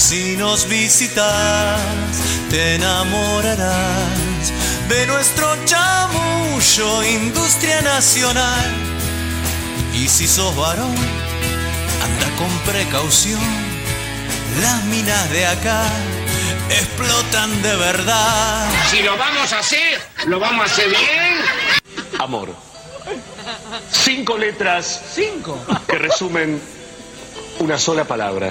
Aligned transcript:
Si 0.00 0.34
nos 0.34 0.66
visitas, 0.66 1.78
te 2.48 2.76
enamorarás 2.76 4.50
de 4.88 5.06
nuestro 5.06 5.46
chamullo, 5.66 7.04
industria 7.04 7.82
nacional. 7.82 8.64
Y 9.94 10.08
si 10.08 10.26
sos 10.26 10.56
varón, 10.56 10.96
anda 12.02 12.36
con 12.38 12.48
precaución. 12.72 13.40
Las 14.62 14.82
minas 14.84 15.30
de 15.30 15.46
acá 15.46 15.84
explotan 16.70 17.60
de 17.60 17.76
verdad. 17.76 18.70
Si 18.90 19.02
lo 19.02 19.18
vamos 19.18 19.52
a 19.52 19.58
hacer, 19.58 20.00
lo 20.26 20.40
vamos 20.40 20.62
a 20.62 20.72
hacer 20.72 20.88
bien. 20.88 21.36
Amor. 22.18 22.48
Cinco 23.92 24.38
letras. 24.38 25.02
Cinco. 25.14 25.62
Que 25.86 25.98
resumen 25.98 26.58
una 27.58 27.78
sola 27.78 28.04
palabra. 28.04 28.50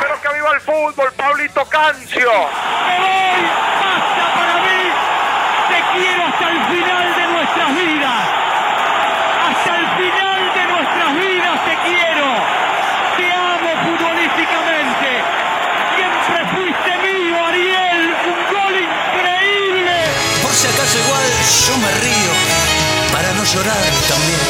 Pero 0.00 0.14
que 0.20 0.28
viva 0.34 0.50
el 0.54 0.60
fútbol, 0.60 1.12
Pablito 1.16 1.64
Cancio. 1.66 2.30
¡Me 2.30 2.96
voy! 3.00 3.42
¡Basta 3.80 4.24
para 4.34 4.56
mí! 4.64 4.82
¡Te 5.68 5.78
quiero 5.98 6.20
hasta 6.28 6.46
el 6.50 6.60
final 6.70 7.06
de 7.14 7.24
nuestras 7.34 7.68
vidas! 7.74 8.22
¡Hasta 9.44 9.72
el 9.78 9.86
final 9.98 10.40
de 10.54 10.64
nuestras 10.72 11.10
vidas 11.14 11.56
te 11.64 11.74
quiero! 11.86 12.26
¡Te 13.16 13.26
amo 13.32 13.70
futbolísticamente! 13.84 15.10
¡Siempre 15.96 16.40
fuiste 16.54 16.90
mío, 17.02 17.34
Ariel! 17.46 18.02
¡Un 18.30 18.40
gol 18.54 18.74
increíble! 18.78 19.96
Por 20.42 20.52
si 20.52 20.66
acaso 20.68 20.98
igual 20.98 21.26
yo 21.66 21.74
me 21.78 21.90
río 22.02 22.32
para 23.12 23.32
no 23.32 23.44
llorar 23.44 23.84
también. 24.08 24.43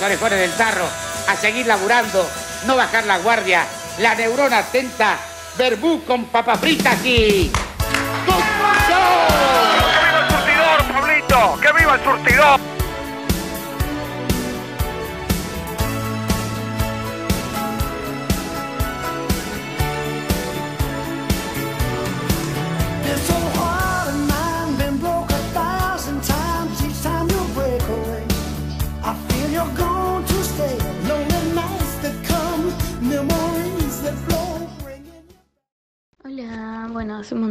Queridos 0.00 0.22
orejones 0.22 0.48
del 0.48 0.56
tarro, 0.56 0.86
a 1.28 1.36
seguir 1.36 1.66
laburando, 1.66 2.26
no 2.64 2.74
bajar 2.74 3.04
la 3.04 3.18
guardia, 3.18 3.66
la 3.98 4.14
neurona 4.14 4.60
atenta, 4.60 5.18
verbú 5.58 6.02
con 6.06 6.24
papas 6.24 6.58
fritas 6.58 7.04
y... 7.04 7.52
¡Que 7.52 8.32
viva 9.92 10.20
el 10.20 10.30
surtidor, 10.30 10.92
Pablito! 10.94 11.60
¡Que 11.60 11.72
viva 11.78 11.94
el 11.96 12.02
surtidor! 12.02 12.69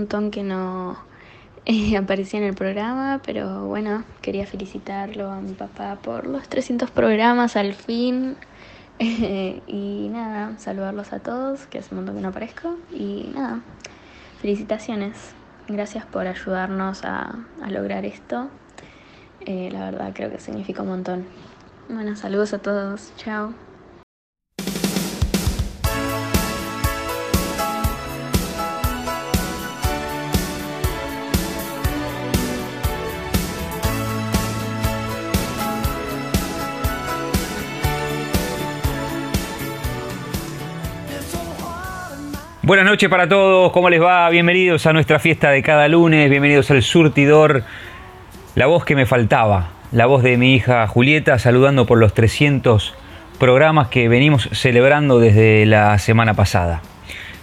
Montón 0.10 0.32
que 0.32 0.42
no 0.42 0.98
eh, 1.66 1.96
aparecía 1.96 2.40
en 2.40 2.48
el 2.48 2.56
programa, 2.56 3.22
pero 3.24 3.68
bueno, 3.68 4.04
quería 4.24 4.48
felicitarlo 4.48 5.32
a 5.32 5.40
mi 5.40 5.54
papá 5.54 6.00
por 6.02 6.26
los 6.26 6.50
300 6.50 6.90
programas 6.90 7.56
al 7.56 7.74
fin. 7.74 8.36
Eh, 9.02 9.62
y 9.66 10.10
nada, 10.12 10.60
saludarlos 10.60 11.14
a 11.14 11.20
todos, 11.20 11.68
que 11.68 11.80
hace 11.80 11.96
un 11.96 12.00
montón 12.00 12.18
que 12.18 12.22
no 12.22 12.28
aparezco. 12.28 12.76
Y 12.92 13.32
nada, 13.34 13.62
felicitaciones. 14.42 15.16
Gracias 15.70 16.06
por 16.06 16.28
ayudarnos 16.28 17.06
a, 17.06 17.46
lograr 17.70 18.04
esto. 18.04 18.50
Eh, 19.46 19.70
la 19.72 19.86
verdad 19.90 20.12
creo 20.14 20.30
que 20.30 20.42
significa 20.42 20.82
un 20.82 20.90
montón. 20.90 21.26
Bueno, 21.88 22.18
saludos 22.18 22.54
a 22.54 22.60
todos. 22.60 23.14
Chao. 23.16 23.54
Buenas 42.70 42.86
noches 42.86 43.10
para 43.10 43.28
todos, 43.28 43.72
¿cómo 43.72 43.90
les 43.90 44.00
va? 44.00 44.30
Bienvenidos 44.30 44.86
a 44.86 44.94
nuestra 44.94 45.18
fiesta 45.18 45.50
de 45.50 45.64
cada 45.64 45.88
lunes, 45.88 46.30
bienvenidos 46.30 46.70
al 46.70 46.84
surtidor. 46.84 47.64
La 48.54 48.68
voz 48.68 48.86
que 48.86 48.96
me 48.96 49.08
faltaba, 49.08 49.70
la 49.92 50.06
voz 50.06 50.22
de 50.22 50.38
mi 50.38 50.54
hija 50.54 50.86
Julieta, 50.86 51.40
saludando 51.40 51.88
por 51.88 51.98
los 51.98 52.14
300 52.14 52.94
programas 53.40 53.88
que 53.88 54.08
venimos 54.08 54.50
celebrando 54.52 55.20
desde 55.20 55.66
la 55.66 55.98
semana 55.98 56.36
pasada. 56.36 56.84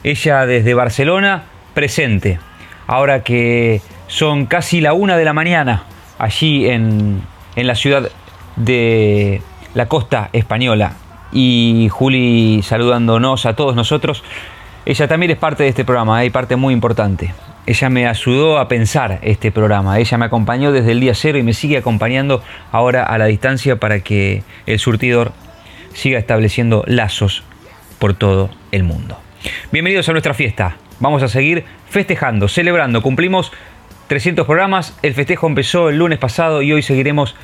Ella 0.04 0.46
desde 0.46 0.74
Barcelona, 0.74 1.42
presente, 1.74 2.38
ahora 2.86 3.24
que 3.24 3.80
son 4.06 4.46
casi 4.46 4.80
la 4.80 4.92
una 4.92 5.16
de 5.16 5.24
la 5.24 5.32
mañana, 5.32 5.82
allí 6.20 6.68
en, 6.68 7.20
en 7.56 7.66
la 7.66 7.74
ciudad 7.74 8.10
de 8.54 9.42
la 9.74 9.86
costa 9.86 10.30
española. 10.32 10.92
Y 11.32 11.88
Juli 11.90 12.60
saludándonos 12.62 13.44
a 13.44 13.56
todos 13.56 13.74
nosotros. 13.74 14.22
Ella 14.88 15.08
también 15.08 15.32
es 15.32 15.36
parte 15.36 15.64
de 15.64 15.68
este 15.68 15.84
programa, 15.84 16.18
hay 16.18 16.30
parte 16.30 16.54
muy 16.54 16.72
importante. 16.72 17.34
Ella 17.66 17.88
me 17.88 18.06
ayudó 18.06 18.56
a 18.60 18.68
pensar 18.68 19.18
este 19.22 19.50
programa, 19.50 19.98
ella 19.98 20.16
me 20.16 20.26
acompañó 20.26 20.70
desde 20.70 20.92
el 20.92 21.00
día 21.00 21.12
cero 21.16 21.38
y 21.38 21.42
me 21.42 21.54
sigue 21.54 21.76
acompañando 21.76 22.40
ahora 22.70 23.02
a 23.02 23.18
la 23.18 23.26
distancia 23.26 23.80
para 23.80 23.98
que 23.98 24.44
el 24.64 24.78
surtidor 24.78 25.32
siga 25.92 26.20
estableciendo 26.20 26.84
lazos 26.86 27.42
por 27.98 28.14
todo 28.14 28.48
el 28.70 28.84
mundo. 28.84 29.18
Bienvenidos 29.72 30.08
a 30.08 30.12
nuestra 30.12 30.34
fiesta, 30.34 30.76
vamos 31.00 31.24
a 31.24 31.28
seguir 31.28 31.64
festejando, 31.90 32.46
celebrando, 32.46 33.02
cumplimos 33.02 33.50
300 34.06 34.46
programas, 34.46 34.96
el 35.02 35.14
festejo 35.14 35.48
empezó 35.48 35.88
el 35.88 35.98
lunes 35.98 36.20
pasado 36.20 36.62
y 36.62 36.72
hoy 36.72 36.82
seguiremos 36.82 37.34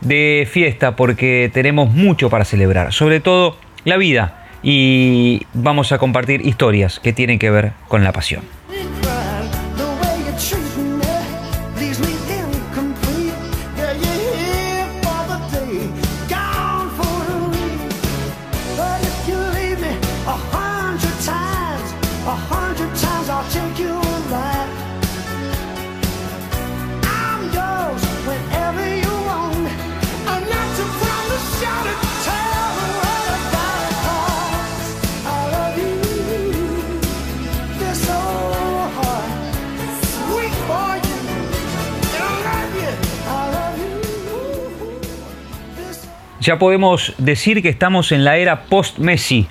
de 0.00 0.48
fiesta 0.50 0.96
porque 0.96 1.48
tenemos 1.54 1.92
mucho 1.92 2.28
para 2.28 2.44
celebrar, 2.44 2.92
sobre 2.92 3.20
todo 3.20 3.56
la 3.84 3.98
vida 3.98 4.47
y 4.62 5.46
vamos 5.54 5.92
a 5.92 5.98
compartir 5.98 6.46
historias 6.46 7.00
que 7.00 7.12
tienen 7.12 7.38
que 7.38 7.50
ver 7.50 7.72
con 7.88 8.04
la 8.04 8.12
pasión. 8.12 8.42
Ya 46.40 46.58
podemos 46.58 47.14
decir 47.18 47.62
que 47.62 47.68
estamos 47.68 48.12
en 48.12 48.24
la 48.24 48.36
era 48.36 48.62
post-Messi, 48.62 49.48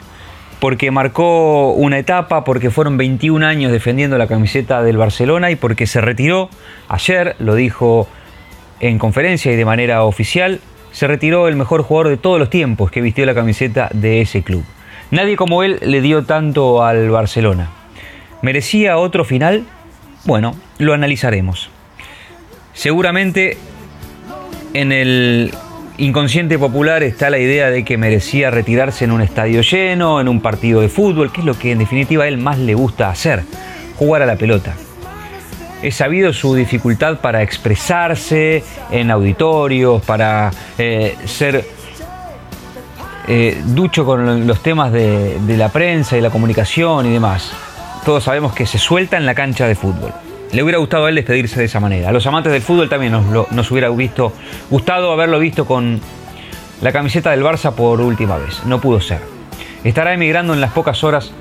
porque 0.60 0.90
marcó 0.90 1.74
una 1.74 2.00
etapa, 2.00 2.44
porque 2.44 2.72
fueron 2.72 2.98
21 2.98 3.46
años 3.46 3.72
defendiendo 3.72 4.18
la 4.18 4.28
camiseta 4.28 4.82
del 4.82 4.98
Barcelona 4.98 5.52
y 5.52 5.56
porque 5.56 5.86
se 5.86 6.00
retiró 6.02 6.50
ayer, 6.88 7.36
lo 7.40 7.56
dijo 7.56 8.08
en 8.80 9.00
conferencia 9.00 9.52
y 9.52 9.56
de 9.56 9.66
manera 9.66 10.04
oficial, 10.04 10.62
se 10.92 11.08
retiró 11.08 11.48
el 11.48 11.56
mejor 11.56 11.84
jugador 11.84 12.10
de 12.10 12.18
todos 12.18 12.40
los 12.40 12.50
tiempos 12.50 12.90
que 12.90 13.02
vistió 13.02 13.26
la 13.26 13.36
camiseta 13.36 13.90
de 13.94 14.22
ese 14.22 14.42
club. 14.44 14.64
Nadie 15.12 15.36
como 15.36 15.64
él 15.64 15.80
le 15.82 16.02
dio 16.02 16.24
tanto 16.24 16.84
al 16.84 17.10
Barcelona. 17.10 17.70
¿Merecía 18.42 18.98
otro 18.98 19.26
final? 19.26 19.66
Bueno, 20.26 20.56
lo 20.80 20.94
analizaremos. 20.94 21.70
Seguramente 22.74 23.58
en 24.74 24.92
el 24.92 25.52
inconsciente 25.98 26.60
popular 26.60 27.04
está 27.04 27.30
la 27.30 27.40
idea 27.40 27.70
de 27.70 27.84
que 27.84 27.98
merecía 27.98 28.52
retirarse 28.52 29.06
en 29.06 29.12
un 29.12 29.22
estadio 29.22 29.62
lleno, 29.62 30.22
en 30.22 30.28
un 30.28 30.42
partido 30.42 30.82
de 30.82 30.90
fútbol, 30.90 31.32
que 31.32 31.42
es 31.42 31.46
lo 31.46 31.58
que 31.58 31.72
en 31.72 31.80
definitiva 31.80 32.24
a 32.24 32.28
él 32.28 32.38
más 32.38 32.60
le 32.60 32.76
gusta 32.76 33.10
hacer, 33.10 33.44
jugar 33.98 34.22
a 34.22 34.26
la 34.26 34.36
pelota. 34.36 34.76
He 35.82 35.92
sabido 35.92 36.34
su 36.34 36.56
dificultad 36.56 37.20
para 37.20 37.44
expresarse 37.44 38.64
en 38.92 39.12
auditorios, 39.12 40.04
para 40.04 40.52
eh, 40.78 41.16
ser 41.26 41.66
eh, 43.28 43.62
ducho 43.66 44.06
con 44.06 44.48
los 44.48 44.64
temas 44.64 44.92
de, 44.92 45.40
de 45.40 45.58
la 45.58 45.70
prensa 45.70 46.18
y 46.18 46.22
la 46.22 46.30
comunicación 46.30 47.06
y 47.06 47.14
demás. 47.14 47.52
Todos 48.06 48.24
sabemos 48.24 48.54
que 48.54 48.66
se 48.66 48.78
suelta 48.78 49.18
en 49.18 49.26
la 49.26 49.36
cancha 49.36 49.68
de 49.68 49.76
fútbol. 49.76 50.14
Le 50.52 50.64
hubiera 50.64 50.80
gustado 50.80 51.06
a 51.06 51.10
él 51.10 51.16
despedirse 51.16 51.60
de 51.60 51.66
esa 51.66 51.80
manera. 51.80 52.10
A 52.10 52.12
los 52.12 52.26
amantes 52.26 52.52
del 52.54 52.62
fútbol 52.62 52.90
también 52.90 53.12
nos, 53.12 53.26
lo- 53.28 53.48
hubiera 53.72 53.90
visto, 53.90 54.34
gustado 54.70 55.12
haberlo 55.12 55.40
visto 55.40 55.66
con 55.66 56.00
la 56.82 56.92
camiseta 56.92 57.32
del 57.32 57.44
Barça 57.44 57.74
por 57.74 58.00
última 58.02 58.38
vez. 58.38 58.64
No 58.66 58.80
pudo 58.80 59.02
ser. 59.02 59.20
¿Estará 59.84 60.14
emigrando 60.14 60.54
en 60.54 60.62
las 60.62 60.72
pocas 60.72 61.04
horas 61.04 61.32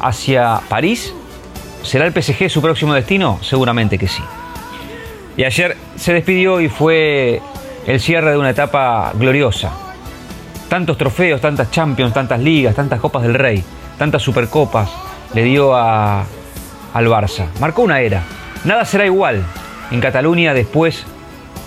hacia 0.00 0.60
París? 0.68 1.14
¿Será 1.82 2.06
el 2.06 2.12
PSG 2.12 2.50
su 2.50 2.60
próximo 2.60 2.92
destino? 2.94 3.38
Seguramente 3.42 3.98
que 3.98 4.08
sí. 4.08 4.22
Y 5.36 5.44
ayer 5.44 5.76
se 5.96 6.12
despidió 6.12 6.60
y 6.60 6.68
fue 6.68 7.40
el 7.86 8.00
cierre 8.00 8.32
de 8.32 8.36
una 8.36 8.50
etapa 8.50 9.12
gloriosa. 9.14 9.70
Tantos 10.68 10.98
trofeos, 10.98 11.40
tantas 11.40 11.70
Champions, 11.70 12.12
tantas 12.12 12.40
ligas, 12.40 12.74
tantas 12.74 13.00
Copas 13.00 13.22
del 13.22 13.34
Rey, 13.34 13.64
tantas 13.96 14.22
Supercopas 14.22 14.90
le 15.34 15.44
dio 15.44 15.74
a- 15.74 16.24
al 16.92 17.06
Barça. 17.06 17.46
Marcó 17.60 17.82
una 17.82 18.00
era. 18.00 18.22
Nada 18.64 18.84
será 18.84 19.06
igual 19.06 19.42
en 19.90 20.00
Cataluña 20.00 20.54
después 20.54 21.04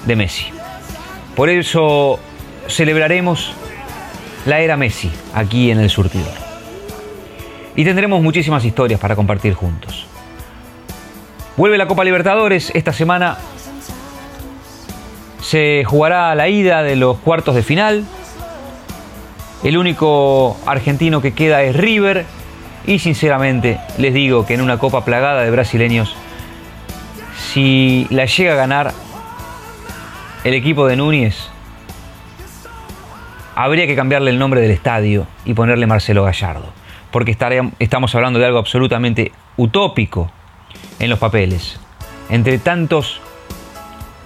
de 0.06 0.16
Messi. 0.16 0.46
Por 1.36 1.50
eso 1.50 2.20
celebraremos 2.68 3.54
la 4.46 4.60
era 4.60 4.78
Messi 4.78 5.12
aquí 5.34 5.72
en 5.72 5.80
el 5.80 5.90
surtidor. 5.90 6.34
Y 7.76 7.84
tendremos 7.84 8.22
muchísimas 8.22 8.64
historias 8.66 9.00
para 9.00 9.16
compartir 9.16 9.54
juntos. 9.54 10.06
Vuelve 11.58 11.78
la 11.78 11.88
Copa 11.88 12.04
Libertadores. 12.04 12.72
Esta 12.76 12.94
semana 12.94 13.38
se 15.42 15.84
jugará 15.86 16.34
la 16.36 16.50
ida 16.50 16.84
de 16.84 16.96
los 16.96 17.18
cuartos 17.18 17.56
de 17.56 17.64
final. 17.64 18.06
El 19.64 19.78
único 19.78 20.58
argentino 20.66 21.22
que 21.22 21.34
queda 21.34 21.64
es 21.64 21.76
River. 21.76 22.26
Y 22.86 23.00
sinceramente 23.00 23.80
les 23.98 24.14
digo 24.14 24.46
que 24.46 24.56
en 24.56 24.62
una 24.62 24.78
copa 24.78 25.06
plagada 25.06 25.44
de 25.44 25.52
brasileños, 25.52 26.16
si 27.38 28.08
la 28.10 28.26
llega 28.26 28.54
a 28.54 28.58
ganar 28.58 28.94
el 30.44 30.54
equipo 30.54 30.86
de 30.88 30.98
Núñez, 30.98 31.50
habría 33.56 33.88
que 33.88 33.96
cambiarle 33.96 34.32
el 34.32 34.40
nombre 34.40 34.62
del 34.62 34.72
estadio 34.72 35.28
y 35.46 35.54
ponerle 35.54 35.88
Marcelo 35.88 36.24
Gallardo. 36.24 36.74
Porque 37.12 37.38
estamos 37.80 38.16
hablando 38.16 38.40
de 38.40 38.46
algo 38.46 38.60
absolutamente 38.60 39.32
utópico 39.56 40.32
en 41.00 41.10
los 41.10 41.20
papeles. 41.20 41.80
Entre 42.30 42.58
tantos 42.58 43.22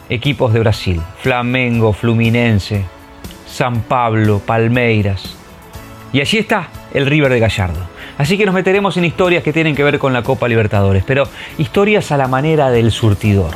equipos 0.10 0.54
de 0.54 0.62
Brasil, 0.62 1.02
Flamengo, 1.20 1.92
Fluminense, 1.94 2.86
San 3.46 3.82
Pablo, 3.82 4.40
Palmeiras. 4.40 5.36
Y 6.14 6.22
allí 6.22 6.38
está 6.38 6.70
el 6.94 7.06
River 7.06 7.32
de 7.34 7.40
Gallardo. 7.40 7.97
Así 8.18 8.38
que 8.38 8.46
nos 8.46 8.56
meteremos 8.56 8.98
en 8.98 9.06
historias 9.06 9.44
que 9.44 9.54
tienen 9.54 9.76
que 9.76 9.84
ver 9.84 10.00
con 10.00 10.12
la 10.12 10.24
Copa 10.24 10.48
Libertadores, 10.48 11.04
pero 11.06 11.26
historias 11.58 12.12
a 12.12 12.18
la 12.18 12.28
manera 12.28 12.70
del 12.72 12.92
surtidor. 12.92 13.52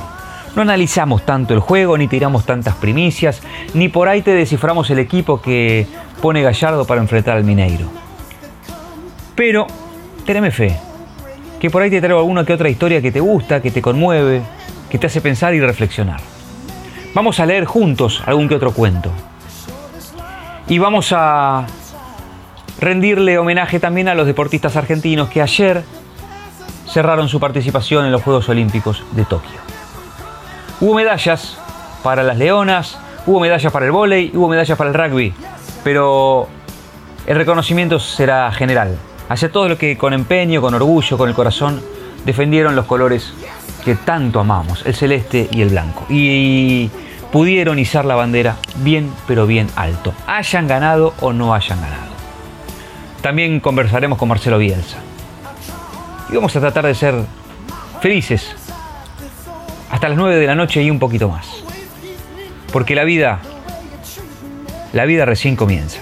No 0.56 0.62
analizamos 0.62 1.26
tanto 1.26 1.54
el 1.54 1.60
juego, 1.60 1.98
ni 1.98 2.08
tiramos 2.08 2.46
tantas 2.46 2.76
primicias, 2.76 3.42
ni 3.74 3.90
por 3.90 4.08
ahí 4.08 4.22
te 4.22 4.32
desciframos 4.32 4.90
el 4.90 5.00
equipo 5.00 5.42
que 5.42 5.88
pone 6.22 6.44
Gallardo 6.44 6.86
para 6.86 7.02
enfrentar 7.02 7.38
al 7.38 7.44
Mineiro. 7.44 7.88
Pero, 9.34 9.66
teneme 10.26 10.52
fe, 10.52 10.78
que 11.60 11.70
por 11.70 11.82
ahí 11.82 11.90
te 11.90 12.00
traigo 12.00 12.20
alguna 12.20 12.46
que 12.46 12.54
otra 12.54 12.70
historia 12.70 13.02
que 13.02 13.12
te 13.12 13.22
gusta, 13.22 13.62
que 13.62 13.72
te 13.72 13.82
conmueve, 13.82 14.42
que 14.90 14.98
te 15.00 15.08
hace 15.08 15.22
pensar 15.22 15.54
y 15.56 15.62
reflexionar. 15.62 16.20
Vamos 17.16 17.40
a 17.40 17.46
leer 17.46 17.66
juntos 17.66 18.22
algún 18.26 18.48
que 18.48 18.56
otro 18.56 18.74
cuento. 18.74 19.12
Y 20.68 20.78
vamos 20.78 21.14
a 21.16 21.66
rendirle 22.80 23.38
homenaje 23.38 23.80
también 23.80 24.08
a 24.08 24.16
los 24.16 24.26
deportistas 24.26 24.76
argentinos 24.76 25.30
que 25.30 25.42
ayer 25.42 25.84
cerraron 26.88 27.30
su 27.30 27.40
participación 27.40 28.06
en 28.06 28.12
los 28.12 28.24
Juegos 28.24 28.50
Olímpicos 28.50 29.04
de 29.12 29.24
Tokio. 29.26 29.60
Hubo 30.80 30.96
medallas 30.96 31.58
para 32.04 32.24
las 32.24 32.38
leonas, 32.38 32.98
hubo 33.26 33.40
medallas 33.40 33.72
para 33.72 33.86
el 33.86 33.92
vóley, 33.92 34.32
hubo 34.34 34.48
medallas 34.48 34.78
para 34.78 34.90
el 34.90 34.96
rugby, 34.96 35.34
pero 35.84 36.48
el 37.28 37.38
reconocimiento 37.38 38.00
será 38.00 38.52
general 38.52 38.98
hacia 39.30 39.52
todos 39.52 39.70
los 39.70 39.78
que 39.78 39.98
con 39.98 40.14
empeño, 40.14 40.60
con 40.60 40.74
orgullo, 40.74 41.18
con 41.18 41.30
el 41.30 41.36
corazón 41.36 41.82
defendieron 42.26 42.76
los 42.76 42.86
colores 42.86 43.34
que 43.86 43.96
tanto 43.96 44.40
amamos, 44.40 44.86
el 44.86 44.94
celeste 44.94 45.48
y 45.52 45.62
el 45.62 45.70
blanco. 45.70 46.06
Y 46.10 46.90
pudieron 47.32 47.80
izar 47.80 48.06
la 48.06 48.16
bandera 48.16 48.58
bien, 48.78 49.12
pero 49.28 49.48
bien 49.48 49.70
alto, 49.76 50.14
hayan 50.28 50.68
ganado 50.68 51.14
o 51.22 51.32
no 51.32 51.54
hayan 51.54 51.80
ganado. 51.80 52.11
También 53.22 53.60
conversaremos 53.60 54.18
con 54.18 54.30
Marcelo 54.30 54.58
Bielsa. 54.58 54.98
Y 56.30 56.36
vamos 56.36 56.56
a 56.56 56.60
tratar 56.60 56.86
de 56.86 56.96
ser 56.96 57.16
felices 58.02 58.56
hasta 59.92 60.10
las 60.10 60.18
9 60.18 60.38
de 60.38 60.48
la 60.48 60.56
noche 60.56 60.82
y 60.82 60.90
un 60.90 61.00
poquito 61.00 61.30
más. 61.30 61.48
Porque 62.72 62.96
la 62.96 63.04
vida, 63.04 63.40
la 64.94 65.06
vida 65.06 65.26
recién 65.26 65.56
comienza. 65.56 66.00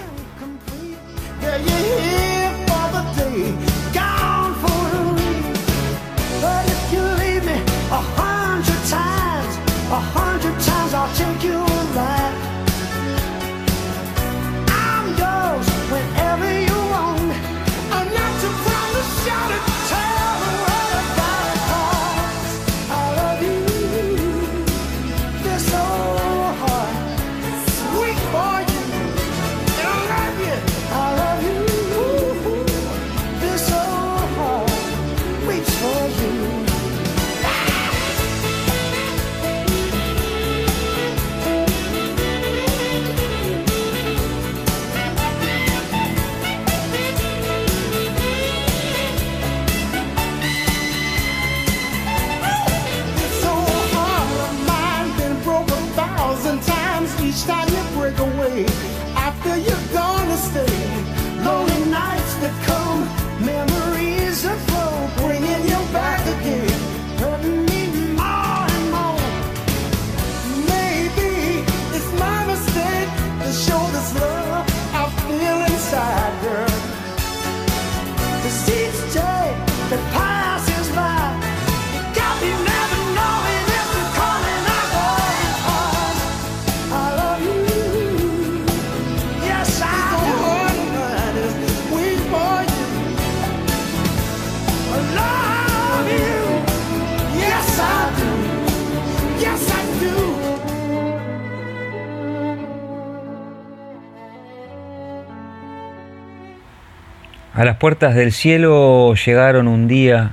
A 107.60 107.66
las 107.66 107.76
puertas 107.76 108.14
del 108.14 108.32
cielo 108.32 109.14
llegaron 109.14 109.68
un 109.68 109.86
día 109.86 110.32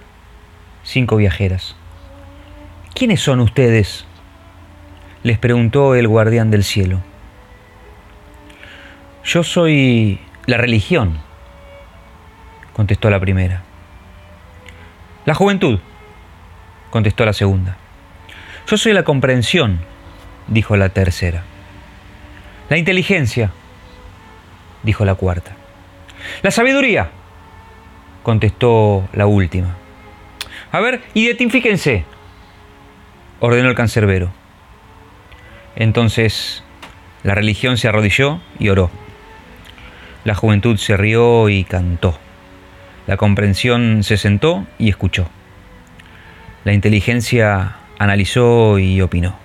cinco 0.84 1.18
viajeras. 1.18 1.76
¿Quiénes 2.96 3.20
son 3.20 3.42
ustedes? 3.42 4.06
les 5.24 5.38
preguntó 5.38 5.94
el 5.96 6.08
guardián 6.08 6.52
del 6.52 6.64
cielo. 6.64 7.02
Yo 9.26 9.44
soy 9.44 10.22
la 10.46 10.56
religión, 10.56 11.18
contestó 12.72 13.10
la 13.10 13.20
primera. 13.20 13.62
La 15.26 15.34
juventud, 15.34 15.82
contestó 16.92 17.26
la 17.26 17.34
segunda. 17.34 17.76
Yo 18.68 18.78
soy 18.78 18.94
la 18.94 19.04
comprensión, 19.04 19.82
dijo 20.48 20.78
la 20.78 20.88
tercera. 20.88 21.44
La 22.70 22.78
inteligencia, 22.78 23.52
dijo 24.84 25.04
la 25.04 25.16
cuarta. 25.16 25.58
La 26.42 26.52
sabiduría, 26.52 27.12
contestó 28.28 29.08
la 29.14 29.26
última. 29.26 29.78
A 30.74 30.82
ver, 30.82 31.02
identifíquense, 31.14 32.04
ordenó 33.40 33.70
el 33.70 33.76
cancerbero. 33.76 34.34
Entonces 35.78 36.62
la 37.24 37.36
religión 37.36 37.78
se 37.78 37.88
arrodilló 37.88 38.42
y 38.60 38.68
oró. 38.68 38.92
La 40.26 40.36
juventud 40.36 40.76
se 40.76 40.98
rió 40.98 41.48
y 41.48 41.64
cantó. 41.64 42.20
La 43.06 43.16
comprensión 43.16 44.04
se 44.04 44.18
sentó 44.18 44.68
y 44.78 44.90
escuchó. 44.90 45.30
La 46.66 46.74
inteligencia 46.74 47.78
analizó 47.98 48.78
y 48.78 49.00
opinó. 49.00 49.38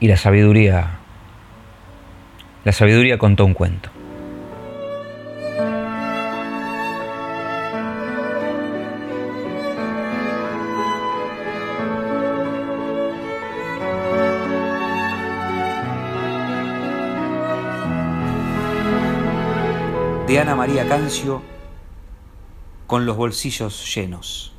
Y 0.00 0.08
la 0.08 0.18
sabiduría, 0.18 0.98
la 2.62 2.72
sabiduría 2.72 3.16
contó 3.16 3.46
un 3.46 3.54
cuento. 3.54 3.90
De 20.30 20.38
Ana 20.38 20.54
María 20.54 20.86
Cancio 20.86 21.42
con 22.86 23.04
los 23.04 23.16
bolsillos 23.16 23.92
llenos. 23.92 24.52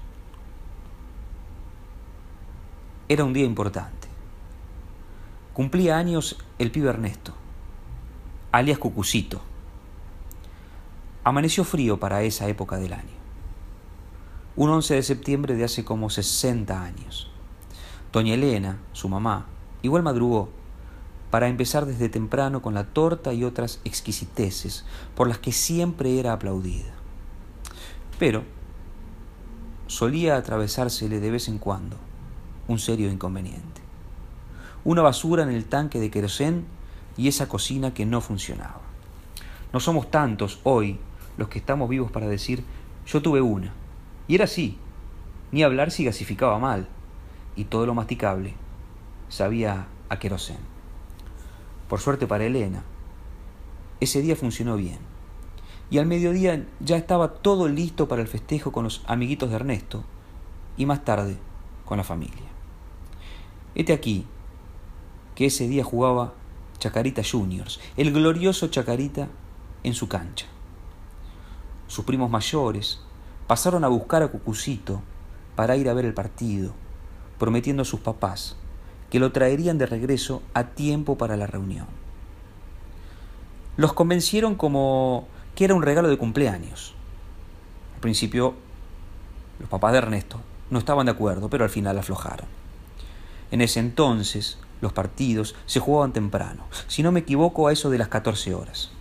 Era 3.08 3.24
un 3.24 3.32
día 3.32 3.46
importante. 3.46 4.10
Cumplía 5.54 5.98
años 5.98 6.38
el 6.60 6.72
pibe 6.72 6.90
Ernesto, 6.90 7.34
alias 8.52 8.80
Cucucito. 8.80 9.40
Amaneció 11.24 11.64
frío 11.64 12.02
para 12.02 12.22
esa 12.24 12.50
época 12.50 12.76
del 12.76 12.92
año. 12.92 13.16
Un 14.58 14.72
11 14.72 14.96
de 14.96 15.04
septiembre 15.04 15.56
de 15.56 15.64
hace 15.64 15.86
como 15.86 16.10
60 16.10 16.84
años. 16.84 17.32
Doña 18.12 18.34
Elena, 18.34 18.78
su 18.92 19.08
mamá, 19.08 19.46
igual 19.84 20.04
madrugó 20.04 20.50
para 21.32 21.48
empezar 21.48 21.86
desde 21.86 22.10
temprano 22.10 22.62
con 22.62 22.74
la 22.74 22.84
torta 22.84 23.34
y 23.34 23.44
otras 23.44 23.80
exquisiteces 23.86 24.86
por 25.16 25.28
las 25.28 25.40
que 25.40 25.54
siempre 25.54 26.20
era 26.20 26.34
aplaudida. 26.34 26.92
Pero 28.20 28.44
solía 29.88 30.36
atravesársele 30.36 31.20
de 31.20 31.32
vez 31.32 31.48
en 31.48 31.58
cuando 31.58 31.98
un 32.68 32.78
serio 32.78 33.10
inconveniente. 33.10 33.82
Una 34.84 35.02
basura 35.02 35.44
en 35.44 35.50
el 35.50 35.66
tanque 35.66 36.00
de 36.00 36.12
querosén 36.12 36.66
y 37.18 37.28
esa 37.28 37.48
cocina 37.48 37.94
que 37.94 38.06
no 38.06 38.22
funcionaba. 38.22 38.82
No 39.74 39.80
somos 39.80 40.12
tantos 40.12 40.60
hoy 40.64 41.00
los 41.38 41.48
que 41.48 41.60
estamos 41.60 41.90
vivos 41.90 42.12
para 42.12 42.28
decir 42.28 42.64
yo 43.06 43.22
tuve 43.22 43.42
una. 43.42 43.74
Y 44.28 44.36
era 44.36 44.46
así. 44.46 44.78
Ni 45.52 45.64
hablar 45.64 45.92
si 45.92 46.04
gasificaba 46.04 46.60
mal. 46.60 46.88
Y 47.56 47.66
todo 47.66 47.86
lo 47.86 47.94
masticable 47.94 48.54
sabía 49.30 49.88
a 50.10 50.20
querosén. 50.20 50.58
Por 51.92 52.00
suerte 52.00 52.26
para 52.26 52.46
Elena, 52.46 52.86
ese 54.00 54.22
día 54.22 54.38
funcionó 54.38 54.78
bien. 54.78 55.00
Y 55.90 55.98
al 55.98 56.06
mediodía 56.06 56.66
ya 56.80 56.96
estaba 56.96 57.34
todo 57.34 57.68
listo 57.68 58.08
para 58.08 58.22
el 58.22 58.30
festejo 58.30 58.72
con 58.72 58.86
los 58.86 59.04
amiguitos 59.08 59.50
de 59.50 59.58
Ernesto 59.58 60.06
y 60.78 60.86
más 60.86 61.04
tarde 61.04 61.36
con 61.84 61.98
la 61.98 62.06
familia. 62.06 62.48
Este 63.76 63.92
aquí, 63.92 64.26
que 65.36 65.48
ese 65.48 65.68
día 65.68 65.84
jugaba 65.84 66.34
Chacarita 66.80 67.24
Juniors, 67.30 67.82
el 67.98 68.14
glorioso 68.14 68.68
Chacarita 68.68 69.28
en 69.84 69.94
su 69.94 70.08
cancha. 70.08 70.46
Sus 71.88 72.06
primos 72.06 72.32
mayores 72.32 73.02
pasaron 73.48 73.84
a 73.84 73.90
buscar 73.90 74.24
a 74.24 74.30
Cucucito 74.30 75.02
para 75.58 75.76
ir 75.76 75.90
a 75.90 75.94
ver 75.94 76.06
el 76.06 76.14
partido, 76.14 76.72
prometiendo 77.38 77.82
a 77.82 77.86
sus 77.86 78.00
papás 78.00 78.56
que 79.12 79.20
lo 79.20 79.32
traerían 79.32 79.78
de 79.78 79.86
regreso 79.86 80.42
a 80.54 80.70
tiempo 80.70 81.18
para 81.18 81.38
la 81.38 81.46
reunión. 81.46 81.86
Los 83.78 83.94
convencieron 83.94 84.56
como 84.56 85.28
que 85.54 85.66
era 85.66 85.76
un 85.76 85.84
regalo 85.84 86.08
de 86.08 86.18
cumpleaños. 86.18 86.96
Al 87.94 88.00
principio, 88.00 88.56
los 89.60 89.70
papás 89.70 89.92
de 89.92 90.00
Ernesto 90.00 90.40
no 90.70 90.80
estaban 90.80 91.06
de 91.06 91.12
acuerdo, 91.12 91.50
pero 91.50 91.66
al 91.66 91.70
final 91.70 92.00
aflojaron. 92.00 92.48
En 93.52 93.60
ese 93.60 93.82
entonces, 93.82 94.58
los 94.80 94.94
partidos 94.94 95.56
se 95.66 95.82
jugaban 95.82 96.14
temprano, 96.14 96.64
si 96.88 97.04
no 97.04 97.12
me 97.12 97.20
equivoco, 97.20 97.68
a 97.68 97.74
eso 97.74 97.90
de 97.90 97.98
las 97.98 98.08
14 98.08 98.54
horas. 98.56 98.92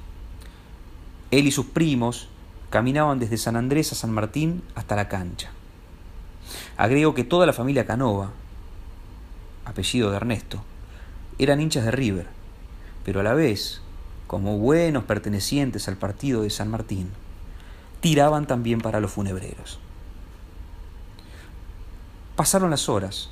Él 1.31 1.47
y 1.47 1.52
sus 1.52 1.67
primos 1.67 2.29
caminaban 2.69 3.21
desde 3.21 3.38
San 3.38 3.55
Andrés 3.55 3.93
a 3.93 3.95
San 3.95 4.11
Martín 4.11 4.62
hasta 4.75 4.97
la 4.97 5.09
cancha. 5.09 5.50
Agrego 6.76 7.14
que 7.14 7.23
toda 7.23 7.47
la 7.47 7.52
familia 7.52 7.87
Canova, 7.87 8.33
apellido 9.71 10.11
de 10.11 10.17
Ernesto, 10.17 10.62
eran 11.39 11.61
hinchas 11.61 11.85
de 11.85 11.91
River, 11.91 12.27
pero 13.05 13.21
a 13.21 13.23
la 13.23 13.35
vez, 13.35 13.81
como 14.27 14.59
buenos 14.59 15.05
pertenecientes 15.05 15.89
al 15.89 15.97
partido 15.97 16.43
de 16.43 16.50
San 16.50 16.71
Martín, 16.71 17.11
tiraban 18.00 18.47
también 18.47 18.81
para 18.81 19.00
los 19.00 19.11
funebreros. 19.11 19.79
Pasaron 22.37 22.71
las 22.71 22.89
horas, 22.89 23.31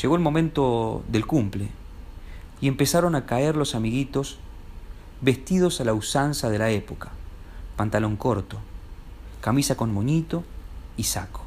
llegó 0.00 0.14
el 0.14 0.22
momento 0.22 1.04
del 1.08 1.26
cumple 1.26 1.68
y 2.60 2.68
empezaron 2.68 3.14
a 3.14 3.26
caer 3.26 3.56
los 3.56 3.74
amiguitos 3.74 4.38
vestidos 5.20 5.80
a 5.80 5.84
la 5.84 5.94
usanza 5.94 6.50
de 6.50 6.58
la 6.58 6.70
época, 6.70 7.10
pantalón 7.76 8.16
corto, 8.16 8.58
camisa 9.40 9.76
con 9.76 9.92
moñito 9.92 10.44
y 10.96 11.04
saco, 11.04 11.42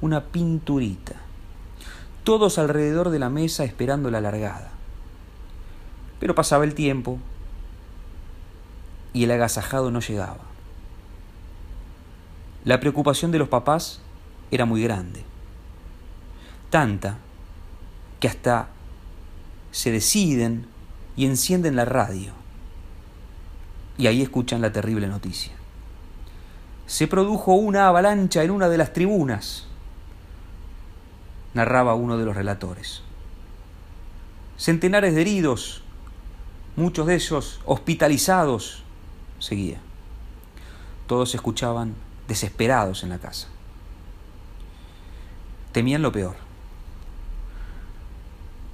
una 0.00 0.24
pinturita. 0.24 1.23
Todos 2.24 2.58
alrededor 2.58 3.10
de 3.10 3.18
la 3.18 3.28
mesa 3.28 3.64
esperando 3.64 4.10
la 4.10 4.20
largada. 4.20 4.70
Pero 6.18 6.34
pasaba 6.34 6.64
el 6.64 6.74
tiempo 6.74 7.18
y 9.12 9.24
el 9.24 9.30
agasajado 9.30 9.90
no 9.90 10.00
llegaba. 10.00 10.40
La 12.64 12.80
preocupación 12.80 13.30
de 13.30 13.38
los 13.38 13.48
papás 13.48 14.00
era 14.50 14.64
muy 14.64 14.82
grande. 14.82 15.22
Tanta 16.70 17.18
que 18.20 18.28
hasta 18.28 18.68
se 19.70 19.90
deciden 19.90 20.66
y 21.16 21.26
encienden 21.26 21.76
la 21.76 21.84
radio. 21.84 22.32
Y 23.98 24.06
ahí 24.06 24.22
escuchan 24.22 24.62
la 24.62 24.72
terrible 24.72 25.08
noticia. 25.08 25.52
Se 26.86 27.06
produjo 27.06 27.54
una 27.54 27.88
avalancha 27.88 28.42
en 28.42 28.50
una 28.50 28.68
de 28.68 28.78
las 28.78 28.92
tribunas, 28.92 29.66
narraba 31.54 31.94
uno 31.94 32.18
de 32.18 32.24
los 32.24 32.36
relatores. 32.36 33.02
Centenares 34.56 35.14
de 35.14 35.22
heridos, 35.22 35.82
muchos 36.76 37.06
de 37.06 37.14
ellos 37.14 37.60
hospitalizados, 37.64 38.82
seguía. 39.38 39.78
Todos 41.06 41.34
escuchaban 41.34 41.94
desesperados 42.28 43.02
en 43.02 43.10
la 43.10 43.18
casa. 43.18 43.48
Temían 45.72 46.02
lo 46.02 46.12
peor. 46.12 46.36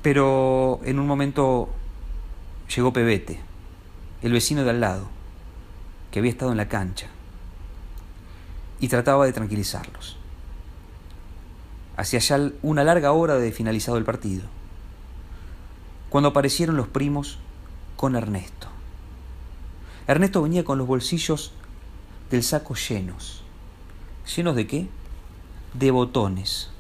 Pero 0.03 0.81
en 0.85 0.99
un 0.99 1.07
momento 1.07 1.69
llegó 2.75 2.93
Pebete, 2.93 3.41
el 4.23 4.33
vecino 4.33 4.65
de 4.65 4.71
al 4.71 4.81
lado, 4.81 5.09
que 6.11 6.19
había 6.21 6.31
estado 6.31 6.53
en 6.53 6.57
la 6.57 6.69
cancha, 6.69 7.09
y 8.81 8.89
trataba 8.89 9.27
de 9.27 9.33
tranquilizarlos. 9.33 10.20
Hacía 12.01 12.19
ya 12.19 12.51
una 12.63 12.83
larga 12.83 13.13
hora 13.13 13.35
de 13.35 13.53
finalizado 13.53 13.99
el 13.99 14.05
partido, 14.05 14.45
cuando 16.09 16.31
aparecieron 16.31 16.79
los 16.79 16.89
primos 16.89 17.37
con 17.97 18.17
Ernesto. 18.17 18.69
Ernesto 20.07 20.41
venía 20.41 20.65
con 20.65 20.79
los 20.79 20.87
bolsillos 20.87 21.53
del 22.31 22.43
saco 22.43 22.75
llenos. 22.75 23.43
¿Llenos 24.35 24.57
de 24.57 24.67
qué? 24.67 24.89
De 25.75 25.91
botones. 25.91 26.71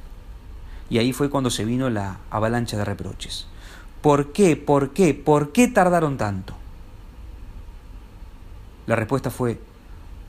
Y 0.88 0.96
ahí 0.96 1.12
fue 1.12 1.28
cuando 1.28 1.50
se 1.50 1.66
vino 1.66 1.90
la 1.90 2.16
avalancha 2.30 2.78
de 2.78 2.86
reproches. 2.86 3.46
¿Por 4.00 4.32
qué? 4.32 4.56
¿Por 4.56 4.94
qué? 4.94 5.12
¿Por 5.12 5.52
qué 5.52 5.68
tardaron 5.68 6.16
tanto? 6.16 6.54
La 8.86 8.96
respuesta 8.96 9.30
fue, 9.30 9.60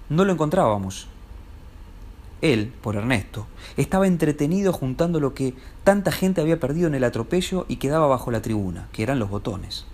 no 0.10 0.26
lo 0.26 0.34
encontrábamos. 0.34 1.08
Él, 2.42 2.74
por 2.82 2.96
Ernesto, 2.96 3.48
estaba 3.78 4.08
entretenido 4.08 4.74
juntando 4.74 5.20
lo 5.20 5.34
que 5.34 5.54
tanta 5.84 6.12
gente 6.12 6.42
había 6.42 6.60
perdido 6.60 6.88
en 6.88 6.96
el 6.96 7.04
atropello 7.04 7.66
y 7.68 7.76
quedaba 7.76 8.08
bajo 8.08 8.32
la 8.32 8.42
tribuna, 8.42 8.88
que 8.92 9.04
eran 9.04 9.20
los 9.20 9.30
botones. 9.30 9.86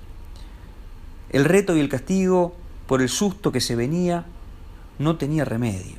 El 1.30 1.44
reto 1.44 1.76
y 1.76 1.82
el 1.82 1.90
castigo 1.90 2.56
por 2.88 3.02
el 3.02 3.10
susto 3.10 3.52
que 3.52 3.60
se 3.60 3.76
venía 3.76 4.26
no 4.98 5.18
tenía 5.18 5.44
remedio. 5.44 5.98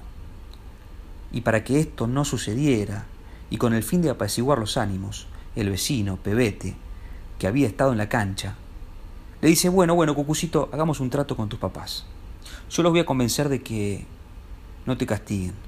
Y 1.31 1.43
para 1.43 1.63
que 1.65 1.81
esto 1.81 2.07
no 2.07 2.25
sucediera, 2.25 3.05
y 3.51 3.59
con 3.59 3.75
el 3.75 3.83
fin 3.83 4.01
de 4.01 4.11
apaciguar 4.11 4.59
los 4.59 4.79
ánimos, 4.79 5.27
el 5.55 5.71
vecino, 5.71 6.17
Pebete, 6.17 6.77
que 7.39 7.47
había 7.47 7.67
estado 7.67 7.93
en 7.93 7.99
la 7.99 8.09
cancha, 8.09 8.57
le 9.41 9.49
dice, 9.49 9.69
bueno, 9.69 9.95
bueno, 9.95 10.15
Cucucito, 10.15 10.71
hagamos 10.73 11.01
un 11.01 11.11
trato 11.11 11.37
con 11.37 11.49
tus 11.49 11.59
papás. 11.59 12.07
Yo 12.71 12.83
los 12.83 12.93
voy 12.93 13.01
a 13.01 13.07
convencer 13.07 13.49
de 13.49 13.63
que 13.63 14.07
no 14.87 14.97
te 14.97 15.07
castiguen. 15.07 15.68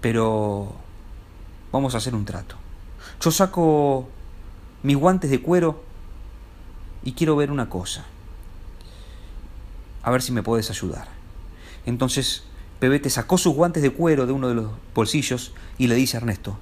Pero 0.00 0.72
vamos 1.72 1.94
a 1.94 1.98
hacer 1.98 2.14
un 2.14 2.24
trato. 2.24 2.56
Yo 3.20 3.30
saco 3.30 4.08
mis 4.82 4.96
guantes 4.96 5.30
de 5.30 5.42
cuero 5.42 5.82
y 7.02 7.12
quiero 7.12 7.36
ver 7.36 7.50
una 7.50 7.68
cosa. 7.68 8.04
A 10.02 10.10
ver 10.10 10.22
si 10.22 10.32
me 10.32 10.42
puedes 10.42 10.70
ayudar. 10.70 11.08
Entonces 11.86 12.44
Pebete 12.78 13.10
sacó 13.10 13.38
sus 13.38 13.54
guantes 13.54 13.82
de 13.82 13.90
cuero 13.90 14.26
de 14.26 14.32
uno 14.32 14.48
de 14.48 14.54
los 14.54 14.70
bolsillos 14.94 15.52
y 15.78 15.88
le 15.88 15.96
dice 15.96 16.16
a 16.16 16.20
Ernesto, 16.20 16.56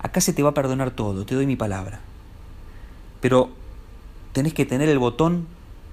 acá 0.00 0.20
se 0.20 0.32
te 0.32 0.42
va 0.42 0.50
a 0.50 0.54
perdonar 0.54 0.90
todo, 0.90 1.24
te 1.24 1.34
doy 1.34 1.46
mi 1.46 1.56
palabra. 1.56 2.00
Pero 3.20 3.50
tenés 4.32 4.52
que 4.52 4.66
tener 4.66 4.88
el 4.88 4.98
botón, 4.98 5.46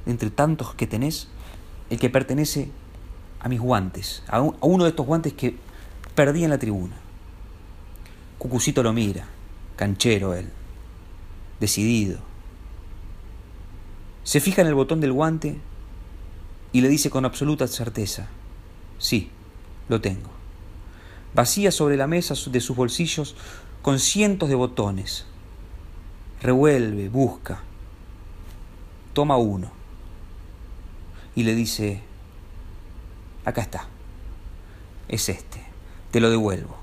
entre 0.07 0.31
tantos 0.31 0.73
que 0.73 0.87
tenés, 0.87 1.27
el 1.91 1.99
que 1.99 2.09
pertenece 2.09 2.71
a 3.39 3.49
mis 3.49 3.59
guantes, 3.59 4.23
a, 4.27 4.37
a 4.37 4.41
uno 4.41 4.83
de 4.83 4.89
estos 4.89 5.05
guantes 5.05 5.33
que 5.33 5.57
perdí 6.15 6.43
en 6.43 6.49
la 6.49 6.59
tribuna. 6.59 6.95
Cucucito 8.37 8.83
lo 8.83 8.93
mira, 8.93 9.27
canchero 9.75 10.33
él, 10.33 10.49
decidido. 11.59 12.19
Se 14.23 14.39
fija 14.39 14.61
en 14.61 14.67
el 14.67 14.75
botón 14.75 15.01
del 15.01 15.13
guante 15.13 15.59
y 16.71 16.81
le 16.81 16.89
dice 16.89 17.09
con 17.09 17.25
absoluta 17.25 17.67
certeza, 17.67 18.27
sí, 18.97 19.29
lo 19.89 20.01
tengo. 20.01 20.29
Vacía 21.33 21.71
sobre 21.71 21.97
la 21.97 22.07
mesa 22.07 22.33
de 22.49 22.61
sus 22.61 22.75
bolsillos 22.75 23.35
con 23.81 23.99
cientos 23.99 24.49
de 24.49 24.55
botones. 24.55 25.25
Revuelve, 26.41 27.09
busca. 27.09 27.61
Toma 29.13 29.37
uno. 29.37 29.71
Y 31.35 31.43
le 31.43 31.55
dice, 31.55 32.01
acá 33.45 33.61
está. 33.61 33.87
Es 35.07 35.29
este. 35.29 35.70
Te 36.11 36.19
lo 36.19 36.29
devuelvo. 36.29 36.77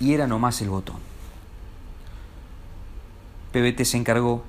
Y 0.00 0.14
era 0.14 0.26
nomás 0.26 0.60
el 0.62 0.70
botón. 0.70 0.96
PBT 3.52 3.84
se 3.84 3.98
encargó, 3.98 4.42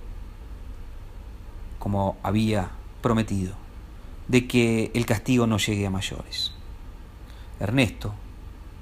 como 1.77 2.17
había 2.23 2.71
prometido, 3.01 3.53
de 4.27 4.47
que 4.47 4.91
el 4.93 5.05
castigo 5.05 5.45
no 5.45 5.57
llegue 5.57 5.85
a 5.85 5.89
mayores. 5.89 6.53
Ernesto, 7.59 8.13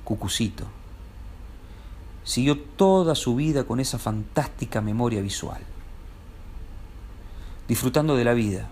Cucucito, 0.04 0.66
siguió 2.24 2.60
toda 2.60 3.16
su 3.16 3.36
vida 3.36 3.64
con 3.64 3.80
esa 3.80 3.98
fantástica 3.98 4.82
memoria 4.82 5.22
visual, 5.22 5.62
disfrutando 7.68 8.16
de 8.16 8.24
la 8.24 8.34
vida, 8.34 8.68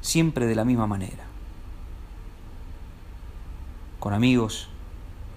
siempre 0.00 0.46
de 0.46 0.54
la 0.56 0.64
misma 0.64 0.86
manera, 0.86 1.27
con 4.00 4.14
amigos, 4.14 4.68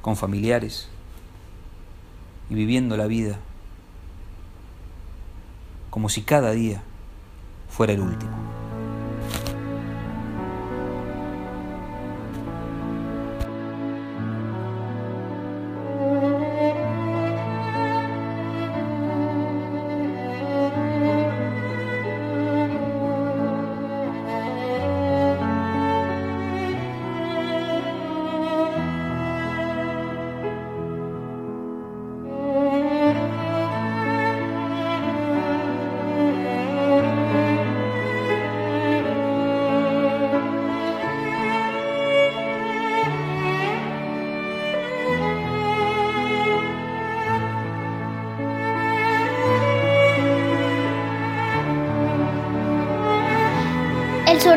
con 0.02 0.16
familiares 0.16 0.88
y 2.50 2.56
viviendo 2.56 2.98
la 2.98 3.08
vida 3.08 3.40
como 5.90 6.10
si 6.10 6.22
cada 6.22 6.52
día 6.52 6.84
fuera 7.70 7.94
el 7.94 8.02
último. 8.02 8.61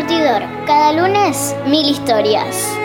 Surtidor, 0.06 0.42
cada 0.66 0.92
lunes 0.92 1.56
mil 1.66 1.88
historias. 1.88 2.76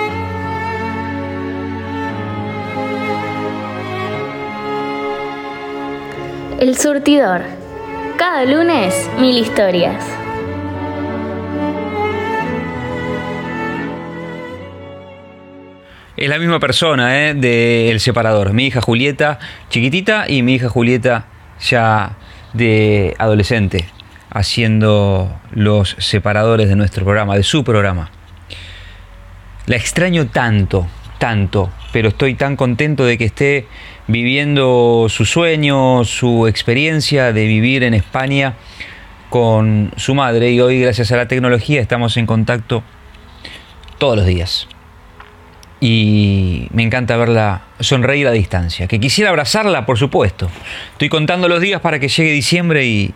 El 6.62 6.77
surtidor. 6.77 7.41
Cada 8.17 8.45
lunes, 8.45 9.10
mil 9.19 9.38
historias. 9.38 10.05
Es 16.15 16.29
la 16.29 16.38
misma 16.38 16.60
persona 16.60 17.29
¿eh? 17.29 17.34
de 17.34 17.91
El 17.91 17.99
Separador. 17.99 18.53
Mi 18.53 18.67
hija 18.67 18.79
Julieta 18.79 19.39
chiquitita 19.69 20.25
y 20.29 20.41
mi 20.41 20.55
hija 20.55 20.69
Julieta 20.69 21.25
ya 21.60 22.17
de 22.53 23.13
adolescente, 23.17 23.89
haciendo 24.29 25.39
los 25.51 25.95
separadores 25.99 26.69
de 26.69 26.75
nuestro 26.75 27.03
programa, 27.03 27.35
de 27.35 27.43
su 27.43 27.63
programa. 27.63 28.11
La 29.65 29.75
extraño 29.75 30.27
tanto, 30.27 30.87
tanto, 31.17 31.71
pero 31.91 32.09
estoy 32.09 32.35
tan 32.35 32.55
contento 32.55 33.05
de 33.05 33.17
que 33.17 33.25
esté 33.25 33.67
viviendo 34.07 35.07
su 35.09 35.25
sueño, 35.25 36.03
su 36.03 36.47
experiencia 36.47 37.31
de 37.33 37.45
vivir 37.45 37.83
en 37.83 37.93
España 37.93 38.55
con 39.29 39.91
su 39.95 40.15
madre 40.15 40.51
y 40.51 40.59
hoy 40.59 40.81
gracias 40.81 41.11
a 41.11 41.17
la 41.17 41.27
tecnología 41.27 41.79
estamos 41.81 42.17
en 42.17 42.25
contacto 42.25 42.83
todos 43.99 44.17
los 44.17 44.25
días. 44.25 44.67
Y 45.81 46.67
me 46.73 46.83
encanta 46.83 47.15
verla 47.15 47.61
sonreír 47.79 48.27
a 48.27 48.31
distancia. 48.31 48.87
Que 48.87 48.99
quisiera 48.99 49.29
abrazarla, 49.29 49.85
por 49.85 49.97
supuesto. 49.97 50.49
Estoy 50.91 51.07
contando 51.07 51.47
los 51.47 51.61
días 51.61 51.79
para 51.79 51.99
que 51.99 52.09
llegue 52.09 52.31
diciembre 52.31 52.85
y, 52.85 53.13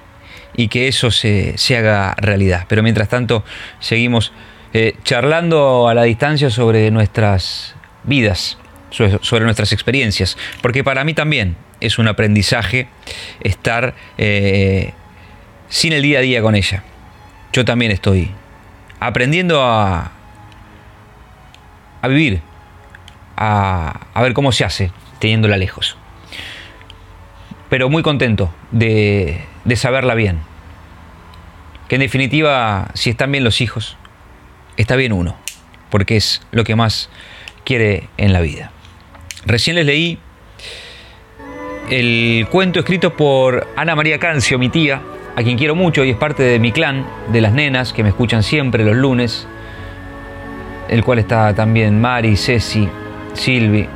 y 0.55 0.67
que 0.67 0.87
eso 0.87 1.11
se, 1.11 1.57
se 1.57 1.77
haga 1.77 2.15
realidad. 2.17 2.65
Pero 2.67 2.83
mientras 2.83 3.09
tanto 3.09 3.43
seguimos 3.79 4.31
eh, 4.73 4.95
charlando 5.03 5.87
a 5.87 5.93
la 5.93 6.03
distancia 6.03 6.49
sobre 6.49 6.89
nuestras 6.89 7.75
vidas, 8.03 8.57
sobre, 8.89 9.45
nuestras 9.45 9.71
experiencias, 9.71 10.35
porque 10.61 10.83
para 10.83 11.03
mí 11.03 11.13
también 11.13 11.55
es 11.79 11.99
un 11.99 12.07
aprendizaje 12.07 12.87
estar 13.41 13.93
eh, 14.17 14.93
sin 15.69 15.93
el 15.93 16.01
día 16.01 16.19
a 16.19 16.21
día 16.21 16.41
con 16.41 16.55
ella. 16.55 16.83
Yo 17.51 17.65
también 17.65 17.91
estoy 17.91 18.31
aprendiendo 18.99 19.61
a, 19.61 20.11
a 22.01 22.07
vivir, 22.07 22.41
a, 23.37 24.07
a 24.13 24.21
ver 24.21 24.33
cómo 24.33 24.51
se 24.51 24.65
hace 24.65 24.91
teniéndola 25.19 25.57
lejos. 25.57 25.97
Pero 27.69 27.89
muy 27.89 28.01
contento 28.01 28.53
de, 28.71 29.41
de 29.65 29.75
saberla 29.75 30.15
bien. 30.15 30.39
Que 31.87 31.95
en 31.95 32.01
definitiva, 32.01 32.89
si 32.93 33.09
están 33.09 33.31
bien 33.31 33.43
los 33.43 33.61
hijos, 33.61 33.97
está 34.77 34.95
bien 34.95 35.13
uno, 35.13 35.35
porque 35.89 36.15
es 36.15 36.41
lo 36.51 36.63
que 36.63 36.75
más 36.75 37.09
quiere 37.63 38.09
en 38.17 38.33
la 38.33 38.41
vida. 38.41 38.71
Recién 39.45 39.75
les 39.75 39.85
leí 39.85 40.19
el 41.89 42.47
cuento 42.49 42.79
escrito 42.79 43.15
por 43.15 43.67
Ana 43.75 43.95
María 43.95 44.19
Cancio, 44.19 44.57
mi 44.57 44.69
tía, 44.69 45.01
a 45.35 45.43
quien 45.43 45.57
quiero 45.57 45.75
mucho 45.75 46.03
y 46.03 46.11
es 46.11 46.17
parte 46.17 46.43
de 46.43 46.59
mi 46.59 46.71
clan, 46.71 47.05
de 47.31 47.41
las 47.41 47.53
nenas 47.53 47.93
que 47.93 48.03
me 48.03 48.09
escuchan 48.09 48.43
siempre 48.43 48.85
los 48.85 48.95
lunes, 48.95 49.47
el 50.89 51.03
cual 51.03 51.19
está 51.19 51.53
también 51.53 51.99
Mari, 51.99 52.37
Ceci, 52.37 52.87
Silvi, 53.33 53.87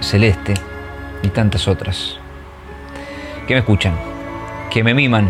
Celeste 0.00 0.54
y 1.22 1.28
tantas 1.28 1.68
otras 1.68 2.18
que 3.46 3.54
me 3.54 3.60
escuchan, 3.60 3.94
que 4.70 4.84
me 4.84 4.94
miman. 4.94 5.28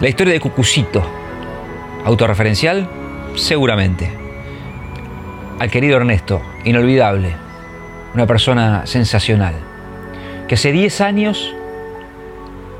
La 0.00 0.08
historia 0.08 0.32
de 0.32 0.40
Cucucito, 0.40 1.02
autorreferencial, 2.04 2.88
seguramente. 3.36 4.10
Al 5.58 5.70
querido 5.70 5.98
Ernesto, 5.98 6.40
inolvidable, 6.64 7.34
una 8.14 8.26
persona 8.26 8.86
sensacional, 8.86 9.54
que 10.48 10.54
hace 10.54 10.72
10 10.72 11.00
años 11.02 11.54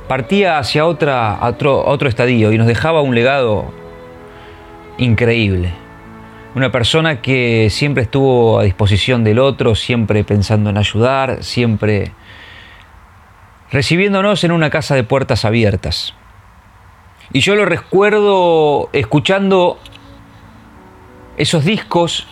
partía 0.08 0.58
hacia 0.58 0.86
otro, 0.86 1.84
otro 1.84 2.08
estadio 2.08 2.50
y 2.50 2.58
nos 2.58 2.66
dejaba 2.66 3.02
un 3.02 3.14
legado 3.14 3.72
increíble. 4.96 5.72
Una 6.54 6.72
persona 6.72 7.20
que 7.20 7.68
siempre 7.70 8.04
estuvo 8.04 8.58
a 8.58 8.64
disposición 8.64 9.22
del 9.24 9.38
otro, 9.38 9.74
siempre 9.74 10.24
pensando 10.24 10.70
en 10.70 10.78
ayudar, 10.78 11.44
siempre 11.44 12.12
recibiéndonos 13.70 14.44
en 14.44 14.52
una 14.52 14.70
casa 14.70 14.94
de 14.94 15.04
puertas 15.04 15.44
abiertas. 15.44 16.14
Y 17.32 17.40
yo 17.40 17.54
lo 17.54 17.64
recuerdo 17.64 18.90
escuchando 18.92 19.78
esos 21.36 21.64
discos, 21.64 22.26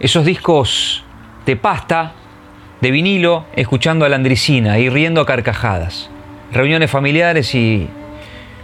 esos 0.00 0.24
discos 0.24 1.04
de 1.46 1.56
pasta, 1.56 2.12
de 2.80 2.90
vinilo, 2.90 3.46
escuchando 3.54 4.04
a 4.04 4.08
la 4.08 4.16
Andricina 4.16 4.78
y 4.78 4.88
riendo 4.88 5.20
a 5.20 5.26
carcajadas. 5.26 6.10
Reuniones 6.52 6.90
familiares 6.90 7.54
y, 7.54 7.88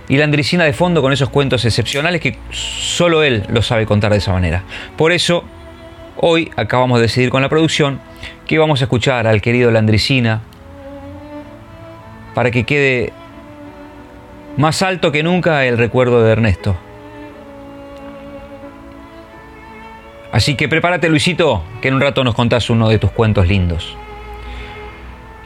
y 0.09 0.17
la 0.17 0.25
Andricina 0.25 0.65
de 0.65 0.73
fondo 0.73 1.01
con 1.01 1.13
esos 1.13 1.29
cuentos 1.29 1.65
excepcionales 1.65 2.21
que 2.21 2.37
solo 2.51 3.23
él 3.23 3.45
lo 3.49 3.63
sabe 3.63 3.87
contar 3.87 4.11
de 4.11 4.19
esa 4.19 4.33
manera. 4.33 4.65
Por 4.97 5.13
eso, 5.13 5.45
hoy 6.17 6.51
acabamos 6.57 6.99
de 6.99 7.03
decidir 7.03 7.31
con 7.31 7.43
la 7.43 7.49
producción 7.49 8.01
que 8.47 8.59
vamos 8.59 8.81
a 8.81 8.85
escuchar 8.85 9.29
al 9.29 9.41
querido 9.41 9.71
Landricina 9.71 10.43
para 12.35 12.51
que 12.51 12.65
quede 12.65 13.13
más 14.57 14.83
alto 14.83 15.13
que 15.13 15.23
nunca 15.23 15.65
el 15.65 15.79
recuerdo 15.79 16.23
de 16.23 16.33
Ernesto. 16.33 16.77
Así 20.31 20.55
que 20.55 20.69
prepárate 20.69 21.09
Luisito, 21.09 21.63
que 21.81 21.89
en 21.89 21.95
un 21.95 22.01
rato 22.01 22.25
nos 22.25 22.35
contás 22.35 22.71
uno 22.71 22.89
de 22.89 22.99
tus 22.99 23.11
cuentos 23.11 23.47
lindos. 23.49 23.97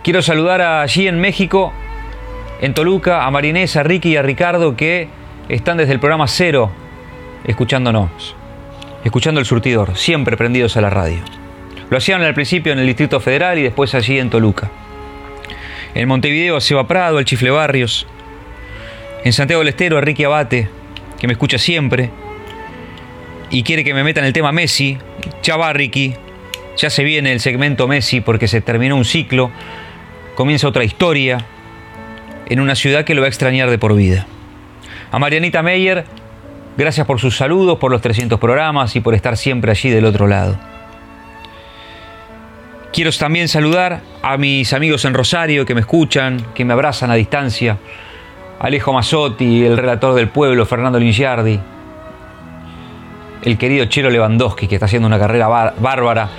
Quiero 0.04 0.22
saludar 0.22 0.60
allí 0.62 1.08
en 1.08 1.20
México, 1.20 1.72
en 2.60 2.72
Toluca, 2.72 3.26
a 3.26 3.30
Marinés, 3.32 3.76
a 3.76 3.82
Ricky 3.82 4.10
y 4.10 4.16
a 4.16 4.22
Ricardo 4.22 4.76
que 4.76 5.08
están 5.48 5.76
desde 5.76 5.92
el 5.92 5.98
programa 5.98 6.28
cero 6.28 6.70
escuchándonos, 7.44 8.36
escuchando 9.04 9.40
el 9.40 9.46
surtidor, 9.46 9.96
siempre 9.96 10.36
prendidos 10.36 10.76
a 10.76 10.80
la 10.80 10.90
radio. 10.90 11.18
Lo 11.90 11.98
hacían 11.98 12.22
al 12.22 12.34
principio 12.34 12.72
en 12.72 12.78
el 12.78 12.86
Distrito 12.86 13.18
Federal 13.20 13.58
y 13.58 13.62
después 13.62 13.94
allí 13.94 14.18
en 14.18 14.30
Toluca. 14.30 14.70
En 15.96 16.08
Montevideo 16.08 16.58
a 16.58 16.60
Seba 16.60 16.86
Prado, 16.86 17.16
al 17.16 17.24
Chifle 17.24 17.50
Barrios. 17.50 18.06
En 19.24 19.32
Santiago 19.32 19.60
del 19.60 19.68
Estero 19.68 19.96
a 19.96 20.02
Ricky 20.02 20.24
Abate, 20.24 20.68
que 21.18 21.26
me 21.26 21.32
escucha 21.32 21.56
siempre 21.56 22.10
y 23.48 23.62
quiere 23.62 23.82
que 23.82 23.94
me 23.94 24.04
meta 24.04 24.20
en 24.20 24.26
el 24.26 24.34
tema 24.34 24.52
Messi. 24.52 24.98
Ya 25.42 25.56
va 25.56 25.72
Ricky, 25.72 26.12
ya 26.76 26.90
se 26.90 27.02
viene 27.02 27.32
el 27.32 27.40
segmento 27.40 27.88
Messi 27.88 28.20
porque 28.20 28.46
se 28.46 28.60
terminó 28.60 28.94
un 28.94 29.06
ciclo, 29.06 29.50
comienza 30.34 30.68
otra 30.68 30.84
historia 30.84 31.46
en 32.46 32.60
una 32.60 32.74
ciudad 32.74 33.06
que 33.06 33.14
lo 33.14 33.22
va 33.22 33.28
a 33.28 33.30
extrañar 33.30 33.70
de 33.70 33.78
por 33.78 33.96
vida. 33.96 34.26
A 35.10 35.18
Marianita 35.18 35.62
Meyer, 35.62 36.04
gracias 36.76 37.06
por 37.06 37.20
sus 37.20 37.38
saludos, 37.38 37.78
por 37.78 37.90
los 37.90 38.02
300 38.02 38.38
programas 38.38 38.94
y 38.96 39.00
por 39.00 39.14
estar 39.14 39.38
siempre 39.38 39.70
allí 39.70 39.88
del 39.88 40.04
otro 40.04 40.26
lado. 40.26 40.75
Quiero 42.96 43.10
también 43.12 43.46
saludar 43.46 44.00
a 44.22 44.38
mis 44.38 44.72
amigos 44.72 45.04
en 45.04 45.12
Rosario 45.12 45.66
que 45.66 45.74
me 45.74 45.82
escuchan, 45.82 46.42
que 46.54 46.64
me 46.64 46.72
abrazan 46.72 47.10
a 47.10 47.14
distancia. 47.14 47.76
Alejo 48.58 48.90
Mazzotti, 48.94 49.66
el 49.66 49.76
relator 49.76 50.14
del 50.14 50.28
pueblo, 50.28 50.64
Fernando 50.64 50.98
Lingiardi, 50.98 51.60
el 53.42 53.58
querido 53.58 53.84
Chelo 53.84 54.08
Lewandowski, 54.08 54.66
que 54.66 54.76
está 54.76 54.86
haciendo 54.86 55.06
una 55.08 55.18
carrera 55.18 55.46
bar- 55.46 55.74
bárbara, 55.78 56.30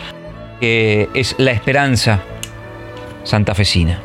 que 0.59 1.09
es 1.13 1.35
la 1.37 1.51
esperanza 1.51 2.21
santafesina. 3.23 3.99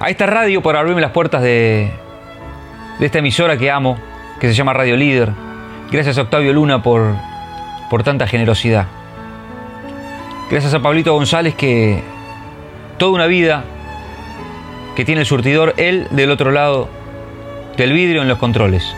A 0.00 0.08
esta 0.08 0.24
radio 0.24 0.62
por 0.62 0.76
abrirme 0.76 1.02
las 1.02 1.10
puertas 1.10 1.42
de, 1.42 1.90
de 2.98 3.04
esta 3.06 3.18
emisora 3.18 3.58
que 3.58 3.70
amo, 3.70 3.98
que 4.40 4.48
se 4.48 4.54
llama 4.54 4.72
Radio 4.72 4.96
Líder. 4.96 5.28
Gracias 5.92 6.16
a 6.16 6.22
Octavio 6.22 6.54
Luna 6.54 6.82
por, 6.82 7.14
por 7.90 8.02
tanta 8.02 8.26
generosidad. 8.26 8.86
Gracias 10.50 10.74
a 10.74 10.80
Pablito 10.80 11.14
González 11.14 11.54
que 11.54 12.02
toda 12.98 13.12
una 13.12 13.26
vida 13.26 13.64
que 14.94 15.04
tiene 15.04 15.22
el 15.22 15.26
surtidor, 15.26 15.74
él 15.78 16.06
del 16.10 16.30
otro 16.30 16.50
lado 16.50 16.88
del 17.76 17.92
vidrio 17.92 18.22
en 18.22 18.28
los 18.28 18.38
controles, 18.38 18.94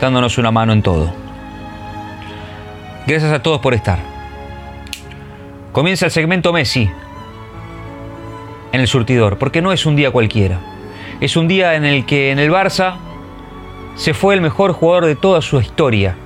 dándonos 0.00 0.36
una 0.38 0.50
mano 0.50 0.72
en 0.72 0.82
todo. 0.82 1.12
Gracias 3.06 3.32
a 3.32 3.42
todos 3.42 3.60
por 3.60 3.74
estar. 3.74 3.98
Comienza 5.72 6.04
el 6.04 6.12
segmento 6.12 6.52
Messi 6.52 6.88
en 8.72 8.80
el 8.80 8.86
surtidor, 8.86 9.38
porque 9.38 9.62
no 9.62 9.72
es 9.72 9.86
un 9.86 9.96
día 9.96 10.10
cualquiera. 10.10 10.60
Es 11.20 11.36
un 11.36 11.48
día 11.48 11.74
en 11.74 11.84
el 11.84 12.04
que 12.04 12.30
en 12.30 12.38
el 12.38 12.50
Barça 12.50 12.96
se 13.96 14.12
fue 14.14 14.34
el 14.34 14.40
mejor 14.40 14.72
jugador 14.72 15.06
de 15.06 15.16
toda 15.16 15.40
su 15.40 15.58
historia. 15.58 16.16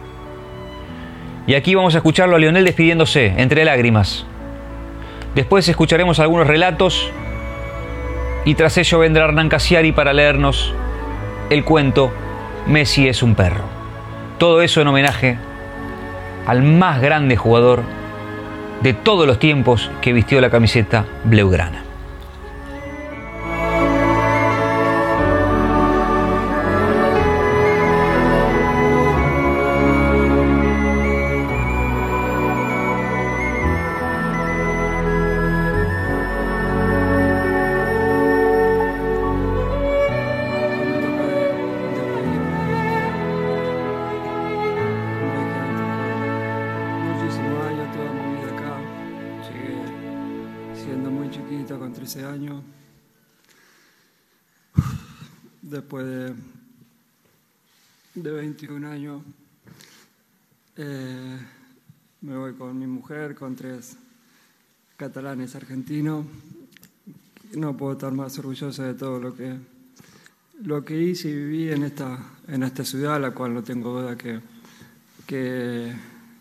Y 1.46 1.54
aquí 1.54 1.74
vamos 1.74 1.94
a 1.94 1.98
escucharlo 1.98 2.36
a 2.36 2.38
Lionel 2.40 2.64
despidiéndose, 2.64 3.34
entre 3.36 3.64
lágrimas. 3.64 4.26
Después 5.36 5.68
escucharemos 5.68 6.18
algunos 6.18 6.46
relatos 6.46 7.12
y 8.46 8.54
tras 8.54 8.78
ello 8.78 9.00
vendrá 9.00 9.24
Hernán 9.24 9.50
Casiari 9.50 9.92
para 9.92 10.14
leernos 10.14 10.72
el 11.50 11.62
cuento 11.62 12.10
Messi 12.66 13.06
es 13.06 13.22
un 13.22 13.34
perro. 13.34 13.64
Todo 14.38 14.62
eso 14.62 14.80
en 14.80 14.86
homenaje 14.86 15.36
al 16.46 16.62
más 16.62 17.02
grande 17.02 17.36
jugador 17.36 17.82
de 18.80 18.94
todos 18.94 19.26
los 19.26 19.38
tiempos 19.38 19.90
que 20.00 20.14
vistió 20.14 20.40
la 20.40 20.48
camiseta 20.48 21.04
blaugrana. 21.24 21.85
21 58.56 58.88
años, 58.88 59.22
eh, 60.78 61.38
me 62.22 62.36
voy 62.38 62.54
con 62.54 62.78
mi 62.78 62.86
mujer, 62.86 63.34
con 63.34 63.54
tres 63.54 63.98
catalanes 64.96 65.54
argentinos. 65.54 66.24
No 67.54 67.76
puedo 67.76 67.92
estar 67.92 68.12
más 68.12 68.38
orgulloso 68.38 68.82
de 68.82 68.94
todo 68.94 69.20
lo 69.20 69.36
que, 69.36 69.58
lo 70.62 70.82
que 70.86 70.98
hice 70.98 71.28
y 71.28 71.34
viví 71.34 71.70
en 71.70 71.82
esta, 71.82 72.18
en 72.48 72.62
esta 72.62 72.82
ciudad, 72.82 73.20
la 73.20 73.32
cual 73.32 73.52
no 73.52 73.62
tengo 73.62 74.00
duda 74.00 74.16
que, 74.16 74.40
que, 75.26 75.94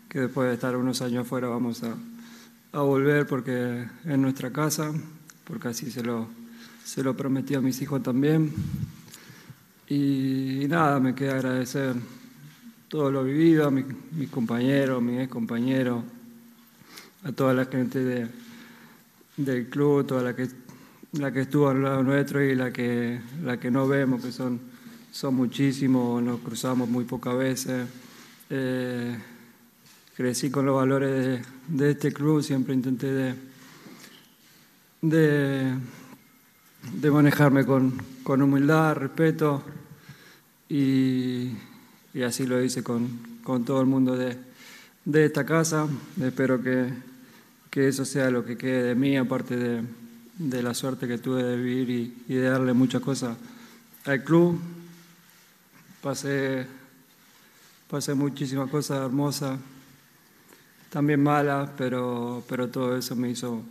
que 0.08 0.20
después 0.20 0.48
de 0.48 0.54
estar 0.54 0.74
unos 0.74 1.02
años 1.02 1.26
afuera 1.26 1.48
vamos 1.48 1.82
a, 1.82 1.96
a 2.72 2.80
volver 2.80 3.26
porque 3.26 3.84
es 4.06 4.18
nuestra 4.18 4.50
casa, 4.50 4.90
porque 5.44 5.68
así 5.68 5.90
se 5.90 6.02
lo, 6.02 6.28
se 6.82 7.02
lo 7.02 7.14
prometí 7.14 7.54
a 7.56 7.60
mis 7.60 7.82
hijos 7.82 8.02
también. 8.02 8.54
Y, 9.88 10.66
nada, 10.68 10.98
me 10.98 11.14
queda 11.14 11.36
agradecer 11.36 11.94
todo 12.88 13.10
lo 13.10 13.22
vivido, 13.24 13.66
a 13.68 13.70
mi- 13.70 13.84
mis 14.12 14.28
compañeros, 14.30 15.00
mis 15.02 15.20
ex 15.20 15.28
compañeros, 15.28 16.02
a 17.22 17.32
toda 17.32 17.54
la 17.54 17.66
gente 17.66 18.02
de, 18.02 18.26
del 19.36 19.66
club, 19.68 20.06
toda 20.06 20.22
la 20.22 20.34
que, 20.34 20.48
la 21.12 21.30
que 21.32 21.42
estuvo 21.42 21.68
al 21.68 21.82
lado 21.82 22.02
nuestro 22.02 22.42
y 22.42 22.54
la 22.56 22.72
que, 22.72 23.20
la 23.44 23.58
que 23.58 23.70
no 23.70 23.86
vemos, 23.86 24.24
que 24.24 24.32
son, 24.32 24.58
son 25.12 25.34
muchísimos, 25.34 26.20
nos 26.22 26.40
cruzamos 26.40 26.88
muy 26.88 27.04
pocas 27.04 27.36
veces. 27.36 27.86
Eh, 28.50 29.16
crecí 30.16 30.50
con 30.50 30.66
los 30.66 30.74
valores 30.74 31.10
de, 31.14 31.42
de 31.84 31.90
este 31.92 32.12
club, 32.12 32.42
siempre 32.42 32.74
intenté 32.74 33.12
de, 33.12 33.34
de, 35.02 35.74
de 36.92 37.10
manejarme 37.10 37.64
con, 37.64 37.92
con 38.24 38.42
humildad, 38.42 38.96
respeto 38.96 39.62
y, 40.68 41.52
así 42.24 42.46
lo 42.46 42.62
hice 42.62 42.82
con, 42.82 43.08
con 43.42 43.64
todo 43.64 43.80
el 43.80 43.86
mundo 43.86 44.16
de, 44.16 44.36
de 45.04 45.24
esta 45.24 45.44
casa. 45.44 45.86
Espero 46.20 46.62
que, 46.62 46.92
que 47.70 47.88
eso 47.88 48.04
sea 48.04 48.30
lo 48.30 48.44
que 48.44 48.56
quede 48.56 48.82
de 48.82 48.94
mí, 48.94 49.16
aparte 49.16 49.56
de, 49.56 49.82
de 50.38 50.62
la 50.62 50.74
suerte 50.74 51.06
que 51.06 51.18
tuve 51.18 51.42
de 51.42 51.56
vivir 51.56 51.90
y, 51.90 52.32
y 52.32 52.36
de 52.36 52.48
darle 52.48 52.72
muchas 52.72 53.02
cosas 53.02 53.36
al 54.04 54.24
club. 54.24 54.60
Pasé, 56.02 56.66
pasé 57.88 58.14
muchísimas 58.14 58.70
cosas 58.70 59.04
hermosas, 59.04 59.58
también 60.90 61.22
malas, 61.22 61.70
pero, 61.76 62.44
pero 62.48 62.68
todo 62.68 62.96
eso 62.96 63.16
me 63.16 63.30
hizo, 63.30 63.62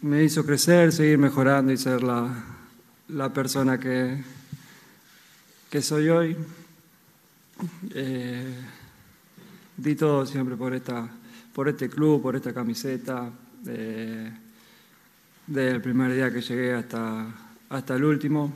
me 0.00 0.24
hizo 0.24 0.44
crecer, 0.44 0.92
seguir 0.92 1.18
mejorando 1.18 1.72
y 1.72 1.76
ser 1.76 2.02
la, 2.02 2.44
la 3.08 3.32
persona 3.32 3.78
que, 3.78 4.22
que 5.70 5.80
soy 5.80 6.08
hoy. 6.08 6.36
Eh, 7.94 8.54
di 9.76 9.94
todo 9.94 10.26
siempre 10.26 10.56
por, 10.56 10.74
esta, 10.74 11.08
por 11.54 11.68
este 11.68 11.88
club, 11.88 12.20
por 12.20 12.34
esta 12.34 12.52
camiseta, 12.52 13.30
eh, 13.66 14.32
desde 15.46 15.70
el 15.70 15.80
primer 15.80 16.12
día 16.12 16.32
que 16.32 16.40
llegué 16.40 16.74
hasta, 16.74 17.26
hasta 17.68 17.94
el 17.94 18.02
último. 18.02 18.52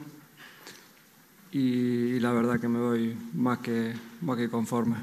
Y, 1.52 2.18
la 2.18 2.32
verdad 2.32 2.58
que 2.58 2.66
me 2.66 2.80
voy 2.80 3.16
más 3.34 3.58
que, 3.58 3.94
más 4.22 4.36
que 4.36 4.48
conforme. 4.48 4.96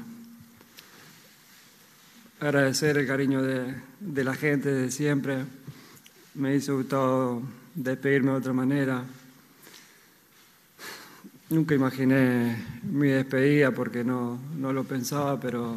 Agradecer 2.40 2.98
el 2.98 3.06
cariño 3.06 3.40
de, 3.40 3.74
de 4.00 4.24
la 4.24 4.34
gente 4.34 4.68
de 4.70 4.90
siempre. 4.90 5.46
Me 6.34 6.56
hizo 6.56 6.76
gustado 6.76 7.40
despedirme 7.74 8.32
de 8.32 8.36
otra 8.36 8.52
manera. 8.52 9.02
Nunca 11.52 11.74
imaginé 11.74 12.56
mi 12.82 13.08
despedida 13.08 13.72
porque 13.72 14.02
no, 14.02 14.38
no 14.56 14.72
lo 14.72 14.84
pensaba, 14.84 15.38
pero, 15.38 15.76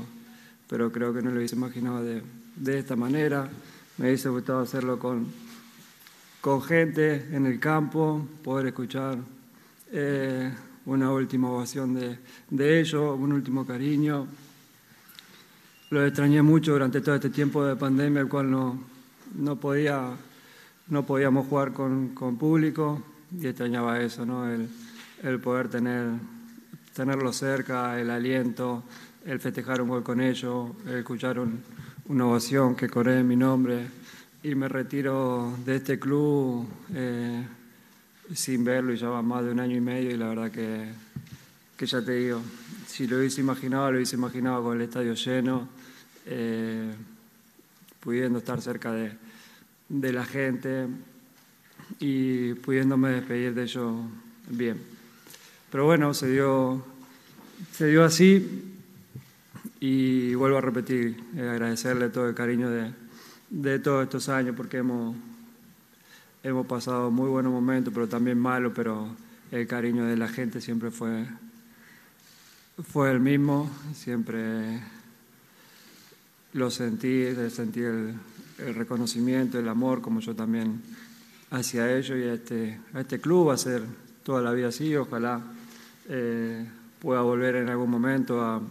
pero 0.70 0.90
creo 0.90 1.14
que 1.14 1.22
no 1.22 1.32
lo 1.32 1.36
hubiese 1.36 1.58
imaginado 1.58 2.02
de, 2.02 2.24
de 2.56 2.80
esta 2.80 2.96
manera. 2.96 3.50
Me 3.98 4.06
hubiese 4.06 4.30
gustado 4.30 4.62
hacerlo 4.62 4.98
con, 4.98 5.28
con 6.40 6.62
gente 6.62 7.28
en 7.30 7.46
el 7.46 7.60
campo, 7.60 8.26
poder 8.42 8.68
escuchar 8.68 9.18
eh, 9.92 10.50
una 10.86 11.12
última 11.12 11.50
ovación 11.50 11.94
de, 11.94 12.20
de 12.50 12.80
ellos, 12.80 13.20
un 13.20 13.34
último 13.34 13.68
cariño. 13.68 14.28
Lo 15.90 16.06
extrañé 16.06 16.42
mucho 16.42 16.72
durante 16.72 17.02
todo 17.02 17.16
este 17.16 17.32
tiempo 17.32 17.66
de 17.66 17.76
pandemia, 17.76 18.22
el 18.22 18.30
cual 18.30 18.50
no, 18.50 18.80
no, 19.38 19.58
podía, 19.58 20.12
no 20.88 21.06
podíamos 21.06 21.48
jugar 21.48 21.74
con, 21.74 22.16
con 22.16 22.38
público 22.38 23.04
y 23.38 23.46
extrañaba 23.46 24.00
eso, 24.00 24.26
¿no? 24.26 24.50
el, 24.50 24.70
el 25.26 25.40
poder 25.40 25.68
tener, 25.70 26.08
tenerlo 26.94 27.34
cerca, 27.34 28.00
el 28.00 28.10
aliento, 28.10 28.84
el 29.26 29.40
festejar 29.40 29.82
un 29.82 29.90
gol 29.90 30.04
con 30.04 30.22
ellos, 30.22 30.72
el 30.86 31.00
escuchar 31.00 31.40
un- 31.40 31.62
una 32.08 32.28
ovación 32.28 32.76
que 32.76 32.88
corre 32.88 33.20
en 33.20 33.28
mi 33.28 33.36
nombre 33.36 33.88
y 34.44 34.54
me 34.54 34.68
retiro 34.70 35.58
de 35.66 35.78
este 35.78 35.98
club 36.00 36.68
eh, 36.94 37.44
sin 38.34 38.64
verlo 38.64 38.94
y 38.94 38.98
ya 38.98 39.10
va 39.10 39.22
más 39.24 39.44
de 39.44 39.52
un 39.52 39.60
año 39.60 39.76
y 39.76 39.82
medio 39.82 40.12
y 40.12 40.18
la 40.18 40.28
verdad 40.30 40.52
que, 40.52 40.90
que 41.76 41.86
ya 41.88 42.04
te 42.04 42.12
digo, 42.14 42.42
si 42.88 43.08
lo 43.08 43.18
hubiese 43.18 43.42
imaginado, 43.42 43.92
lo 43.92 43.98
hubiese 43.98 44.16
imaginado 44.16 44.64
con 44.64 44.78
el 44.78 44.84
estadio 44.84 45.16
lleno, 45.16 45.68
eh, 46.28 46.94
pudiendo 48.00 48.38
estar 48.40 48.62
cerca 48.62 48.92
de, 48.92 49.12
de 49.90 50.14
la 50.14 50.26
gente 50.26 50.88
y 52.00 52.54
pudiéndome 52.54 53.10
despedir 53.10 53.54
de 53.56 53.64
ellos 53.64 53.96
bien. 54.50 54.95
Pero 55.72 55.86
bueno, 55.86 56.14
se 56.14 56.30
dio, 56.30 56.86
se 57.72 57.88
dio 57.88 58.04
así 58.04 58.74
y 59.80 60.34
vuelvo 60.36 60.58
a 60.58 60.62
repetir, 60.62 61.22
eh, 61.36 61.48
agradecerle 61.50 62.10
todo 62.10 62.30
el 62.30 62.36
cariño 62.36 62.70
de, 62.70 62.94
de 63.50 63.80
todos 63.80 64.04
estos 64.04 64.30
años 64.30 64.56
porque 64.56 64.78
hemos, 64.78 65.16
hemos 66.44 66.66
pasado 66.66 67.12
muy 67.12 67.30
buenos 67.30 67.52
momentos, 67.52 67.94
pero 67.94 68.08
también 68.08 68.40
malos, 68.40 68.74
pero 68.76 69.10
el 69.52 69.68
cariño 69.68 70.06
de 70.06 70.18
la 70.18 70.28
gente 70.28 70.62
siempre 70.62 70.92
fue, 70.92 71.26
fue 72.92 73.12
el 73.12 73.20
mismo, 73.20 73.70
siempre 73.94 74.82
lo 76.54 76.72
sentí, 76.72 77.26
sentí 77.50 77.82
el, 77.82 78.16
reconocimiento, 78.58 79.60
el 79.60 79.68
amor, 79.68 80.02
como 80.02 80.22
yo 80.22 80.34
también 80.36 80.82
hacia 81.52 81.96
ellos 81.96 82.18
y 82.18 82.24
a 82.24 82.34
este, 82.34 82.80
a 82.94 83.02
este 83.02 83.20
club, 83.20 83.50
va 83.50 83.54
a 83.54 83.58
ser 83.58 83.84
toda 84.24 84.42
la 84.42 84.52
vida 84.52 84.70
así, 84.70 84.96
ojalá 84.96 85.42
eh, 86.08 86.68
pueda 87.00 87.22
volver 87.22 87.56
en 87.56 87.70
algún 87.70 87.90
momento 87.90 88.42
a, 88.42 88.62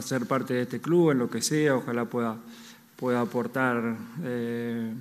ser 0.00 0.26
parte 0.26 0.54
de 0.54 0.62
este 0.62 0.80
club, 0.80 1.10
en 1.10 1.18
lo 1.18 1.28
que 1.28 1.42
sea, 1.42 1.76
ojalá 1.76 2.04
pueda, 2.04 2.36
pueda 2.96 3.20
aportar 3.20 3.96
eh, 4.22 4.92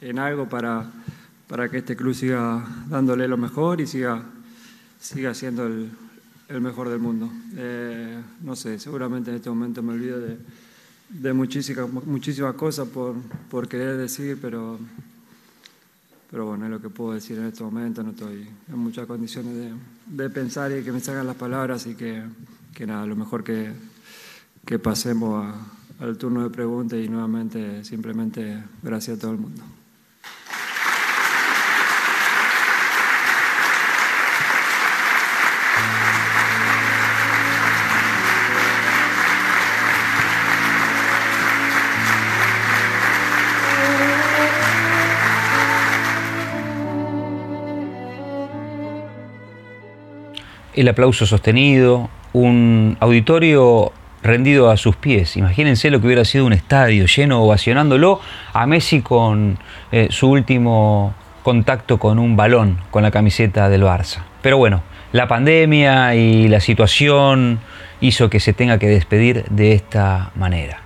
en 0.00 0.18
algo 0.18 0.48
para, 0.48 0.90
para 1.48 1.68
que 1.68 1.78
este 1.78 1.96
club 1.96 2.14
siga 2.14 2.64
dándole 2.88 3.26
lo 3.26 3.36
mejor 3.36 3.80
y 3.80 3.86
siga, 3.86 4.22
siga 5.00 5.34
siendo 5.34 5.66
el, 5.66 5.90
el 6.48 6.60
mejor 6.60 6.88
del 6.88 7.00
mundo. 7.00 7.30
Eh, 7.56 8.22
no 8.42 8.56
sé, 8.56 8.78
seguramente 8.78 9.30
en 9.30 9.36
este 9.36 9.50
momento 9.50 9.82
me 9.82 9.94
olvido 9.94 10.20
de, 10.20 10.38
de 11.08 11.32
muchísimas, 11.32 11.90
muchísimas 11.90 12.54
cosas 12.54 12.88
por, 12.88 13.16
por 13.50 13.68
querer 13.68 13.96
decir, 13.96 14.38
pero, 14.40 14.78
pero 16.30 16.46
bueno, 16.46 16.66
es 16.66 16.70
lo 16.70 16.80
que 16.80 16.90
puedo 16.90 17.12
decir 17.12 17.38
en 17.38 17.46
este 17.46 17.62
momento. 17.62 18.02
No 18.02 18.10
estoy 18.10 18.48
en 18.68 18.78
muchas 18.78 19.06
condiciones 19.06 19.54
de, 19.54 19.72
de 20.08 20.30
pensar 20.30 20.72
y 20.72 20.82
que 20.82 20.92
me 20.92 21.00
salgan 21.00 21.26
las 21.26 21.36
palabras 21.36 21.86
y 21.86 21.94
que, 21.94 22.22
que 22.74 22.86
nada, 22.86 23.06
lo 23.06 23.16
mejor 23.16 23.44
que, 23.44 23.72
que 24.64 24.78
pasemos 24.78 25.44
a- 25.44 26.04
al 26.04 26.16
turno 26.16 26.42
de 26.44 26.50
preguntas 26.50 26.98
y 26.98 27.08
nuevamente 27.08 27.82
simplemente 27.84 28.62
gracias 28.82 29.18
a 29.18 29.20
todo 29.20 29.32
el 29.32 29.38
mundo. 29.38 29.62
El 50.80 50.88
aplauso 50.88 51.26
sostenido, 51.26 52.08
un 52.32 52.96
auditorio 53.00 53.92
rendido 54.22 54.70
a 54.70 54.76
sus 54.76 54.96
pies. 54.96 55.36
Imagínense 55.36 55.90
lo 55.90 56.00
que 56.00 56.06
hubiera 56.06 56.24
sido 56.24 56.46
un 56.46 56.52
estadio 56.52 57.06
lleno 57.06 57.42
ovacionándolo 57.42 58.20
a 58.52 58.66
Messi 58.66 59.00
con 59.02 59.58
eh, 59.92 60.08
su 60.10 60.30
último 60.30 61.14
contacto 61.42 61.98
con 61.98 62.18
un 62.18 62.36
balón 62.36 62.78
con 62.90 63.02
la 63.02 63.10
camiseta 63.10 63.68
del 63.68 63.82
Barça. 63.82 64.22
Pero 64.42 64.58
bueno, 64.58 64.82
la 65.12 65.26
pandemia 65.26 66.14
y 66.14 66.48
la 66.48 66.60
situación 66.60 67.60
hizo 68.00 68.28
que 68.28 68.40
se 68.40 68.52
tenga 68.52 68.78
que 68.78 68.88
despedir 68.88 69.44
de 69.50 69.72
esta 69.72 70.30
manera. 70.34 70.82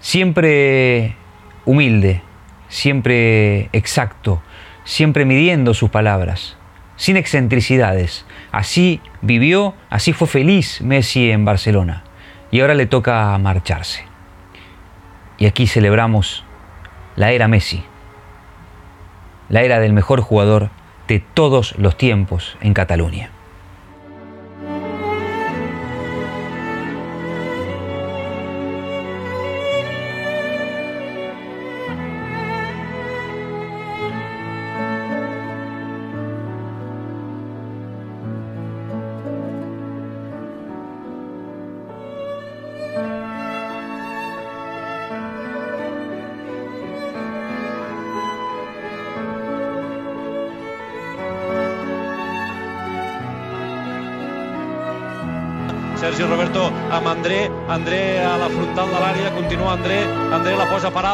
Siempre 0.00 1.16
humilde, 1.64 2.22
siempre 2.68 3.68
exacto, 3.72 4.42
siempre 4.84 5.24
midiendo 5.24 5.74
sus 5.74 5.90
palabras, 5.90 6.56
sin 6.96 7.16
excentricidades. 7.16 8.24
Así 8.52 9.00
vivió, 9.22 9.74
así 9.90 10.12
fue 10.12 10.28
feliz 10.28 10.80
Messi 10.80 11.30
en 11.30 11.44
Barcelona. 11.44 12.04
Y 12.50 12.60
ahora 12.60 12.74
le 12.74 12.86
toca 12.86 13.36
marcharse. 13.38 14.04
Y 15.38 15.46
aquí 15.46 15.66
celebramos 15.66 16.44
la 17.16 17.32
era 17.32 17.48
Messi, 17.48 17.84
la 19.48 19.62
era 19.62 19.80
del 19.80 19.92
mejor 19.92 20.20
jugador 20.20 20.70
de 21.08 21.20
todos 21.20 21.74
los 21.78 21.96
tiempos 21.96 22.56
en 22.60 22.74
Cataluña. 22.74 23.30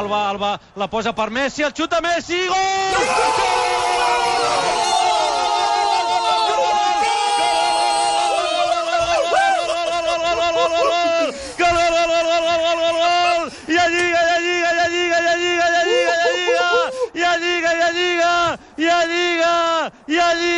Alba, 0.03 0.29
Alba 0.31 0.61
la 0.75 0.89
posa 0.91 1.13
per 1.15 1.31
Messi, 1.31 1.63
el 1.63 1.73
xuta 1.73 2.01
Messi, 2.03 2.47
gol! 2.49 2.57
I 13.63 13.77
a 13.79 13.87
Lliga, 13.89 14.21
i 14.23 14.33
a 14.33 14.39
Lliga, 14.43 14.71
i 14.73 14.79
a 14.79 14.89
Lliga, 14.91 15.19
i 15.23 15.29
a 15.29 15.35
Lliga, 15.39 16.17
i 17.15 17.23
a 17.23 17.23
Lliga, 17.23 17.23
i 17.23 17.23
a 17.23 17.37
Lliga, 17.39 17.73
i 17.73 17.83
a 17.83 17.91
Lliga, 17.93 18.33
i 18.77 18.89
a 18.89 18.89
Lliga, 18.89 18.89
i 18.89 18.89
a 18.89 19.01
Lliga, 19.07 19.55
i 20.09 20.19
a 20.19 20.35
Lliga, 20.35 20.52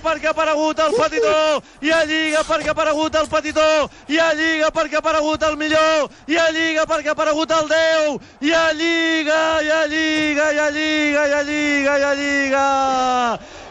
perquè 0.00 0.26
ha 0.26 0.34
aparegut 0.34 0.78
el 0.78 0.94
petitó, 0.96 1.62
i 1.82 1.90
a 1.90 2.04
Lliga 2.04 2.42
perquè 2.48 2.68
ha 2.68 2.74
aparegut 2.76 3.14
el 3.14 3.28
petitó, 3.28 3.90
i 4.08 4.18
a 4.18 4.32
Lliga 4.34 4.70
perquè 4.74 4.98
ha 4.98 5.02
aparegut 5.04 5.42
el 5.42 5.56
millor, 5.56 6.10
i 6.26 6.36
a 6.36 6.50
Lliga 6.50 6.86
perquè 6.86 7.08
ha 7.08 7.12
aparegut 7.12 7.50
el 7.50 7.68
Déu, 7.68 8.18
i 8.40 8.52
a 8.52 8.72
Lliga, 8.72 9.62
i 9.62 9.70
a 9.70 9.86
Lliga, 9.86 10.50
i 10.52 10.58
a 10.58 10.68
Lliga, 10.70 11.26
i 11.26 11.32
a 11.32 11.42
Lliga, 11.42 11.98
i 11.98 12.02
a 12.02 12.14
Lliga. 12.14 12.66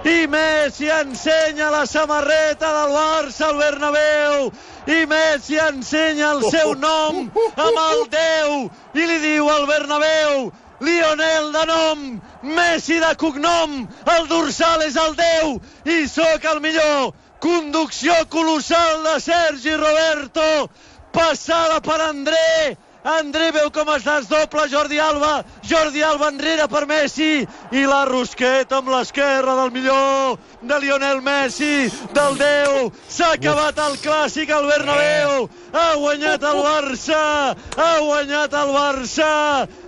I 0.06 0.28
Messi 0.32 0.88
ensenya 0.88 1.70
la 1.72 1.86
samarreta 1.86 2.72
del 2.72 2.96
Barça 2.96 3.50
al 3.50 3.58
Bernabéu, 3.60 4.52
i 4.88 5.06
Messi 5.06 5.60
ensenya 5.60 6.32
el 6.32 6.46
seu 6.50 6.74
nom 6.74 7.28
amb 7.36 7.84
el 7.84 8.08
Déu 8.14 8.56
i 8.96 9.06
li 9.06 9.20
diu 9.22 9.50
al 9.52 9.68
Bernabéu 9.70 10.50
Lionel 10.80 11.52
de 11.52 11.66
nom, 11.66 12.04
Messi 12.42 13.00
de 13.04 13.14
cognom, 13.20 13.82
el 14.16 14.28
dorsal 14.32 14.86
és 14.86 14.96
el 14.96 15.16
Déu 15.20 15.58
i 15.86 16.06
sóc 16.08 16.46
el 16.54 16.62
millor. 16.64 17.12
Conducció 17.44 18.16
colossal 18.32 19.04
de 19.04 19.16
Sergi 19.24 19.76
Roberto, 19.76 20.70
passada 21.12 21.80
per 21.84 22.00
André, 22.10 22.78
André 23.04 23.52
veu 23.56 23.70
com 23.72 23.88
es 23.94 24.04
desdobla 24.04 24.66
Jordi 24.68 25.00
Alba, 25.00 25.46
Jordi 25.64 26.02
Alba 26.04 26.28
enrere 26.34 26.68
per 26.68 26.86
Messi 26.86 27.48
i 27.72 27.84
la 27.88 28.04
rosqueta 28.10 28.82
amb 28.82 28.92
l'esquerra 28.92 29.56
del 29.56 29.72
millor 29.72 30.36
de 30.62 30.80
Lionel 30.84 31.22
Messi, 31.24 31.88
del 32.12 32.36
Déu. 32.36 32.92
S'ha 33.08 33.32
acabat 33.38 33.80
el 33.80 33.96
clàssic 34.04 34.52
al 34.52 34.68
Bernabéu. 34.68 35.48
Ha 35.72 35.88
guanyat 35.96 36.44
el 36.44 36.62
Barça, 36.68 37.24
ha 37.78 37.92
guanyat 38.04 38.54
el 38.54 38.76
Barça, 38.76 39.32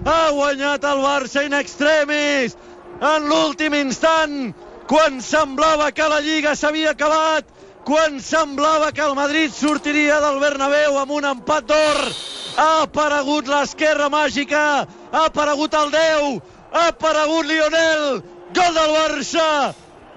ha 0.06 0.22
guanyat 0.32 0.88
el 0.88 1.04
Barça 1.04 1.44
in 1.44 1.60
extremis. 1.60 2.56
En 3.02 3.28
l'últim 3.28 3.76
instant, 3.76 4.54
quan 4.88 5.20
semblava 5.20 5.92
que 5.92 6.08
la 6.08 6.22
Lliga 6.24 6.56
s'havia 6.56 6.96
acabat, 6.96 7.44
quan 7.86 8.20
semblava 8.22 8.92
que 8.92 9.02
el 9.02 9.16
Madrid 9.16 9.52
sortiria 9.54 10.20
del 10.22 10.40
Bernabéu 10.40 10.98
amb 11.02 11.12
un 11.18 11.28
empat 11.32 11.68
d'or, 11.70 12.02
ha 12.58 12.72
aparegut 12.84 13.48
l'esquerra 13.50 14.10
màgica, 14.14 14.66
ha 15.12 15.24
aparegut 15.26 15.74
el 15.80 15.92
Déu, 15.94 16.42
ha 16.74 16.88
aparegut 16.92 17.46
Lionel, 17.50 18.22
gol 18.54 18.78
del 18.80 18.94
Barça, 18.98 19.48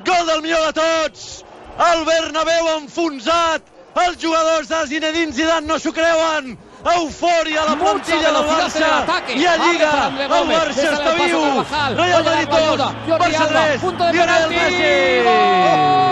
gol 0.05 0.27
del 0.33 0.43
millor 0.43 0.69
de 0.69 0.75
tots, 0.81 1.45
el 1.93 2.05
Bernabéu 2.05 2.69
enfonsat, 2.77 3.73
els 4.05 4.21
jugadors 4.21 4.69
de 4.69 4.87
Zinedine 4.91 5.33
Zidane 5.33 5.67
no 5.67 5.79
s'ho 5.79 5.93
creuen, 5.95 6.57
eufòria 6.85 7.63
a 7.63 7.69
la 7.71 7.77
plantilla 7.81 8.33
del 8.35 8.45
Barça 8.51 8.89
i 9.35 9.47
a 9.47 9.55
Lliga, 9.63 9.93
el. 10.27 10.51
Barça 10.51 10.91
està 10.91 11.15
viu, 11.21 11.41
Carvajal. 11.41 11.97
Real 12.03 12.21
Oye, 12.21 12.25
Madrid 12.25 12.49
Alba 12.49 12.59
2, 12.59 12.67
ayuda. 12.67 12.89
Jordi 13.09 13.25
Barça 13.25 13.43
Alba, 13.47 13.65
3, 13.71 13.81
punto 13.87 14.05
de 14.05 14.13
Lionel. 14.13 14.49
Messi. 14.59 16.05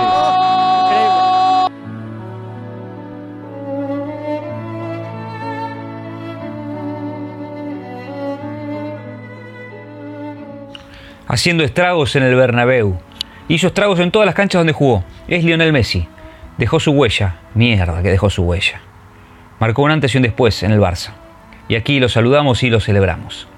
Haciendo 11.32 11.64
estragos 11.64 12.14
en 12.14 12.24
el 12.24 12.34
Bernabéu. 12.34 12.98
Hizo 13.48 13.68
estragos 13.68 13.98
en 14.00 14.10
todas 14.10 14.26
las 14.26 14.34
canchas 14.34 14.60
donde 14.60 14.74
jugó. 14.74 15.02
Es 15.26 15.42
Lionel 15.42 15.72
Messi. 15.72 16.06
Dejó 16.58 16.78
su 16.78 16.92
huella. 16.92 17.36
Mierda 17.54 18.02
que 18.02 18.10
dejó 18.10 18.28
su 18.28 18.42
huella. 18.42 18.82
Marcó 19.58 19.82
un 19.82 19.92
antes 19.92 20.14
y 20.14 20.18
un 20.18 20.24
después 20.24 20.62
en 20.62 20.72
el 20.72 20.80
Barça. 20.80 21.12
Y 21.68 21.76
aquí 21.76 22.00
lo 22.00 22.10
saludamos 22.10 22.62
y 22.62 22.68
lo 22.68 22.80
celebramos. 22.80 23.48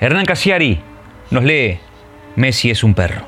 Hernán 0.00 0.24
Casiari 0.24 0.80
nos 1.30 1.44
lee 1.44 1.78
Messi 2.36 2.70
es 2.70 2.82
un 2.82 2.94
perro. 2.94 3.26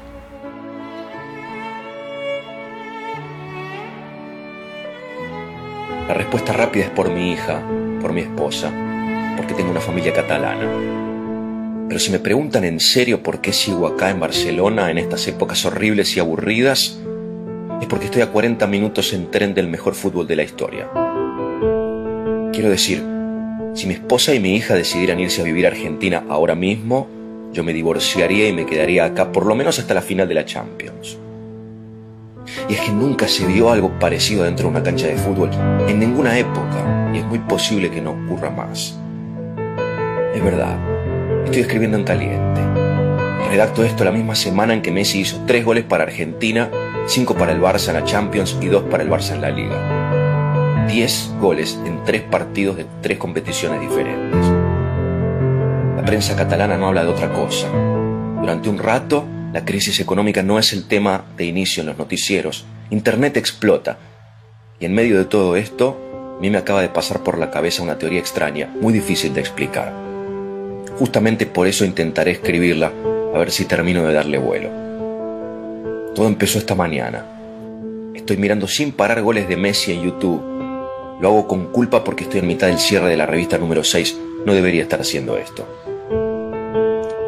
La 6.08 6.14
respuesta 6.14 6.54
rápida 6.54 6.84
es 6.84 6.90
por 6.90 7.10
mi 7.10 7.32
hija, 7.32 7.60
por 8.00 8.14
mi 8.14 8.22
esposa, 8.22 8.72
porque 9.36 9.52
tengo 9.52 9.70
una 9.70 9.80
familia 9.80 10.14
catalana. 10.14 11.05
Pero 11.88 12.00
si 12.00 12.10
me 12.10 12.18
preguntan 12.18 12.64
en 12.64 12.80
serio 12.80 13.22
por 13.22 13.40
qué 13.40 13.52
sigo 13.52 13.86
acá 13.86 14.10
en 14.10 14.18
Barcelona 14.18 14.90
en 14.90 14.98
estas 14.98 15.26
épocas 15.28 15.64
horribles 15.64 16.16
y 16.16 16.20
aburridas, 16.20 16.98
es 17.80 17.86
porque 17.86 18.06
estoy 18.06 18.22
a 18.22 18.32
40 18.32 18.66
minutos 18.66 19.12
en 19.12 19.30
tren 19.30 19.54
del 19.54 19.68
mejor 19.68 19.94
fútbol 19.94 20.26
de 20.26 20.36
la 20.36 20.42
historia. 20.42 20.88
Quiero 22.52 22.70
decir, 22.70 23.04
si 23.74 23.86
mi 23.86 23.94
esposa 23.94 24.34
y 24.34 24.40
mi 24.40 24.56
hija 24.56 24.74
decidieran 24.74 25.20
irse 25.20 25.42
a 25.42 25.44
vivir 25.44 25.66
a 25.66 25.68
Argentina 25.68 26.24
ahora 26.28 26.54
mismo, 26.54 27.06
yo 27.52 27.62
me 27.62 27.72
divorciaría 27.72 28.48
y 28.48 28.52
me 28.52 28.66
quedaría 28.66 29.04
acá 29.04 29.30
por 29.30 29.46
lo 29.46 29.54
menos 29.54 29.78
hasta 29.78 29.94
la 29.94 30.02
final 30.02 30.26
de 30.26 30.34
la 30.34 30.44
Champions. 30.44 31.18
Y 32.68 32.74
es 32.74 32.80
que 32.80 32.90
nunca 32.90 33.28
se 33.28 33.46
vio 33.46 33.70
algo 33.70 33.96
parecido 33.98 34.44
dentro 34.44 34.64
de 34.64 34.70
una 34.70 34.82
cancha 34.82 35.06
de 35.06 35.16
fútbol 35.16 35.50
en 35.86 35.98
ninguna 35.98 36.38
época 36.38 37.10
y 37.14 37.18
es 37.18 37.24
muy 37.26 37.38
posible 37.40 37.90
que 37.90 38.00
no 38.00 38.12
ocurra 38.12 38.50
más. 38.50 38.98
Es 40.34 40.42
verdad, 40.42 40.95
estoy 41.46 41.62
escribiendo 41.62 41.96
en 41.96 42.04
caliente. 42.04 42.60
Redacto 43.48 43.84
esto 43.84 44.04
la 44.04 44.10
misma 44.10 44.34
semana 44.34 44.74
en 44.74 44.82
que 44.82 44.90
Messi 44.90 45.20
hizo 45.20 45.42
tres 45.46 45.64
goles 45.64 45.84
para 45.84 46.02
Argentina, 46.02 46.70
cinco 47.06 47.34
para 47.34 47.52
el 47.52 47.60
Barça 47.60 47.88
en 47.88 47.94
la 47.94 48.04
Champions 48.04 48.58
y 48.60 48.66
dos 48.66 48.82
para 48.84 49.02
el 49.02 49.10
Barça 49.10 49.32
en 49.32 49.40
la 49.40 49.50
Liga. 49.50 50.86
Diez 50.88 51.30
goles 51.40 51.78
en 51.86 52.02
tres 52.04 52.22
partidos 52.22 52.76
de 52.76 52.86
tres 53.00 53.18
competiciones 53.18 53.80
diferentes. 53.80 54.44
La 55.96 56.02
prensa 56.04 56.36
catalana 56.36 56.76
no 56.76 56.88
habla 56.88 57.04
de 57.04 57.10
otra 57.10 57.32
cosa. 57.32 57.68
Durante 58.40 58.68
un 58.68 58.78
rato, 58.78 59.24
la 59.52 59.64
crisis 59.64 60.00
económica 60.00 60.42
no 60.42 60.58
es 60.58 60.72
el 60.72 60.86
tema 60.86 61.24
de 61.36 61.44
inicio 61.44 61.80
en 61.80 61.88
los 61.88 61.98
noticieros. 61.98 62.66
Internet 62.90 63.36
explota. 63.36 63.98
Y 64.78 64.84
en 64.84 64.94
medio 64.94 65.16
de 65.16 65.24
todo 65.24 65.56
esto, 65.56 65.96
a 66.36 66.40
mí 66.40 66.50
me 66.50 66.58
acaba 66.58 66.82
de 66.82 66.88
pasar 66.88 67.22
por 67.22 67.38
la 67.38 67.50
cabeza 67.50 67.82
una 67.82 67.98
teoría 67.98 68.20
extraña, 68.20 68.68
muy 68.80 68.92
difícil 68.92 69.32
de 69.32 69.40
explicar. 69.40 70.05
Justamente 70.98 71.44
por 71.44 71.66
eso 71.66 71.84
intentaré 71.84 72.30
escribirla, 72.30 72.90
a 73.34 73.38
ver 73.38 73.50
si 73.50 73.66
termino 73.66 74.06
de 74.06 74.14
darle 74.14 74.38
vuelo. 74.38 74.70
Todo 76.14 76.26
empezó 76.26 76.58
esta 76.58 76.74
mañana. 76.74 77.26
Estoy 78.14 78.38
mirando 78.38 78.66
sin 78.66 78.92
parar 78.92 79.20
goles 79.20 79.46
de 79.46 79.58
Messi 79.58 79.92
en 79.92 80.02
YouTube. 80.02 80.40
Lo 81.20 81.28
hago 81.28 81.46
con 81.46 81.66
culpa 81.66 82.02
porque 82.02 82.24
estoy 82.24 82.40
en 82.40 82.46
mitad 82.46 82.68
del 82.68 82.78
cierre 82.78 83.10
de 83.10 83.18
la 83.18 83.26
revista 83.26 83.58
número 83.58 83.84
6. 83.84 84.18
No 84.46 84.54
debería 84.54 84.82
estar 84.82 85.00
haciendo 85.00 85.36
esto. 85.36 85.66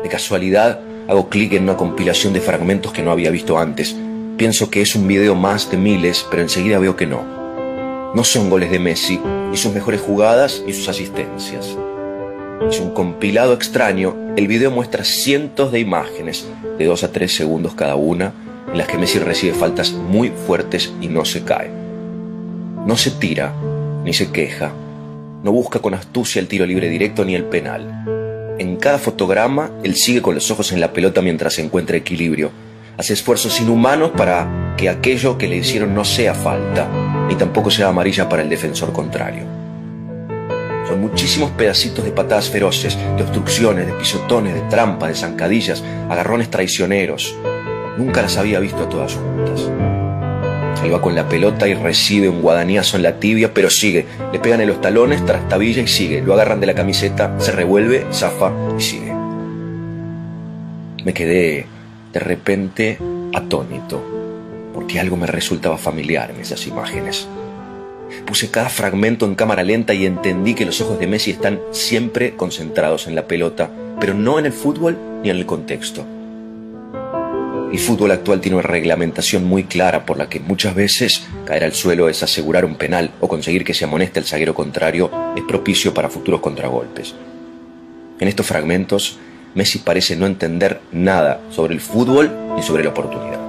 De 0.02 0.08
casualidad, 0.08 0.80
hago 1.06 1.28
clic 1.28 1.52
en 1.52 1.64
una 1.64 1.76
compilación 1.76 2.32
de 2.32 2.40
fragmentos 2.40 2.92
que 2.92 3.02
no 3.02 3.10
había 3.10 3.30
visto 3.30 3.58
antes. 3.58 3.94
Pienso 4.38 4.70
que 4.70 4.80
es 4.80 4.94
un 4.94 5.06
video 5.06 5.34
más 5.34 5.70
de 5.70 5.76
miles, 5.76 6.26
pero 6.30 6.42
enseguida 6.42 6.78
veo 6.78 6.96
que 6.96 7.06
no. 7.06 7.22
No 8.14 8.24
son 8.24 8.48
goles 8.48 8.70
de 8.70 8.78
Messi, 8.78 9.20
ni 9.50 9.58
sus 9.58 9.74
mejores 9.74 10.00
jugadas, 10.00 10.62
ni 10.66 10.72
sus 10.72 10.88
asistencias. 10.88 11.76
Es 12.66 12.80
un 12.80 12.90
compilado 12.90 13.54
extraño. 13.54 14.34
El 14.36 14.48
video 14.48 14.70
muestra 14.70 15.04
cientos 15.04 15.70
de 15.72 15.78
imágenes, 15.78 16.44
de 16.76 16.84
2 16.84 17.04
a 17.04 17.12
3 17.12 17.32
segundos 17.34 17.74
cada 17.74 17.94
una, 17.94 18.34
en 18.70 18.76
las 18.76 18.88
que 18.88 18.98
Messi 18.98 19.20
recibe 19.20 19.54
faltas 19.54 19.92
muy 19.92 20.30
fuertes 20.30 20.92
y 21.00 21.06
no 21.08 21.24
se 21.24 21.44
cae. 21.44 21.70
No 22.84 22.96
se 22.96 23.12
tira, 23.12 23.54
ni 24.04 24.12
se 24.12 24.32
queja. 24.32 24.72
No 25.42 25.52
busca 25.52 25.78
con 25.78 25.94
astucia 25.94 26.40
el 26.40 26.48
tiro 26.48 26.66
libre 26.66 26.90
directo 26.90 27.24
ni 27.24 27.34
el 27.36 27.44
penal. 27.44 28.56
En 28.58 28.76
cada 28.76 28.98
fotograma, 28.98 29.70
él 29.82 29.94
sigue 29.94 30.20
con 30.20 30.34
los 30.34 30.50
ojos 30.50 30.72
en 30.72 30.80
la 30.80 30.92
pelota 30.92 31.22
mientras 31.22 31.58
encuentra 31.60 31.96
equilibrio. 31.96 32.50
Hace 32.98 33.14
esfuerzos 33.14 33.60
inhumanos 33.60 34.10
para 34.10 34.74
que 34.76 34.88
aquello 34.88 35.38
que 35.38 35.46
le 35.46 35.56
hicieron 35.56 35.94
no 35.94 36.04
sea 36.04 36.34
falta, 36.34 36.88
ni 37.28 37.36
tampoco 37.36 37.70
sea 37.70 37.88
amarilla 37.88 38.28
para 38.28 38.42
el 38.42 38.48
defensor 38.48 38.92
contrario. 38.92 39.57
Son 40.88 41.02
muchísimos 41.02 41.50
pedacitos 41.50 42.02
de 42.02 42.12
patadas 42.12 42.48
feroces, 42.48 42.96
de 42.96 43.22
obstrucciones, 43.22 43.86
de 43.86 43.92
pisotones, 43.92 44.54
de 44.54 44.62
trampa, 44.62 45.08
de 45.08 45.14
zancadillas, 45.14 45.84
agarrones 46.08 46.50
traicioneros. 46.50 47.36
Nunca 47.98 48.22
las 48.22 48.38
había 48.38 48.58
visto 48.58 48.88
todas 48.88 49.12
juntas. 49.12 49.70
Él 50.82 50.94
va 50.94 51.02
con 51.02 51.14
la 51.14 51.28
pelota 51.28 51.68
y 51.68 51.74
recibe 51.74 52.30
un 52.30 52.40
guadañazo 52.40 52.96
en 52.96 53.02
la 53.02 53.20
tibia, 53.20 53.52
pero 53.52 53.68
sigue. 53.68 54.06
Le 54.32 54.38
pegan 54.38 54.62
en 54.62 54.68
los 54.68 54.80
talones, 54.80 55.26
trastabilla 55.26 55.82
y 55.82 55.88
sigue. 55.88 56.22
Lo 56.22 56.32
agarran 56.32 56.60
de 56.60 56.68
la 56.68 56.74
camiseta, 56.74 57.38
se 57.38 57.52
revuelve, 57.52 58.06
zafa 58.10 58.50
y 58.78 58.80
sigue. 58.80 59.12
Me 61.04 61.12
quedé 61.12 61.66
de 62.14 62.20
repente 62.20 62.98
atónito, 63.34 64.02
porque 64.72 64.98
algo 64.98 65.18
me 65.18 65.26
resultaba 65.26 65.76
familiar 65.76 66.30
en 66.30 66.40
esas 66.40 66.66
imágenes. 66.66 67.28
Puse 68.26 68.50
cada 68.50 68.68
fragmento 68.68 69.26
en 69.26 69.34
cámara 69.34 69.62
lenta 69.62 69.94
y 69.94 70.06
entendí 70.06 70.54
que 70.54 70.66
los 70.66 70.80
ojos 70.80 70.98
de 70.98 71.06
Messi 71.06 71.30
están 71.30 71.60
siempre 71.72 72.34
concentrados 72.36 73.06
en 73.06 73.14
la 73.14 73.26
pelota, 73.26 73.70
pero 74.00 74.14
no 74.14 74.38
en 74.38 74.46
el 74.46 74.52
fútbol 74.52 74.96
ni 75.22 75.30
en 75.30 75.36
el 75.36 75.46
contexto. 75.46 76.04
El 77.72 77.78
fútbol 77.78 78.12
actual 78.12 78.40
tiene 78.40 78.56
una 78.56 78.66
reglamentación 78.66 79.44
muy 79.44 79.64
clara 79.64 80.06
por 80.06 80.16
la 80.16 80.28
que 80.30 80.40
muchas 80.40 80.74
veces 80.74 81.26
caer 81.44 81.64
al 81.64 81.74
suelo 81.74 82.08
es 82.08 82.22
asegurar 82.22 82.64
un 82.64 82.76
penal 82.76 83.10
o 83.20 83.28
conseguir 83.28 83.62
que 83.62 83.74
se 83.74 83.84
amoneste 83.84 84.18
el 84.18 84.24
zaguero 84.24 84.54
contrario 84.54 85.10
es 85.36 85.42
propicio 85.42 85.92
para 85.92 86.08
futuros 86.08 86.40
contragolpes. 86.40 87.14
En 88.20 88.26
estos 88.26 88.46
fragmentos, 88.46 89.18
Messi 89.54 89.80
parece 89.80 90.16
no 90.16 90.26
entender 90.26 90.80
nada 90.92 91.40
sobre 91.50 91.74
el 91.74 91.80
fútbol 91.80 92.30
ni 92.56 92.62
sobre 92.62 92.84
la 92.84 92.90
oportunidad. 92.90 93.47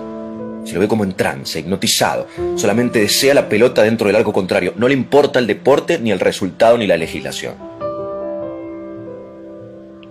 Se 0.70 0.76
lo 0.76 0.82
ve 0.82 0.88
como 0.88 1.04
en 1.04 1.14
trance, 1.14 1.60
hipnotizado. 1.60 2.28
Solamente 2.56 3.00
desea 3.00 3.34
la 3.34 3.50
pelota 3.50 3.82
dentro 3.82 4.06
del 4.06 4.16
arco 4.16 4.32
contrario. 4.32 4.76
No 4.78 4.88
le 4.88 4.94
importa 4.94 5.40
el 5.40 5.48
deporte, 5.48 5.98
ni 5.98 6.12
el 6.12 6.20
resultado, 6.20 6.78
ni 6.78 6.86
la 6.86 6.96
legislación. 6.96 7.56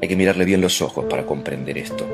Hay 0.03 0.09
que 0.09 0.17
mirarle 0.17 0.45
bien 0.45 0.61
los 0.61 0.83
ojos 0.83 1.05
para 1.09 1.25
comprender 1.25 1.79
esto. 1.79 2.05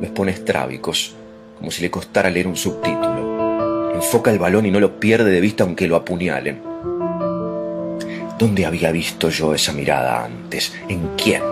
Los 0.00 0.08
pone 0.12 0.32
estrábicos, 0.32 1.16
como 1.58 1.70
si 1.70 1.82
le 1.82 1.90
costara 1.90 2.30
leer 2.30 2.46
un 2.46 2.56
subtítulo. 2.56 3.92
Enfoca 3.94 4.30
el 4.30 4.38
balón 4.38 4.64
y 4.64 4.70
no 4.70 4.80
lo 4.80 4.98
pierde 4.98 5.30
de 5.30 5.42
vista 5.42 5.64
aunque 5.64 5.86
lo 5.86 5.96
apuñalen. 5.96 6.62
¿Dónde 8.38 8.64
había 8.64 8.90
visto 8.90 9.28
yo 9.28 9.52
esa 9.52 9.74
mirada 9.74 10.24
antes? 10.24 10.72
¿En 10.88 11.10
quién? 11.22 11.42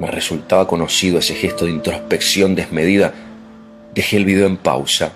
Me 0.00 0.10
resultaba 0.10 0.66
conocido 0.66 1.20
ese 1.20 1.36
gesto 1.36 1.66
de 1.66 1.70
introspección 1.70 2.56
desmedida. 2.56 3.14
Dejé 3.94 4.16
el 4.16 4.24
video 4.24 4.46
en 4.46 4.56
pausa 4.56 5.12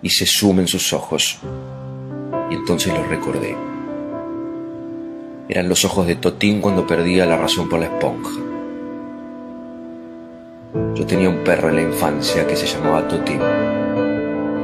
y 0.00 0.08
se 0.08 0.24
en 0.24 0.66
sus 0.66 0.94
ojos. 0.94 1.38
Y 2.50 2.54
entonces 2.54 2.94
lo 2.94 3.04
recordé. 3.04 3.54
Eran 5.50 5.68
los 5.68 5.84
ojos 5.84 6.06
de 6.06 6.14
Totín 6.14 6.62
cuando 6.62 6.86
perdía 6.86 7.26
la 7.26 7.36
razón 7.36 7.68
por 7.68 7.78
la 7.78 7.86
esponja. 7.86 8.30
Yo 10.94 11.04
tenía 11.04 11.28
un 11.28 11.44
perro 11.44 11.68
en 11.68 11.76
la 11.76 11.82
infancia 11.82 12.46
que 12.46 12.56
se 12.56 12.66
llamaba 12.66 13.06
Totín. 13.06 13.40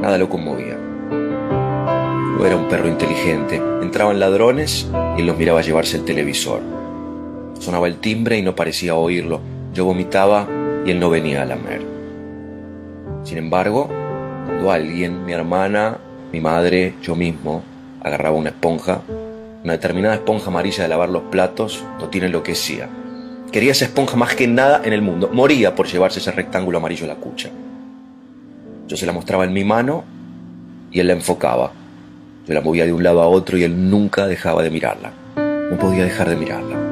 Nada 0.01 0.17
lo 0.17 0.27
conmovía. 0.27 0.75
No 0.75 2.43
era 2.43 2.55
un 2.55 2.67
perro 2.67 2.87
inteligente. 2.87 3.61
Entraban 3.83 4.19
ladrones 4.19 4.87
y 5.15 5.21
él 5.21 5.27
los 5.27 5.37
miraba 5.37 5.61
llevarse 5.61 5.97
el 5.97 6.05
televisor. 6.05 6.61
Sonaba 7.59 7.87
el 7.87 7.97
timbre 7.97 8.39
y 8.39 8.41
no 8.41 8.55
parecía 8.55 8.95
oírlo. 8.95 9.41
Yo 9.75 9.85
vomitaba 9.85 10.47
y 10.87 10.89
él 10.89 10.99
no 10.99 11.11
venía 11.11 11.43
a 11.43 11.45
lamer. 11.45 11.96
Sin 13.27 13.37
embargo, 13.37 13.89
cuando 14.45 14.71
alguien, 14.71 15.25
mi 15.25 15.33
hermana, 15.33 15.97
mi 16.31 16.39
madre, 16.39 16.93
yo 17.03 17.13
mismo, 17.13 17.61
agarraba 18.01 18.37
una 18.37 18.51
esponja, 18.51 19.01
una 19.65 19.73
determinada 19.73 20.15
esponja 20.15 20.47
amarilla 20.47 20.83
de 20.83 20.87
lavar 20.87 21.09
los 21.09 21.23
platos, 21.23 21.83
Totín 21.99 22.23
enloquecía. 22.23 22.87
Quería 23.51 23.73
esa 23.73 23.83
esponja 23.83 24.15
más 24.15 24.33
que 24.33 24.47
nada 24.47 24.79
en 24.85 24.93
el 24.93 25.01
mundo. 25.01 25.29
Moría 25.33 25.75
por 25.75 25.87
llevarse 25.87 26.19
ese 26.19 26.31
rectángulo 26.31 26.77
amarillo 26.77 27.03
a 27.03 27.09
la 27.09 27.15
cucha. 27.15 27.49
Yo 28.87 28.95
se 28.95 29.05
la 29.05 29.11
mostraba 29.11 29.43
en 29.43 29.51
mi 29.51 29.65
mano 29.65 30.05
y 30.89 31.01
él 31.01 31.07
la 31.07 31.13
enfocaba. 31.13 31.73
Yo 32.47 32.53
la 32.53 32.61
movía 32.61 32.85
de 32.85 32.93
un 32.93 33.03
lado 33.03 33.21
a 33.21 33.27
otro 33.27 33.57
y 33.57 33.63
él 33.63 33.89
nunca 33.89 34.25
dejaba 34.25 34.63
de 34.63 34.69
mirarla. 34.69 35.11
No 35.35 35.77
podía 35.77 36.05
dejar 36.05 36.29
de 36.29 36.37
mirarla. 36.37 36.86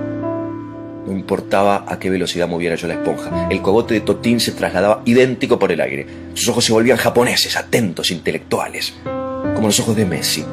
No 1.05 1.11
importaba 1.11 1.85
a 1.87 1.99
qué 1.99 2.09
velocidad 2.09 2.47
moviera 2.47 2.75
yo 2.75 2.87
la 2.87 2.95
esponja. 2.95 3.47
El 3.49 3.61
cogote 3.61 3.93
de 3.93 4.01
Totín 4.01 4.39
se 4.39 4.53
trasladaba 4.53 5.03
idéntico 5.05 5.59
por 5.59 5.71
el 5.71 5.81
aire. 5.81 6.07
Sus 6.33 6.49
ojos 6.49 6.65
se 6.65 6.73
volvían 6.73 6.97
japoneses, 6.97 7.55
atentos, 7.57 8.09
intelectuales. 8.09 8.93
Como 9.53 9.67
los 9.67 9.79
ojos 9.79 9.95
de 9.95 10.05
Messi, 10.05 10.43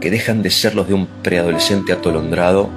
que 0.00 0.10
dejan 0.10 0.42
de 0.42 0.50
ser 0.50 0.74
los 0.74 0.86
de 0.86 0.94
un 0.94 1.06
preadolescente 1.22 1.92
atolondrado 1.92 2.70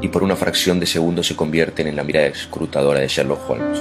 y 0.00 0.08
por 0.08 0.24
una 0.24 0.34
fracción 0.34 0.80
de 0.80 0.86
segundo 0.86 1.22
se 1.22 1.36
convierten 1.36 1.86
en 1.86 1.94
la 1.94 2.02
mirada 2.02 2.26
escrutadora 2.26 2.98
de 2.98 3.08
Sherlock 3.08 3.48
Holmes. 3.48 3.78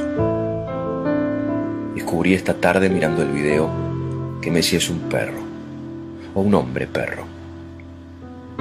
Descubrí 1.95 2.35
esta 2.35 2.53
tarde 2.53 2.89
mirando 2.89 3.23
el 3.23 3.29
video 3.29 3.71
que 4.39 4.51
Messi 4.51 4.75
es 4.75 4.89
un 4.89 4.99
perro, 5.09 5.39
o 6.35 6.41
un 6.41 6.53
hombre 6.53 6.85
perro. 6.85 7.40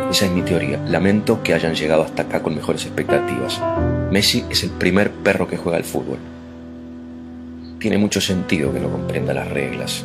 Esa 0.08 0.26
es 0.26 0.30
mi 0.30 0.42
teoría. 0.42 0.78
Lamento 0.88 1.42
que 1.42 1.54
hayan 1.54 1.74
llegado 1.74 2.02
hasta 2.02 2.22
acá 2.22 2.42
con 2.42 2.54
mejores 2.54 2.86
expectativas. 2.86 3.60
Messi 4.10 4.44
es 4.48 4.62
el 4.62 4.70
primer 4.70 5.10
perro 5.10 5.48
que 5.48 5.56
juega 5.56 5.78
al 5.78 5.84
fútbol. 5.84 6.18
Tiene 7.80 7.98
mucho 7.98 8.20
sentido 8.20 8.72
que 8.72 8.80
no 8.80 8.90
comprenda 8.90 9.34
las 9.34 9.48
reglas. 9.48 10.04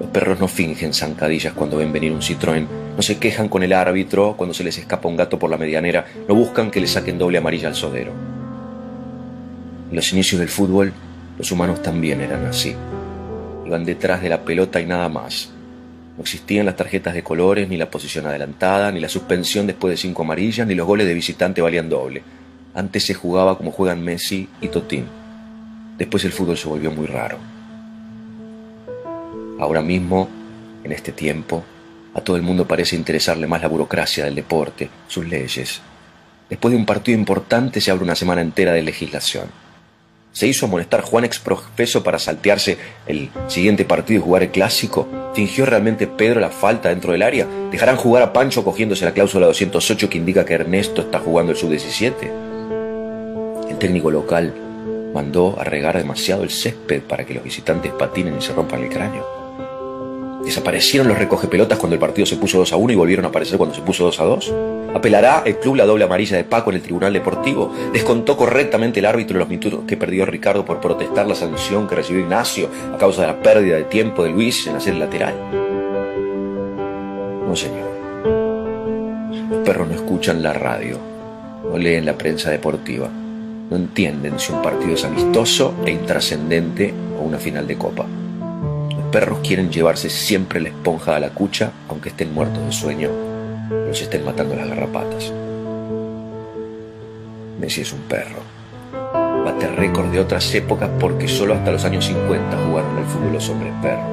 Los 0.00 0.10
perros 0.10 0.40
no 0.40 0.48
fingen 0.48 0.92
zancadillas 0.92 1.52
cuando 1.52 1.76
ven 1.76 1.92
venir 1.92 2.10
un 2.10 2.22
Citroën, 2.22 2.66
no 2.96 3.02
se 3.02 3.18
quejan 3.18 3.48
con 3.48 3.62
el 3.62 3.72
árbitro 3.72 4.34
cuando 4.36 4.52
se 4.52 4.64
les 4.64 4.76
escapa 4.76 5.08
un 5.08 5.16
gato 5.16 5.38
por 5.38 5.48
la 5.48 5.56
medianera, 5.56 6.06
no 6.28 6.34
buscan 6.34 6.70
que 6.70 6.80
le 6.80 6.88
saquen 6.88 7.18
doble 7.18 7.38
amarilla 7.38 7.68
al 7.68 7.76
sodero. 7.76 8.12
En 9.90 9.96
los 9.96 10.12
inicios 10.12 10.40
del 10.40 10.48
fútbol, 10.48 10.92
los 11.38 11.52
humanos 11.52 11.82
también 11.82 12.20
eran 12.20 12.46
así. 12.46 12.74
Iban 13.64 13.84
detrás 13.84 14.22
de 14.22 14.28
la 14.28 14.40
pelota 14.40 14.80
y 14.80 14.86
nada 14.86 15.08
más. 15.08 15.51
No 16.16 16.22
existían 16.22 16.66
las 16.66 16.76
tarjetas 16.76 17.14
de 17.14 17.22
colores, 17.22 17.68
ni 17.68 17.76
la 17.76 17.90
posición 17.90 18.26
adelantada, 18.26 18.92
ni 18.92 19.00
la 19.00 19.08
suspensión 19.08 19.66
después 19.66 19.92
de 19.92 19.96
cinco 19.96 20.22
amarillas, 20.22 20.66
ni 20.66 20.74
los 20.74 20.86
goles 20.86 21.06
de 21.06 21.14
visitante 21.14 21.62
valían 21.62 21.88
doble. 21.88 22.22
Antes 22.74 23.04
se 23.04 23.14
jugaba 23.14 23.56
como 23.56 23.70
juegan 23.70 24.02
Messi 24.02 24.48
y 24.60 24.68
Totín. 24.68 25.06
Después 25.96 26.24
el 26.24 26.32
fútbol 26.32 26.56
se 26.56 26.68
volvió 26.68 26.90
muy 26.90 27.06
raro. 27.06 27.38
Ahora 29.58 29.80
mismo, 29.80 30.28
en 30.84 30.92
este 30.92 31.12
tiempo, 31.12 31.62
a 32.14 32.20
todo 32.20 32.36
el 32.36 32.42
mundo 32.42 32.66
parece 32.66 32.96
interesarle 32.96 33.46
más 33.46 33.62
la 33.62 33.68
burocracia 33.68 34.24
del 34.24 34.34
deporte, 34.34 34.90
sus 35.08 35.26
leyes. 35.26 35.80
Después 36.50 36.72
de 36.72 36.78
un 36.78 36.84
partido 36.84 37.18
importante 37.18 37.80
se 37.80 37.90
abre 37.90 38.04
una 38.04 38.14
semana 38.14 38.42
entera 38.42 38.72
de 38.72 38.82
legislación. 38.82 39.61
¿Se 40.32 40.46
hizo 40.46 40.64
amonestar 40.64 41.02
Juan 41.02 41.24
exprofeso 41.24 42.02
para 42.02 42.18
saltearse 42.18 42.78
el 43.06 43.28
siguiente 43.48 43.84
partido 43.84 44.20
y 44.20 44.24
jugar 44.24 44.42
el 44.42 44.50
clásico? 44.50 45.06
¿Fingió 45.34 45.66
realmente 45.66 46.06
Pedro 46.06 46.40
la 46.40 46.48
falta 46.48 46.88
dentro 46.88 47.12
del 47.12 47.22
área? 47.22 47.46
¿Dejarán 47.70 47.96
jugar 47.96 48.22
a 48.22 48.32
Pancho 48.32 48.64
cogiéndose 48.64 49.04
la 49.04 49.12
cláusula 49.12 49.46
208 49.46 50.08
que 50.08 50.16
indica 50.16 50.46
que 50.46 50.54
Ernesto 50.54 51.02
está 51.02 51.18
jugando 51.18 51.52
el 51.52 51.58
sub-17? 51.58 53.68
El 53.68 53.78
técnico 53.78 54.10
local 54.10 54.54
mandó 55.12 55.60
a 55.60 55.64
regar 55.64 55.98
demasiado 55.98 56.44
el 56.44 56.50
césped 56.50 57.02
para 57.02 57.26
que 57.26 57.34
los 57.34 57.44
visitantes 57.44 57.92
patinen 57.92 58.38
y 58.38 58.42
se 58.42 58.54
rompan 58.54 58.82
el 58.82 58.88
cráneo. 58.88 59.41
¿Desaparecieron 60.44 61.08
los 61.08 61.18
recogepelotas 61.18 61.78
cuando 61.78 61.94
el 61.94 62.00
partido 62.00 62.26
se 62.26 62.36
puso 62.36 62.58
2 62.58 62.72
a 62.72 62.76
1 62.76 62.92
y 62.92 62.96
volvieron 62.96 63.24
a 63.24 63.28
aparecer 63.28 63.56
cuando 63.58 63.74
se 63.74 63.82
puso 63.82 64.04
2 64.04 64.20
a 64.20 64.24
2? 64.24 64.54
¿Apelará 64.94 65.42
el 65.46 65.58
club 65.58 65.76
la 65.76 65.86
doble 65.86 66.04
amarilla 66.04 66.36
de 66.36 66.44
Paco 66.44 66.70
en 66.70 66.76
el 66.76 66.82
Tribunal 66.82 67.12
Deportivo? 67.12 67.72
¿Descontó 67.92 68.36
correctamente 68.36 69.00
el 69.00 69.06
árbitro 69.06 69.38
los 69.38 69.48
minutos 69.48 69.80
que 69.86 69.96
perdió 69.96 70.26
Ricardo 70.26 70.64
por 70.64 70.80
protestar 70.80 71.26
la 71.26 71.34
sanción 71.34 71.88
que 71.88 71.94
recibió 71.94 72.22
Ignacio 72.22 72.68
a 72.92 72.98
causa 72.98 73.22
de 73.22 73.28
la 73.28 73.40
pérdida 73.40 73.76
de 73.76 73.84
tiempo 73.84 74.24
de 74.24 74.30
Luis 74.30 74.66
en 74.66 74.76
hacer 74.76 74.94
el 74.94 75.00
lateral? 75.00 75.34
No, 77.46 77.54
señor. 77.54 77.90
Los 79.48 79.58
perros 79.64 79.88
no 79.88 79.94
escuchan 79.94 80.42
la 80.42 80.52
radio, 80.52 80.98
no 81.70 81.78
leen 81.78 82.04
la 82.04 82.14
prensa 82.14 82.50
deportiva, 82.50 83.08
no 83.08 83.76
entienden 83.76 84.38
si 84.38 84.52
un 84.52 84.60
partido 84.60 84.94
es 84.94 85.04
amistoso 85.04 85.74
e 85.86 85.92
intrascendente 85.92 86.92
o 87.18 87.22
una 87.22 87.38
final 87.38 87.66
de 87.66 87.78
copa. 87.78 88.06
Perros 89.12 89.40
quieren 89.46 89.70
llevarse 89.70 90.08
siempre 90.08 90.58
la 90.58 90.70
esponja 90.70 91.14
a 91.14 91.20
la 91.20 91.28
cucha, 91.28 91.70
aunque 91.90 92.08
estén 92.08 92.32
muertos 92.32 92.64
de 92.64 92.72
sueño, 92.72 93.10
los 93.68 94.00
estén 94.00 94.24
matando 94.24 94.56
las 94.56 94.66
garrapatas. 94.66 95.30
Messi 97.60 97.82
es 97.82 97.92
un 97.92 98.00
perro. 98.08 98.40
Bate 99.44 99.66
récord 99.68 100.06
de 100.06 100.18
otras 100.18 100.54
épocas 100.54 100.88
porque 100.98 101.28
solo 101.28 101.52
hasta 101.52 101.72
los 101.72 101.84
años 101.84 102.06
50 102.06 102.56
jugaron 102.66 102.96
al 102.96 103.04
fútbol 103.04 103.34
los 103.34 103.50
hombres 103.50 103.74
perros. 103.82 104.06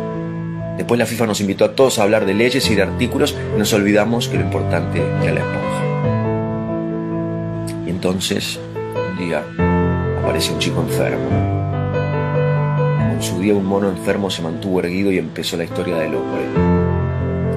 Después 0.75 0.99
la 0.99 1.05
FIFA 1.05 1.27
nos 1.27 1.39
invitó 1.39 1.63
a 1.63 1.75
todos 1.75 1.97
a 1.97 2.03
hablar 2.03 2.25
de 2.25 2.33
leyes 2.33 2.69
y 2.69 2.75
de 2.75 2.81
artículos 2.81 3.37
y 3.55 3.57
nos 3.57 3.71
olvidamos 3.71 4.27
que 4.27 4.35
lo 4.37 4.43
importante 4.43 5.01
era 5.23 5.33
la 5.33 5.39
esponja. 5.39 5.83
Y 7.87 7.89
entonces, 7.89 8.59
un 8.75 9.17
día, 9.17 9.45
aparece 10.21 10.51
un 10.51 10.59
chico 10.59 10.81
enfermo. 10.81 11.58
Su 13.19 13.39
día 13.41 13.53
un 13.53 13.65
mono 13.65 13.89
enfermo 13.89 14.29
se 14.29 14.41
mantuvo 14.41 14.79
erguido 14.79 15.11
y 15.11 15.17
empezó 15.17 15.57
la 15.57 15.65
historia 15.65 15.97
del 15.97 16.15
hombre. 16.15 16.41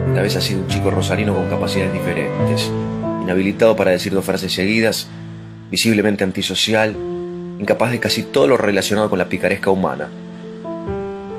Esta 0.09 0.23
vez 0.23 0.37
ha 0.37 0.41
sido 0.41 0.61
un 0.61 0.67
chico 0.67 0.91
rosarino 0.91 1.35
con 1.35 1.49
capacidades 1.49 1.93
diferentes, 1.93 2.71
inhabilitado 3.23 3.77
para 3.77 3.93
decir 3.93 4.13
dos 4.13 4.25
frases 4.25 4.53
seguidas, 4.53 5.07
visiblemente 5.71 6.25
antisocial, 6.25 6.97
incapaz 7.61 7.93
de 7.93 8.01
casi 8.01 8.25
todo 8.25 8.49
lo 8.49 8.57
relacionado 8.57 9.09
con 9.09 9.21
la 9.21 9.29
picaresca 9.29 9.71
humana, 9.71 10.09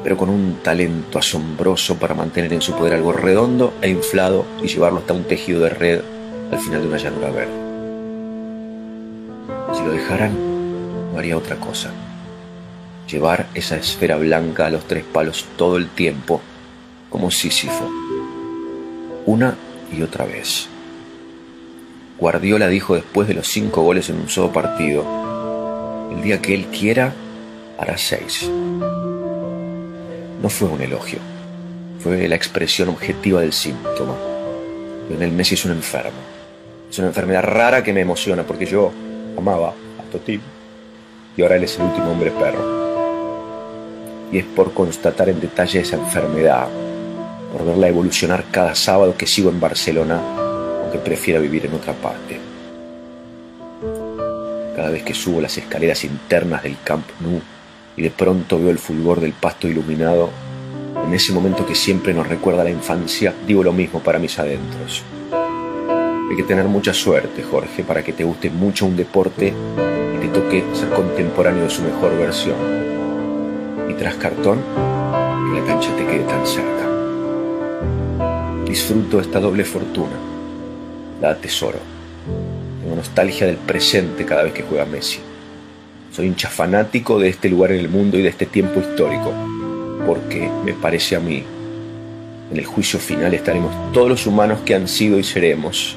pero 0.04 0.16
con 0.16 0.30
un 0.30 0.60
talento 0.64 1.20
asombroso 1.20 1.98
para 1.98 2.16
mantener 2.16 2.54
en 2.54 2.62
su 2.62 2.74
poder 2.76 2.94
algo 2.94 3.12
redondo 3.12 3.74
e 3.82 3.90
inflado 3.90 4.46
y 4.64 4.68
llevarlo 4.68 5.00
hasta 5.00 5.14
un 5.14 5.26
tejido 5.26 5.60
de 5.60 5.70
red 5.70 6.02
al 6.50 6.60
final 6.60 6.82
de 6.82 6.88
una 6.88 6.98
llanura 6.98 7.30
verde. 7.30 7.54
Si 9.74 9.84
lo 9.84 9.92
dejaran, 9.92 10.32
no 11.12 11.20
haría 11.20 11.38
otra 11.38 11.58
cosa. 11.58 11.92
Llevar 13.14 13.46
esa 13.54 13.78
esfera 13.78 14.16
blanca 14.16 14.66
a 14.66 14.70
los 14.72 14.88
tres 14.88 15.04
palos 15.04 15.46
todo 15.56 15.78
el 15.78 15.88
tiempo, 15.88 16.42
como 17.12 17.30
Sísifo. 17.30 17.88
Una 19.28 19.56
y 19.96 20.02
otra 20.02 20.26
vez. 20.26 20.68
Guardiola 22.18 22.68
dijo 22.70 22.96
después 22.96 23.28
de 23.28 23.36
los 23.36 23.48
cinco 23.48 23.84
goles 23.84 24.10
en 24.10 24.16
un 24.16 24.30
solo 24.30 24.52
partido, 24.52 25.06
el 26.12 26.24
día 26.24 26.42
que 26.42 26.56
él 26.56 26.66
quiera, 26.76 27.14
hará 27.78 28.00
seis. 28.00 28.50
No 30.42 30.50
fue 30.50 30.70
un 30.70 30.82
elogio, 30.82 31.20
fue 32.00 32.28
la 32.28 32.36
expresión 32.36 32.90
objetiva 32.90 33.42
del 33.42 33.54
síntoma. 33.54 34.16
Lionel 35.08 35.34
Messi 35.34 35.54
es 35.54 35.66
un 35.66 35.74
enfermo. 35.74 36.18
Es 36.90 36.98
una 36.98 37.10
enfermedad 37.10 37.44
rara 37.44 37.84
que 37.84 37.94
me 37.94 38.02
emociona 38.02 38.42
porque 38.42 38.66
yo 38.66 38.92
amaba 39.38 39.70
a 39.70 40.12
Totín 40.12 40.42
y 41.38 41.44
ahora 41.44 41.58
él 41.58 41.66
es 41.66 41.78
el 41.78 41.84
último 41.84 42.10
hombre 42.10 42.32
perro. 42.32 42.83
Y 44.34 44.40
es 44.40 44.46
por 44.46 44.74
constatar 44.74 45.30
en 45.30 45.40
detalle 45.40 45.82
esa 45.82 45.96
enfermedad, 45.96 46.68
por 47.52 47.64
verla 47.68 47.88
evolucionar 47.88 48.46
cada 48.50 48.74
sábado 48.74 49.16
que 49.16 49.28
sigo 49.28 49.52
en 49.52 49.60
Barcelona, 49.60 50.20
aunque 50.82 50.98
prefiera 50.98 51.40
vivir 51.40 51.68
en 51.68 51.76
otra 51.76 51.94
parte. 51.94 52.40
Cada 54.76 54.90
vez 54.90 55.04
que 55.04 55.14
subo 55.14 55.40
las 55.40 55.56
escaleras 55.60 56.04
internas 56.04 56.64
del 56.64 56.78
Camp 56.84 57.06
Nou 57.20 57.42
y 57.96 58.02
de 58.02 58.10
pronto 58.10 58.58
veo 58.58 58.72
el 58.72 58.80
fulgor 58.80 59.22
del 59.22 59.34
pasto 59.34 59.68
iluminado, 59.68 60.32
en 61.06 61.14
ese 61.14 61.32
momento 61.32 61.64
que 61.64 61.76
siempre 61.76 62.12
nos 62.12 62.28
recuerda 62.28 62.64
la 62.64 62.72
infancia, 62.72 63.36
digo 63.46 63.64
lo 63.64 63.72
mismo 63.72 64.00
para 64.00 64.18
mis 64.18 64.40
adentros. 64.40 65.04
Hay 65.32 66.36
que 66.36 66.44
tener 66.44 66.66
mucha 66.66 66.92
suerte, 66.92 67.44
Jorge, 67.44 67.84
para 67.84 68.04
que 68.04 68.14
te 68.14 68.24
guste 68.24 68.50
mucho 68.50 68.88
un 68.88 68.98
deporte 68.98 69.54
y 70.16 70.20
te 70.20 70.28
toque 70.30 70.64
ser 70.74 70.90
contemporáneo 70.90 71.66
de 71.66 71.70
su 71.70 71.84
mejor 71.84 72.18
versión. 72.18 72.93
Y 73.90 73.94
tras 73.94 74.16
cartón, 74.16 74.60
que 74.60 75.60
la 75.60 75.66
cancha 75.66 75.96
te 75.96 76.06
quede 76.06 76.24
tan 76.24 76.46
cerca. 76.46 76.88
Disfruto 78.66 79.20
esta 79.20 79.40
doble 79.40 79.66
fortuna. 79.66 80.16
La 81.22 81.32
atesoro. 81.32 81.80
Tengo 82.82 82.96
nostalgia 82.96 83.48
del 83.48 83.58
presente 83.58 84.26
cada 84.26 84.44
vez 84.44 84.54
que 84.54 84.64
juega 84.64 84.86
Messi. 84.86 85.20
Soy 86.12 86.28
hincha 86.28 86.50
fanático 86.50 87.18
de 87.20 87.30
este 87.30 87.50
lugar 87.50 87.72
en 87.72 87.80
el 87.80 87.90
mundo 87.90 88.18
y 88.18 88.22
de 88.22 88.30
este 88.30 88.46
tiempo 88.46 88.80
histórico, 88.80 89.34
porque 90.06 90.50
me 90.64 90.74
parece 90.74 91.16
a 91.16 91.20
mí, 91.20 91.44
en 92.52 92.58
el 92.58 92.66
juicio 92.66 93.00
final 93.00 93.34
estaremos 93.34 93.74
todos 93.94 94.10
los 94.10 94.28
humanos 94.28 94.60
que 94.64 94.76
han 94.76 94.88
sido 94.88 95.18
y 95.18 95.24
seremos, 95.24 95.96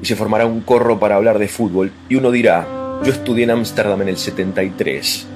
y 0.00 0.06
se 0.06 0.16
formará 0.16 0.46
un 0.46 0.62
corro 0.62 0.98
para 0.98 1.16
hablar 1.16 1.38
de 1.38 1.48
fútbol, 1.48 1.92
y 2.08 2.14
uno 2.14 2.30
dirá, 2.30 2.66
yo 3.04 3.12
estudié 3.12 3.44
en 3.44 3.50
Ámsterdam 3.50 4.00
en 4.00 4.08
el 4.08 4.16
73, 4.16 5.26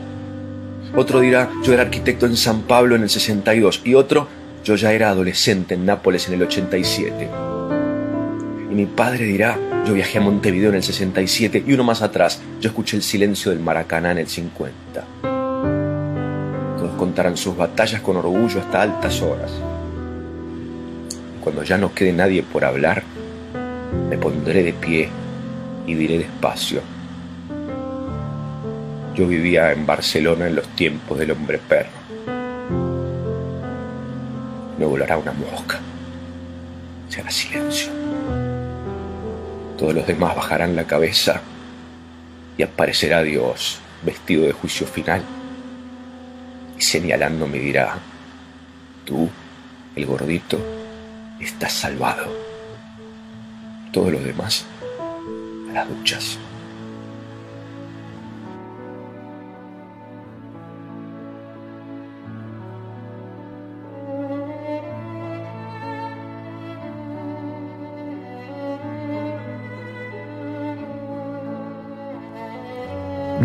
otro 0.97 1.21
dirá, 1.21 1.51
yo 1.63 1.73
era 1.75 1.83
arquitecto 1.83 2.27
en 2.27 2.37
San 2.37 2.63
Pablo 2.63 2.97
en 2.97 3.03
el 3.03 3.11
62, 3.11 3.83
y 3.85 3.95
otro, 3.95 4.29
yo 4.65 4.77
ya 4.77 4.93
era 4.93 5.11
adolescente 5.11 5.75
en 5.75 5.85
Nápoles 5.85 6.27
en 6.27 6.35
el 6.35 6.43
87. 6.43 7.29
Y 8.71 8.75
mi 8.75 8.87
padre 8.87 9.27
dirá, 9.27 9.59
yo 9.87 9.95
viajé 9.95 10.19
a 10.19 10.23
Montevideo 10.23 10.71
en 10.71 10.77
el 10.77 10.83
67 10.83 11.63
y 11.67 11.73
uno 11.73 11.85
más 11.85 12.03
atrás, 12.03 12.41
yo 12.61 12.71
escuché 12.71 12.97
el 12.97 13.03
silencio 13.03 13.53
del 13.53 13.61
Maracaná 13.61 14.11
en 14.11 14.19
el 14.19 14.27
50. 14.27 15.05
Todos 16.79 16.97
contarán 16.97 17.37
sus 17.37 17.57
batallas 17.57 18.01
con 18.01 18.17
orgullo 18.17 18.59
hasta 18.59 18.83
altas 18.83 19.23
horas. 19.23 19.53
Cuando 21.45 21.63
ya 21.63 21.79
no 21.79 21.95
quede 21.95 22.13
nadie 22.13 22.43
por 22.43 22.65
hablar, 22.65 23.05
me 24.09 24.19
pondré 24.19 24.63
de 24.65 24.73
pie 24.73 25.09
y 25.87 25.95
diré 25.95 26.19
despacio. 26.19 26.96
Yo 29.17 29.27
vivía 29.27 29.73
en 29.73 29.87
Barcelona 29.87 30.47
en 30.47 30.57
los 30.57 30.69
tiempos 30.77 31.19
del 31.19 31.31
hombre 31.31 31.57
perro. 31.57 31.89
Me 34.79 34.85
volará 34.85 35.17
una 35.17 35.33
mosca. 35.33 35.81
Se 37.09 37.23
hará 37.23 37.31
silencio. 37.31 37.91
Todos 39.79 39.95
los 39.95 40.07
demás 40.07 40.37
bajarán 40.37 40.77
la 40.77 40.85
cabeza 40.85 41.41
y 42.59 42.63
aparecerá 42.63 43.23
Dios 43.23 43.81
vestido 44.05 44.45
de 44.45 44.53
juicio 44.53 44.87
final 44.87 45.23
y 46.79 46.83
señalándome 46.83 47.59
dirá, 47.59 47.99
tú, 49.07 49.31
el 49.95 50.05
gordito, 50.05 50.59
estás 51.41 51.73
salvado. 51.73 52.27
Todos 53.93 54.13
los 54.13 54.23
demás 54.23 54.67
a 55.71 55.73
las 55.73 55.89
duchas. 55.89 56.39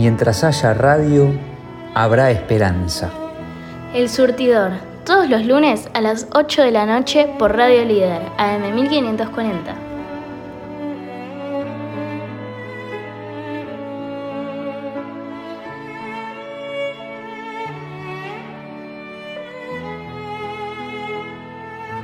Mientras 0.01 0.43
haya 0.43 0.73
radio, 0.73 1.31
habrá 1.93 2.31
esperanza. 2.31 3.11
El 3.93 4.09
Surtidor, 4.09 4.71
todos 5.05 5.29
los 5.29 5.45
lunes 5.45 5.91
a 5.93 6.01
las 6.01 6.27
8 6.33 6.63
de 6.63 6.71
la 6.71 6.87
noche 6.87 7.29
por 7.37 7.55
Radio 7.55 7.85
Líder, 7.85 8.23
AM 8.39 8.73
1540. 8.73 9.75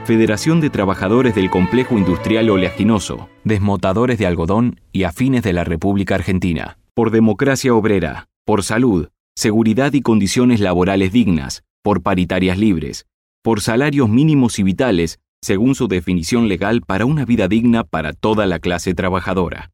Federación 0.05 0.61
de 0.61 0.69
Trabajadores 0.69 1.33
del 1.33 1.49
Complejo 1.49 1.97
Industrial 1.97 2.47
Oleaginoso, 2.47 3.27
Desmotadores 3.43 4.19
de 4.19 4.27
Algodón 4.27 4.79
y 4.91 5.05
Afines 5.05 5.41
de 5.41 5.53
la 5.53 5.63
República 5.63 6.13
Argentina. 6.13 6.77
Por 6.97 7.11
democracia 7.11 7.75
obrera, 7.75 8.27
por 8.43 8.63
salud, 8.63 9.09
seguridad 9.35 9.93
y 9.93 10.01
condiciones 10.01 10.59
laborales 10.59 11.11
dignas, 11.11 11.61
por 11.83 12.01
paritarias 12.01 12.57
libres, 12.57 13.05
por 13.43 13.61
salarios 13.61 14.09
mínimos 14.09 14.57
y 14.57 14.63
vitales, 14.63 15.19
según 15.39 15.75
su 15.75 15.87
definición 15.87 16.47
legal 16.47 16.81
para 16.81 17.05
una 17.05 17.23
vida 17.23 17.47
digna 17.47 17.83
para 17.83 18.13
toda 18.13 18.47
la 18.47 18.57
clase 18.57 18.95
trabajadora. 18.95 19.69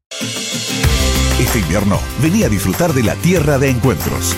Este 1.39 1.59
invierno, 1.59 1.97
vení 2.21 2.43
a 2.43 2.49
disfrutar 2.49 2.91
de 2.91 3.03
la 3.03 3.15
tierra 3.15 3.57
de 3.57 3.69
encuentros. 3.69 4.35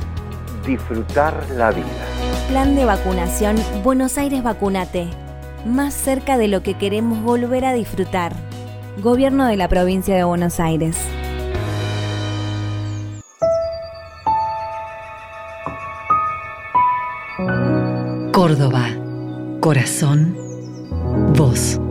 disfrutar 0.67 1.33
la 1.57 1.71
vida. 1.71 1.87
Plan 2.47 2.75
de 2.75 2.85
vacunación 2.85 3.55
Buenos 3.83 4.19
Aires 4.19 4.43
Vacunate. 4.43 5.07
Más 5.65 5.95
cerca 5.95 6.37
de 6.37 6.47
lo 6.47 6.61
que 6.61 6.75
queremos 6.75 7.23
volver 7.23 7.65
a 7.65 7.73
disfrutar. 7.73 8.33
Gobierno 9.01 9.47
de 9.47 9.57
la 9.57 9.67
provincia 9.67 10.15
de 10.15 10.23
Buenos 10.23 10.59
Aires. 10.59 10.95
Córdoba. 18.31 18.89
Corazón. 19.59 20.37
Voz. 21.35 21.81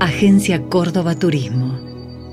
Agencia 0.00 0.64
Córdoba 0.68 1.14
Turismo. 1.14 1.78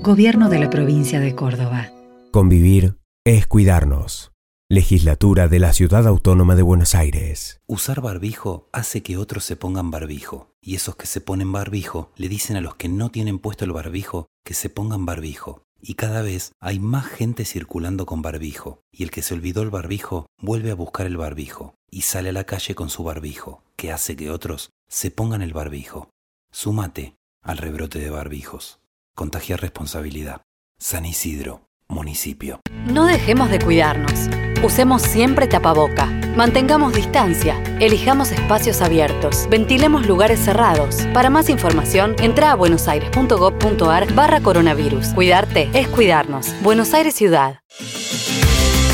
Gobierno 0.02 0.48
de 0.48 0.58
la 0.58 0.70
provincia 0.70 1.20
de 1.20 1.36
Córdoba. 1.36 1.91
Convivir 2.32 2.98
es 3.26 3.46
cuidarnos. 3.46 4.32
Legislatura 4.70 5.48
de 5.48 5.58
la 5.58 5.74
Ciudad 5.74 6.06
Autónoma 6.06 6.54
de 6.54 6.62
Buenos 6.62 6.94
Aires. 6.94 7.60
Usar 7.66 8.00
barbijo 8.00 8.70
hace 8.72 9.02
que 9.02 9.18
otros 9.18 9.44
se 9.44 9.54
pongan 9.54 9.90
barbijo. 9.90 10.54
Y 10.62 10.74
esos 10.76 10.96
que 10.96 11.04
se 11.04 11.20
ponen 11.20 11.52
barbijo 11.52 12.10
le 12.16 12.30
dicen 12.30 12.56
a 12.56 12.62
los 12.62 12.76
que 12.76 12.88
no 12.88 13.10
tienen 13.10 13.38
puesto 13.38 13.66
el 13.66 13.72
barbijo 13.72 14.28
que 14.46 14.54
se 14.54 14.70
pongan 14.70 15.04
barbijo. 15.04 15.64
Y 15.78 15.92
cada 15.92 16.22
vez 16.22 16.52
hay 16.58 16.78
más 16.78 17.04
gente 17.04 17.44
circulando 17.44 18.06
con 18.06 18.22
barbijo. 18.22 18.80
Y 18.90 19.02
el 19.02 19.10
que 19.10 19.20
se 19.20 19.34
olvidó 19.34 19.60
el 19.60 19.68
barbijo 19.68 20.24
vuelve 20.40 20.70
a 20.70 20.74
buscar 20.74 21.04
el 21.04 21.18
barbijo. 21.18 21.74
Y 21.90 22.00
sale 22.00 22.30
a 22.30 22.32
la 22.32 22.44
calle 22.44 22.74
con 22.74 22.88
su 22.88 23.04
barbijo, 23.04 23.62
que 23.76 23.92
hace 23.92 24.16
que 24.16 24.30
otros 24.30 24.70
se 24.88 25.10
pongan 25.10 25.42
el 25.42 25.52
barbijo. 25.52 26.08
Súmate 26.50 27.14
al 27.42 27.58
rebrote 27.58 27.98
de 27.98 28.08
barbijos. 28.08 28.80
Contagia 29.14 29.58
responsabilidad. 29.58 30.40
San 30.78 31.04
Isidro, 31.04 31.68
municipio. 31.92 32.60
No 32.86 33.06
dejemos 33.06 33.50
de 33.50 33.60
cuidarnos. 33.60 34.28
Usemos 34.62 35.02
siempre 35.02 35.46
tapaboca. 35.46 36.06
Mantengamos 36.36 36.92
distancia. 36.92 37.62
Elijamos 37.80 38.32
espacios 38.32 38.80
abiertos. 38.80 39.48
Ventilemos 39.50 40.06
lugares 40.06 40.40
cerrados. 40.40 41.06
Para 41.12 41.30
más 41.30 41.48
información, 41.48 42.14
entra 42.20 42.52
a 42.52 42.54
buenosaires.gov.ar 42.54 44.12
barra 44.14 44.40
coronavirus. 44.40 45.08
Cuidarte 45.08 45.68
es 45.74 45.88
cuidarnos. 45.88 46.54
Buenos 46.62 46.94
Aires 46.94 47.14
Ciudad. 47.14 47.60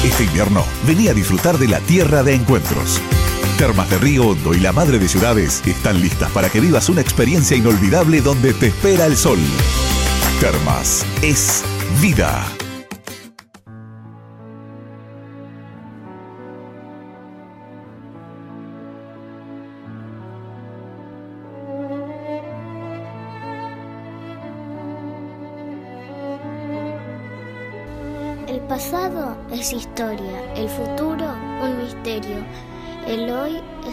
Este 0.04 0.24
invierno, 0.24 0.64
vení 0.86 1.08
a 1.08 1.14
disfrutar 1.14 1.58
de 1.58 1.68
la 1.68 1.80
tierra 1.80 2.22
de 2.22 2.34
encuentros. 2.34 3.00
Termas 3.58 3.90
de 3.90 3.98
Río 3.98 4.28
Hondo 4.28 4.54
y 4.54 4.60
la 4.60 4.72
Madre 4.72 4.98
de 4.98 5.08
Ciudades 5.08 5.62
están 5.66 6.00
listas 6.00 6.30
para 6.30 6.48
que 6.48 6.60
vivas 6.60 6.88
una 6.88 7.00
experiencia 7.00 7.56
inolvidable 7.56 8.20
donde 8.20 8.54
te 8.54 8.68
espera 8.68 9.06
el 9.06 9.16
sol. 9.16 9.38
Termas 10.40 11.04
es 11.22 11.64
vida. 12.00 12.57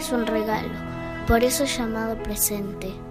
Es 0.06 0.12
un 0.12 0.24
regalo, 0.24 0.68
por 1.26 1.42
eso 1.42 1.64
es 1.64 1.78
llamado 1.78 2.16
presente. 2.22 3.05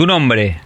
Tu 0.00 0.06
nombre, 0.06 0.56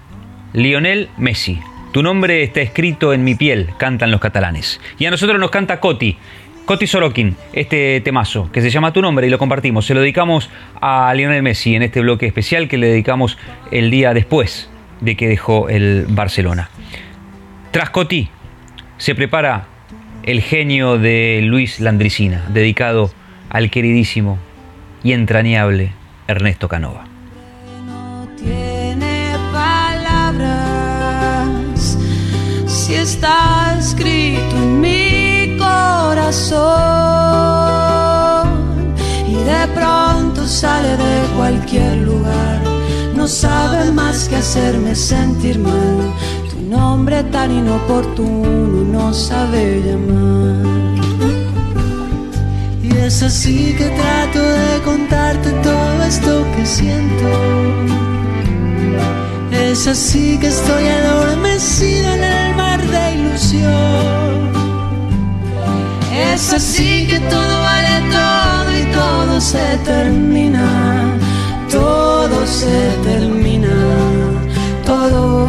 Lionel 0.52 1.08
Messi. 1.16 1.58
Tu 1.90 2.04
nombre 2.04 2.44
está 2.44 2.60
escrito 2.60 3.12
en 3.12 3.24
mi 3.24 3.34
piel, 3.34 3.70
cantan 3.78 4.12
los 4.12 4.20
catalanes. 4.20 4.80
Y 4.96 5.06
a 5.06 5.10
nosotros 5.10 5.40
nos 5.40 5.50
canta 5.50 5.80
Coti. 5.80 6.16
Coti 6.66 6.86
Sorokin, 6.86 7.34
este 7.52 8.00
temazo 8.02 8.52
que 8.52 8.60
se 8.60 8.70
llama 8.70 8.92
Tu 8.92 9.02
nombre 9.02 9.26
y 9.26 9.30
lo 9.30 9.38
compartimos. 9.40 9.86
Se 9.86 9.94
lo 9.94 10.02
dedicamos 10.02 10.50
a 10.80 11.12
Lionel 11.14 11.42
Messi 11.42 11.74
en 11.74 11.82
este 11.82 12.00
bloque 12.00 12.26
especial 12.26 12.68
que 12.68 12.78
le 12.78 12.86
dedicamos 12.86 13.36
el 13.72 13.90
día 13.90 14.14
después 14.14 14.70
de 15.00 15.16
que 15.16 15.26
dejó 15.26 15.68
el 15.68 16.06
Barcelona. 16.10 16.70
Tras 17.72 17.90
Coti 17.90 18.28
se 18.98 19.16
prepara 19.16 19.66
el 20.22 20.42
genio 20.42 20.96
de 20.96 21.40
Luis 21.42 21.80
Landricina, 21.80 22.44
dedicado 22.50 23.10
al 23.50 23.68
queridísimo 23.68 24.38
y 25.02 25.10
entrañable 25.10 25.90
Ernesto 26.28 26.68
Canova. 26.68 27.13
Está 33.04 33.76
escrito 33.78 34.56
en 34.56 34.80
mi 34.80 35.58
corazón. 35.58 36.64
Y 39.28 39.34
de 39.34 39.68
pronto 39.74 40.46
sale 40.46 40.96
de 40.96 41.14
cualquier 41.36 41.98
lugar. 41.98 42.62
No 43.14 43.28
sabe 43.28 43.92
más 43.92 44.26
que 44.28 44.36
hacerme 44.36 44.94
sentir 44.94 45.58
mal. 45.58 45.98
Tu 46.50 46.60
nombre 46.76 47.22
tan 47.24 47.50
inoportuno 47.52 48.84
no 48.96 49.12
sabe 49.12 49.82
llamar. 49.86 50.64
Y 52.82 52.88
es 53.06 53.22
así 53.22 53.74
que 53.76 53.86
trato 54.00 54.42
de 54.42 54.82
contarte 54.82 55.50
todo 55.62 56.02
esto 56.04 56.42
que 56.56 56.64
siento. 56.64 57.28
Es 59.50 59.86
así 59.86 60.38
que 60.38 60.48
estoy 60.48 60.86
adormecido 60.88 62.14
en 62.14 62.24
el 62.24 62.43
de 62.82 63.14
ilusión. 63.14 64.52
Es 66.12 66.52
así 66.52 67.06
que 67.06 67.20
todo 67.20 67.60
vale 67.60 68.02
todo 68.10 68.78
y 68.78 68.84
todo 68.92 69.40
se 69.40 69.78
termina. 69.84 71.18
Todo 71.70 72.46
se 72.46 72.90
termina. 73.02 73.74
Todo 74.84 75.48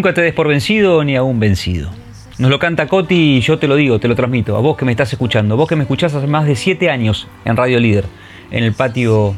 Nunca 0.00 0.14
te 0.14 0.22
des 0.22 0.32
por 0.32 0.48
vencido 0.48 1.04
ni 1.04 1.14
aún 1.14 1.40
vencido. 1.40 1.90
Nos 2.38 2.50
lo 2.50 2.58
canta 2.58 2.86
Coti 2.86 3.36
y 3.36 3.40
yo 3.42 3.58
te 3.58 3.68
lo 3.68 3.76
digo, 3.76 4.00
te 4.00 4.08
lo 4.08 4.16
transmito. 4.16 4.56
A 4.56 4.60
vos 4.60 4.74
que 4.74 4.86
me 4.86 4.92
estás 4.92 5.12
escuchando, 5.12 5.58
vos 5.58 5.68
que 5.68 5.76
me 5.76 5.82
escuchás 5.82 6.14
hace 6.14 6.26
más 6.26 6.46
de 6.46 6.56
siete 6.56 6.88
años 6.88 7.28
en 7.44 7.54
Radio 7.54 7.78
Líder, 7.78 8.06
en 8.50 8.64
el 8.64 8.72
patio 8.72 9.36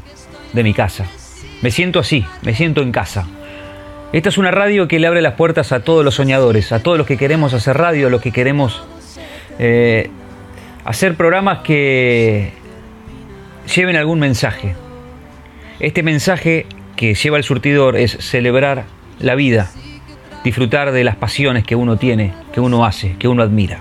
de 0.52 0.62
mi 0.62 0.72
casa. 0.72 1.06
Me 1.62 1.72
siento 1.72 1.98
así, 1.98 2.24
me 2.42 2.54
siento 2.54 2.80
en 2.80 2.92
casa. 2.92 3.26
Esta 4.12 4.28
es 4.28 4.38
una 4.38 4.52
radio 4.52 4.86
que 4.86 5.00
le 5.00 5.08
abre 5.08 5.20
las 5.20 5.34
puertas 5.34 5.72
a 5.72 5.82
todos 5.82 6.04
los 6.04 6.14
soñadores, 6.14 6.70
a 6.70 6.80
todos 6.80 6.96
los 6.96 7.08
que 7.08 7.16
queremos 7.16 7.54
hacer 7.54 7.76
radio, 7.76 8.06
a 8.06 8.10
los 8.10 8.22
que 8.22 8.30
queremos 8.30 8.84
eh, 9.58 10.10
hacer 10.84 11.16
programas 11.16 11.64
que 11.64 12.52
lleven 13.74 13.96
algún 13.96 14.20
mensaje. 14.20 14.76
Este 15.80 16.04
mensaje 16.04 16.66
que 16.94 17.14
lleva 17.14 17.36
el 17.36 17.42
surtidor 17.42 17.96
es 17.96 18.12
celebrar 18.20 18.84
la 19.18 19.34
vida, 19.34 19.72
disfrutar 20.45 20.93
de 20.93 21.05
las 21.05 21.16
pasiones 21.16 21.64
que 21.64 21.76
uno 21.76 21.97
tiene, 21.97 22.32
que 22.53 22.61
uno 22.61 22.84
hace, 22.84 23.16
que 23.18 23.28
uno 23.28 23.43
admira. 23.43 23.80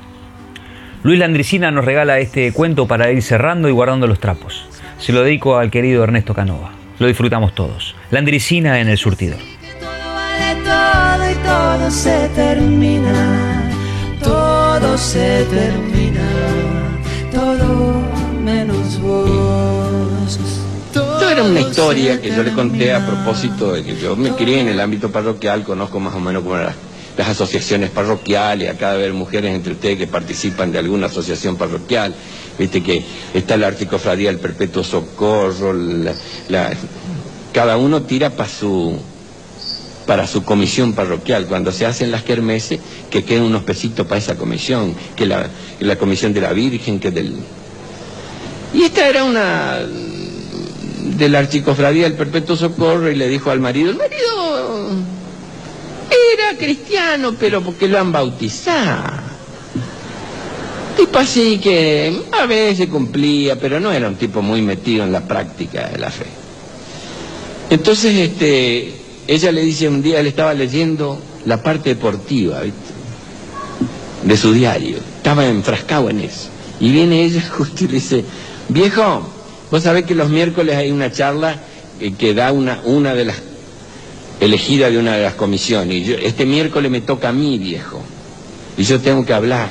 Luis 1.04 1.20
Landricina 1.20 1.72
nos 1.72 1.86
regala 1.86 2.20
este 2.20 2.52
cuento 2.52 2.88
para 2.88 3.12
ir 3.12 3.24
cerrando 3.24 3.68
y 3.68 3.72
guardando 3.72 4.08
los 4.08 4.20
trapos. 4.20 4.68
Se 5.00 5.12
lo 5.12 5.24
dedico 5.24 5.58
al 5.58 5.72
querido 5.72 6.04
Ernesto 6.04 6.34
Canova. 6.34 6.72
Lo 7.00 7.08
disfrutamos 7.08 7.56
todos. 7.56 7.96
Landricina 8.12 8.80
en 8.80 8.88
el 8.88 8.98
surtidor. 8.98 9.40
Era 21.32 21.44
una 21.44 21.62
historia 21.62 22.22
que 22.22 22.30
yo 22.30 22.44
le 22.44 22.52
conté 22.52 22.94
a 22.94 23.06
propósito 23.06 23.72
de 23.72 23.84
que 23.84 23.96
yo 23.96 24.18
me 24.18 24.32
crié 24.32 24.60
en 24.60 24.68
el 24.68 24.80
ámbito 24.80 25.12
parroquial, 25.12 25.64
conozco 25.64 26.00
más 26.00 26.14
o 26.14 26.20
menos 26.20 26.44
cómo 26.44 26.58
las 26.58 27.28
asociaciones 27.28 27.90
parroquiales, 27.90 28.70
acá 28.70 28.90
de 28.92 28.96
haber 28.96 29.14
mujeres 29.14 29.56
entre 29.56 29.74
ustedes 29.74 29.98
que 29.98 30.08
participan 30.08 30.72
de 30.74 30.80
alguna 30.80 31.08
asociación 31.08 31.56
parroquial, 31.56 32.14
viste 32.60 32.84
que 32.84 33.04
está 33.34 33.56
la 33.56 33.68
articofradía 33.68 34.30
del 34.30 34.40
Perpetuo 34.40 34.84
Socorro, 34.84 35.74
cada 37.54 37.78
uno 37.78 38.02
tira 38.04 38.32
para 38.32 38.50
su 38.50 39.00
para 40.06 40.28
su 40.28 40.44
comisión 40.44 40.94
parroquial, 40.94 41.46
cuando 41.46 41.72
se 41.72 41.86
hacen 41.86 42.12
las 42.12 42.24
kermeses, 42.24 42.80
que 43.10 43.24
queden 43.24 43.44
unos 43.44 43.64
pesitos 43.64 44.06
para 44.06 44.18
esa 44.18 44.36
comisión, 44.36 44.94
que 45.16 45.26
la, 45.26 45.48
la 45.80 45.96
comisión 45.96 46.34
de 46.34 46.42
la 46.42 46.52
Virgen, 46.52 47.00
que 47.00 47.12
del... 47.12 47.36
Y 48.74 48.84
esta 48.84 49.08
era 49.08 49.24
una 49.24 49.80
de 51.04 51.30
la 51.30 51.40
archicofradía 51.40 52.04
del 52.04 52.14
Perpetuo 52.14 52.56
Socorro 52.56 53.10
y 53.10 53.16
le 53.16 53.28
dijo 53.28 53.52
al 53.52 53.60
marido, 53.60 53.90
el 53.90 53.98
marido 53.98 54.90
era 56.34 56.58
cristiano, 56.58 57.34
pero 57.40 57.62
porque 57.62 57.88
lo 57.88 58.00
han 58.00 58.12
bautizado. 58.12 59.32
Tipo 60.98 61.20
así 61.20 61.58
que 61.60 62.22
a 62.32 62.46
veces 62.46 62.88
cumplía, 62.90 63.58
pero 63.60 63.80
no 63.80 63.92
era 63.92 64.08
un 64.08 64.16
tipo 64.16 64.42
muy 64.42 64.62
metido 64.62 65.04
en 65.04 65.12
la 65.12 65.22
práctica 65.22 65.88
de 65.90 65.98
la 65.98 66.12
fe. 66.12 66.26
Entonces, 67.70 68.14
este, 68.16 68.94
ella 69.28 69.52
le 69.52 69.62
dice 69.62 69.88
un 69.88 70.02
día, 70.02 70.20
él 70.20 70.28
estaba 70.28 70.54
leyendo 70.54 71.18
la 71.46 71.64
parte 71.64 71.90
deportiva, 71.92 72.62
de 74.24 74.38
su 74.38 74.54
diario, 74.54 74.98
estaba 75.18 75.48
enfrascado 75.48 76.10
en 76.10 76.20
eso. 76.22 76.50
Y 76.80 76.92
viene 76.92 77.24
ella 77.24 77.42
justo 77.50 77.84
y 77.86 77.88
le 77.88 77.94
dice, 77.94 78.24
viejo, 78.70 79.28
vos 79.72 79.82
sabés 79.82 80.06
que 80.06 80.14
los 80.14 80.30
miércoles 80.30 80.76
hay 80.76 80.92
una 80.92 81.12
charla 81.12 81.56
que 82.18 82.34
da 82.34 82.52
una, 82.52 82.82
una 82.84 83.14
de 83.14 83.26
las 83.26 83.42
elegida 84.42 84.90
de 84.90 84.98
una 84.98 85.16
de 85.16 85.24
las 85.24 85.36
comisiones. 85.36 85.98
Y 85.98 86.04
yo, 86.04 86.16
este 86.16 86.46
miércoles 86.46 86.92
me 86.92 87.02
toca 87.02 87.30
a 87.30 87.32
mí, 87.32 87.58
viejo. 87.58 88.02
Y 88.78 88.84
yo 88.84 89.00
tengo 89.00 89.24
que 89.24 89.34
hablar. 89.34 89.70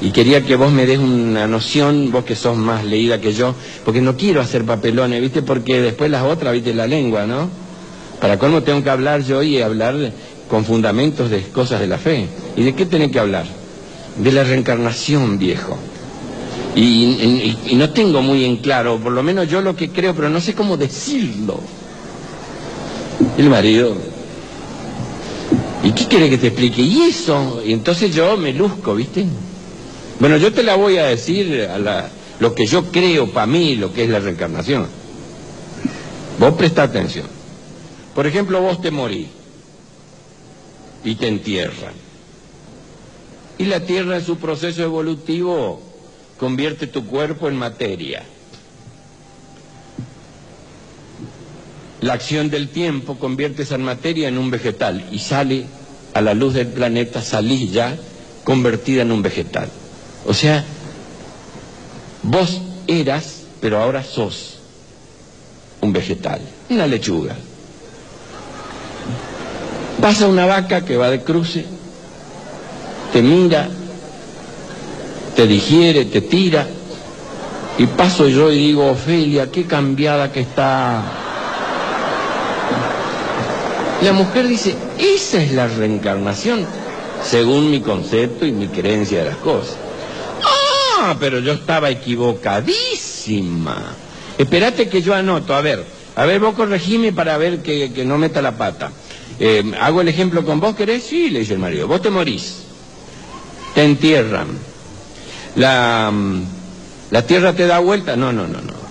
Y 0.00 0.10
quería 0.10 0.42
que 0.42 0.54
vos 0.54 0.72
me 0.72 0.86
des 0.86 0.98
una 0.98 1.48
noción, 1.48 2.12
vos 2.12 2.24
que 2.24 2.36
sos 2.36 2.56
más 2.56 2.84
leída 2.84 3.20
que 3.20 3.32
yo, 3.32 3.54
porque 3.84 4.00
no 4.00 4.16
quiero 4.16 4.40
hacer 4.40 4.64
papelones, 4.64 5.20
¿viste? 5.20 5.42
Porque 5.42 5.80
después 5.80 6.10
las 6.10 6.22
otras, 6.22 6.52
¿viste? 6.52 6.72
La 6.72 6.86
lengua, 6.86 7.26
¿no? 7.26 7.50
Para 8.20 8.38
colmo 8.38 8.62
tengo 8.62 8.82
que 8.84 8.90
hablar 8.90 9.22
yo 9.22 9.42
y 9.42 9.60
hablar 9.60 10.12
con 10.48 10.64
fundamentos 10.64 11.28
de 11.28 11.42
cosas 11.42 11.80
de 11.80 11.88
la 11.88 11.98
fe. 11.98 12.28
¿Y 12.56 12.62
de 12.62 12.74
qué 12.74 12.86
tenés 12.86 13.10
que 13.10 13.18
hablar? 13.18 13.46
De 14.16 14.30
la 14.30 14.44
reencarnación, 14.44 15.38
viejo. 15.38 15.76
Y, 16.76 17.74
no 17.74 17.90
tengo 17.90 18.20
muy 18.20 18.44
en 18.44 18.56
claro, 18.56 18.98
por 18.98 19.12
lo 19.12 19.22
menos 19.22 19.48
yo 19.48 19.60
lo 19.60 19.76
que 19.76 19.90
creo, 19.90 20.14
pero 20.14 20.28
no 20.28 20.40
sé 20.40 20.54
cómo 20.54 20.76
decirlo. 20.76 21.60
El 23.38 23.48
marido. 23.48 23.96
¿Y 25.84 25.92
qué 25.92 26.06
quiere 26.06 26.30
que 26.30 26.38
te 26.38 26.48
explique? 26.48 26.82
Y 26.82 27.02
eso. 27.02 27.62
Y 27.64 27.72
entonces 27.72 28.14
yo 28.14 28.36
me 28.36 28.52
luzco, 28.52 28.94
¿viste? 28.94 29.24
Bueno, 30.18 30.36
yo 30.36 30.52
te 30.52 30.62
la 30.62 30.76
voy 30.76 30.96
a 30.96 31.06
decir 31.06 31.68
a 31.70 31.78
la, 31.78 32.08
lo 32.40 32.54
que 32.54 32.66
yo 32.66 32.84
creo 32.90 33.30
para 33.30 33.46
mí, 33.46 33.76
lo 33.76 33.92
que 33.92 34.04
es 34.04 34.10
la 34.10 34.18
reencarnación. 34.18 34.86
Vos 36.38 36.54
presta 36.54 36.82
atención. 36.82 37.26
Por 38.14 38.26
ejemplo, 38.26 38.60
vos 38.60 38.80
te 38.80 38.90
morís 38.90 39.28
y 41.04 41.14
te 41.14 41.28
entierran. 41.28 41.94
Y 43.58 43.66
la 43.66 43.80
tierra 43.80 44.16
en 44.16 44.24
su 44.24 44.38
proceso 44.38 44.82
evolutivo 44.82 45.93
convierte 46.38 46.86
tu 46.86 47.06
cuerpo 47.06 47.48
en 47.48 47.56
materia. 47.56 48.24
La 52.00 52.14
acción 52.14 52.50
del 52.50 52.68
tiempo 52.68 53.18
convierte 53.18 53.62
esa 53.62 53.78
materia 53.78 54.28
en 54.28 54.36
un 54.36 54.50
vegetal 54.50 55.06
y 55.10 55.18
sale 55.18 55.64
a 56.12 56.20
la 56.20 56.34
luz 56.34 56.54
del 56.54 56.68
planeta, 56.68 57.22
salís 57.22 57.72
ya 57.72 57.96
convertida 58.44 59.02
en 59.02 59.12
un 59.12 59.22
vegetal. 59.22 59.68
O 60.26 60.34
sea, 60.34 60.64
vos 62.22 62.60
eras, 62.86 63.42
pero 63.60 63.78
ahora 63.78 64.02
sos 64.02 64.58
un 65.80 65.92
vegetal, 65.92 66.40
una 66.70 66.86
lechuga. 66.86 67.36
Pasa 70.00 70.26
una 70.26 70.44
vaca 70.44 70.84
que 70.84 70.96
va 70.96 71.08
de 71.10 71.22
cruce, 71.22 71.64
te 73.12 73.22
mira, 73.22 73.68
te 75.34 75.46
digiere, 75.46 76.04
te 76.06 76.20
tira, 76.20 76.66
y 77.76 77.86
paso 77.86 78.28
yo 78.28 78.52
y 78.52 78.58
digo, 78.58 78.90
Ofelia, 78.90 79.50
qué 79.50 79.64
cambiada 79.64 80.30
que 80.30 80.40
está. 80.40 81.02
La 84.02 84.12
mujer 84.12 84.46
dice, 84.46 84.76
esa 84.98 85.42
es 85.42 85.52
la 85.52 85.66
reencarnación, 85.66 86.64
según 87.24 87.70
mi 87.70 87.80
concepto 87.80 88.46
y 88.46 88.52
mi 88.52 88.68
creencia 88.68 89.20
de 89.20 89.30
las 89.30 89.38
cosas. 89.38 89.76
Ah, 91.00 91.16
pero 91.18 91.40
yo 91.40 91.52
estaba 91.52 91.90
equivocadísima. 91.90 93.76
Espérate 94.38 94.88
que 94.88 95.02
yo 95.02 95.14
anoto, 95.14 95.54
a 95.54 95.60
ver, 95.60 95.84
a 96.16 96.24
ver, 96.26 96.40
vos 96.40 96.54
corregime 96.54 97.12
para 97.12 97.36
ver 97.38 97.60
que, 97.60 97.90
no 98.04 98.18
meta 98.18 98.40
la 98.40 98.56
pata. 98.56 98.92
Eh, 99.40 99.64
¿Hago 99.80 100.00
el 100.00 100.08
ejemplo 100.08 100.44
con 100.44 100.60
vos, 100.60 100.76
querés? 100.76 101.02
Sí, 101.02 101.30
le 101.30 101.40
dice 101.40 101.54
el 101.54 101.58
marido. 101.58 101.88
Vos 101.88 102.02
te 102.02 102.10
morís, 102.10 102.58
te 103.74 103.82
entierran. 103.82 104.73
La, 105.56 106.10
mm, 106.12 106.42
la 107.10 107.22
tierra 107.26 107.52
te 107.52 107.66
da 107.66 107.78
vuelta. 107.78 108.16
No, 108.16 108.32
no, 108.32 108.46
no, 108.46 108.60
no. 108.60 108.84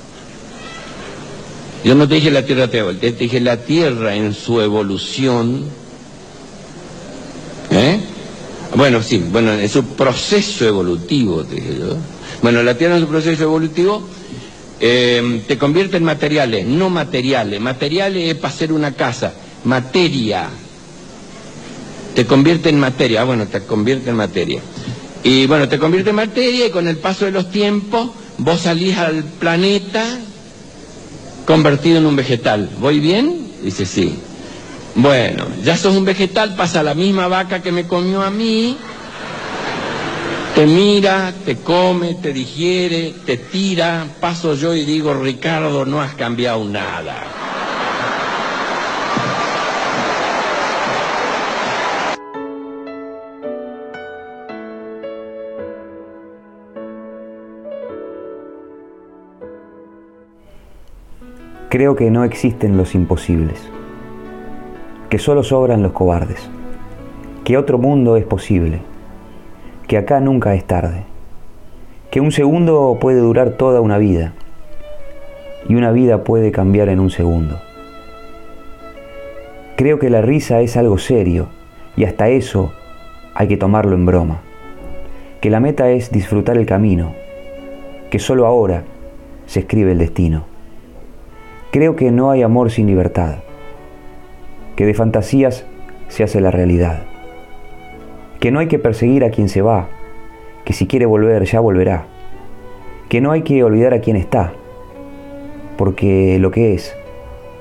Yo 1.84 1.96
no 1.96 2.08
te 2.08 2.16
dije 2.16 2.32
la 2.32 2.46
Tierra 2.46 2.70
te 2.70 2.78
da 2.78 2.84
vuelta, 2.84 3.02
te 3.02 3.12
dije 3.12 3.42
la 3.42 3.58
Tierra 3.58 4.16
en 4.16 4.34
su 4.34 4.62
evolución. 4.62 5.66
¿Eh? 7.72 8.00
Bueno, 8.76 9.04
sí, 9.04 9.24
bueno, 9.32 9.52
en 9.52 9.68
su 9.68 9.84
proceso 9.88 10.66
evolutivo, 10.66 11.44
te 11.44 11.56
dije 11.56 11.78
yo. 11.80 11.98
Bueno, 12.42 12.64
la 12.64 12.78
Tierra 12.78 12.96
en 12.96 13.02
su 13.02 13.08
proceso 13.08 13.44
evolutivo 13.44 14.08
eh, 14.80 15.42
te 15.46 15.58
convierte 15.58 15.98
en 15.98 16.06
materiales, 16.06 16.66
no 16.66 16.90
materiales. 16.90 17.60
Materiales 17.60 18.30
es 18.30 18.36
para 18.36 18.54
hacer 18.54 18.72
una 18.72 18.94
casa, 18.94 19.34
materia. 19.66 20.48
Te 22.16 22.26
convierte 22.26 22.70
en 22.70 22.80
materia, 22.80 23.22
ah, 23.22 23.26
bueno, 23.26 23.46
te 23.48 23.60
convierte 23.62 24.10
en 24.10 24.16
materia. 24.16 24.62
Y 25.24 25.48
bueno, 25.48 25.70
te 25.70 25.80
convierte 25.80 26.10
en 26.10 26.18
materia 26.18 26.68
y 26.68 26.72
con 26.72 26.88
el 26.88 26.98
paso 26.98 27.26
de 27.26 27.32
los 27.32 27.50
tiempos 27.50 28.12
vos 28.38 28.62
salís 28.62 28.98
al 28.98 29.24
planeta 29.24 30.04
convertido 31.46 31.98
en 31.98 32.06
un 32.06 32.16
vegetal. 32.16 32.70
¿Voy 32.80 33.00
bien? 33.00 33.48
Dice, 33.64 33.86
sí. 33.86 34.18
Bueno, 34.96 35.48
ya 35.64 35.78
sos 35.78 35.96
un 35.96 36.06
vegetal, 36.06 36.56
pasa 36.56 36.84
la 36.84 36.94
misma 36.94 37.28
vaca 37.28 37.62
que 37.62 37.72
me 37.72 37.88
comió 37.88 38.22
a 38.22 38.30
mí, 38.30 38.78
te 40.54 40.68
mira, 40.68 41.34
te 41.46 41.56
come, 41.58 42.14
te 42.14 42.32
digiere, 42.32 43.16
te 43.26 43.38
tira, 43.38 44.06
paso 44.20 44.54
yo 44.54 44.76
y 44.76 44.86
digo, 44.86 45.16
Ricardo, 45.16 45.84
no 45.86 46.00
has 46.00 46.14
cambiado 46.14 46.64
nada. 46.66 47.24
Creo 61.74 61.96
que 61.96 62.12
no 62.12 62.24
existen 62.24 62.78
los 62.78 62.94
imposibles, 62.94 63.60
que 65.10 65.18
solo 65.18 65.42
sobran 65.42 65.82
los 65.82 65.92
cobardes, 65.92 66.48
que 67.44 67.58
otro 67.58 67.80
mundo 67.80 68.16
es 68.16 68.26
posible, 68.26 68.82
que 69.88 69.98
acá 69.98 70.20
nunca 70.20 70.54
es 70.54 70.66
tarde, 70.66 71.06
que 72.12 72.22
un 72.22 72.32
segundo 72.32 73.00
puede 73.02 73.22
durar 73.22 73.54
toda 73.58 73.82
una 73.82 73.98
vida 73.98 74.34
y 75.68 75.74
una 75.74 75.92
vida 75.92 76.24
puede 76.24 76.52
cambiar 76.52 76.90
en 76.90 77.00
un 77.00 77.10
segundo. 77.10 77.60
Creo 79.76 79.98
que 79.98 80.12
la 80.12 80.22
risa 80.22 80.62
es 80.62 80.78
algo 80.78 81.00
serio 81.00 81.48
y 81.98 82.04
hasta 82.04 82.30
eso 82.30 82.72
hay 83.34 83.48
que 83.48 83.58
tomarlo 83.58 83.96
en 83.96 84.06
broma, 84.06 84.42
que 85.42 85.50
la 85.50 85.60
meta 85.60 85.90
es 85.90 86.12
disfrutar 86.12 86.56
el 86.56 86.68
camino, 86.68 87.16
que 88.12 88.20
solo 88.20 88.46
ahora 88.46 88.84
se 89.48 89.62
escribe 89.62 89.94
el 89.94 89.98
destino. 89.98 90.53
Creo 91.74 91.96
que 91.96 92.12
no 92.12 92.30
hay 92.30 92.44
amor 92.44 92.70
sin 92.70 92.86
libertad, 92.86 93.38
que 94.76 94.86
de 94.86 94.94
fantasías 94.94 95.66
se 96.08 96.24
hace 96.24 96.40
la 96.40 96.52
realidad, 96.52 97.02
que 98.40 98.52
no 98.52 98.60
hay 98.60 98.68
que 98.68 98.78
perseguir 98.78 99.26
a 99.26 99.32
quien 99.32 99.50
se 99.50 99.64
va, 99.64 99.88
que 100.66 100.74
si 100.74 100.86
quiere 100.86 101.08
volver 101.08 101.46
ya 101.46 101.60
volverá, 101.60 102.06
que 103.10 103.22
no 103.22 103.32
hay 103.32 103.42
que 103.42 103.64
olvidar 103.64 103.96
a 103.96 104.02
quien 104.02 104.18
está, 104.18 104.54
porque 105.76 106.38
lo 106.38 106.52
que 106.52 106.76
es 106.76 106.96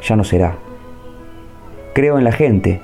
ya 0.03 0.15
no 0.15 0.25
será. 0.25 0.57
Creo 1.95 2.19
en 2.19 2.25
la 2.25 2.33
gente, 2.33 2.83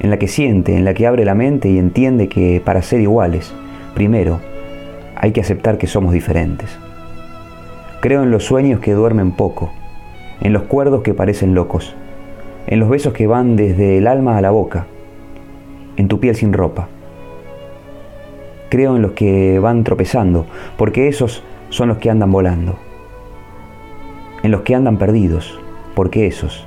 en 0.00 0.10
la 0.10 0.18
que 0.18 0.26
siente, 0.26 0.76
en 0.76 0.84
la 0.84 0.94
que 0.94 1.06
abre 1.06 1.24
la 1.24 1.36
mente 1.36 1.68
y 1.68 1.78
entiende 1.78 2.28
que 2.28 2.60
para 2.60 2.82
ser 2.82 3.00
iguales, 3.00 3.54
primero, 3.94 4.40
hay 5.14 5.30
que 5.30 5.42
aceptar 5.42 5.78
que 5.78 5.86
somos 5.86 6.12
diferentes. 6.12 6.76
Creo 8.00 8.24
en 8.24 8.32
los 8.32 8.42
sueños 8.42 8.80
que 8.80 8.94
duermen 8.94 9.30
poco, 9.30 9.70
en 10.40 10.52
los 10.52 10.62
cuerdos 10.62 11.02
que 11.02 11.14
parecen 11.14 11.54
locos, 11.54 11.94
en 12.66 12.80
los 12.80 12.88
besos 12.88 13.12
que 13.12 13.26
van 13.26 13.56
desde 13.56 13.98
el 13.98 14.06
alma 14.06 14.36
a 14.36 14.40
la 14.40 14.50
boca, 14.50 14.86
en 15.96 16.08
tu 16.08 16.20
piel 16.20 16.34
sin 16.34 16.52
ropa. 16.52 16.88
Creo 18.68 18.96
en 18.96 19.02
los 19.02 19.12
que 19.12 19.58
van 19.58 19.84
tropezando, 19.84 20.46
porque 20.76 21.08
esos 21.08 21.42
son 21.70 21.88
los 21.88 21.98
que 21.98 22.10
andan 22.10 22.32
volando. 22.32 22.76
En 24.42 24.50
los 24.50 24.62
que 24.62 24.74
andan 24.74 24.98
perdidos, 24.98 25.58
porque 25.94 26.26
esos 26.26 26.66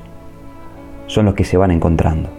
son 1.07 1.25
los 1.25 1.35
que 1.35 1.43
se 1.43 1.57
van 1.57 1.71
encontrando. 1.71 2.38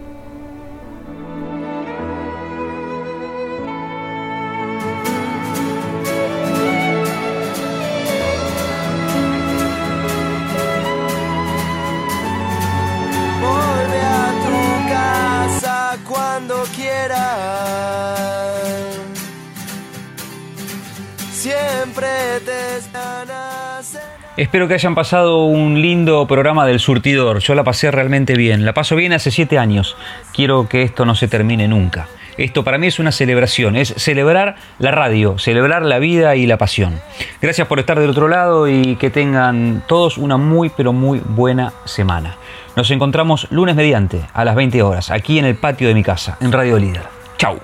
Espero 24.51 24.67
que 24.67 24.73
hayan 24.73 24.95
pasado 24.95 25.45
un 25.45 25.81
lindo 25.81 26.27
programa 26.27 26.65
del 26.65 26.81
surtidor. 26.81 27.39
Yo 27.39 27.55
la 27.55 27.63
pasé 27.63 27.89
realmente 27.89 28.35
bien. 28.35 28.65
La 28.65 28.73
paso 28.73 28.97
bien 28.97 29.13
hace 29.13 29.31
siete 29.31 29.57
años. 29.57 29.95
Quiero 30.33 30.67
que 30.67 30.81
esto 30.81 31.05
no 31.05 31.15
se 31.15 31.29
termine 31.29 31.69
nunca. 31.69 32.09
Esto 32.35 32.65
para 32.65 32.77
mí 32.77 32.87
es 32.87 32.99
una 32.99 33.13
celebración, 33.13 33.77
es 33.77 33.93
celebrar 33.95 34.57
la 34.77 34.91
radio, 34.91 35.39
celebrar 35.39 35.83
la 35.83 35.99
vida 35.99 36.35
y 36.35 36.47
la 36.47 36.57
pasión. 36.57 36.99
Gracias 37.41 37.65
por 37.65 37.79
estar 37.79 37.97
del 37.97 38.09
otro 38.09 38.27
lado 38.27 38.67
y 38.67 38.97
que 38.97 39.09
tengan 39.09 39.85
todos 39.87 40.17
una 40.17 40.35
muy 40.35 40.69
pero 40.69 40.91
muy 40.91 41.21
buena 41.23 41.71
semana. 41.85 42.35
Nos 42.75 42.91
encontramos 42.91 43.47
lunes 43.51 43.77
mediante 43.77 44.19
a 44.33 44.43
las 44.43 44.55
20 44.55 44.83
horas 44.83 45.11
aquí 45.11 45.39
en 45.39 45.45
el 45.45 45.55
patio 45.55 45.87
de 45.87 45.93
mi 45.93 46.03
casa, 46.03 46.37
en 46.41 46.51
Radio 46.51 46.77
Líder. 46.77 47.03
Chau. 47.37 47.57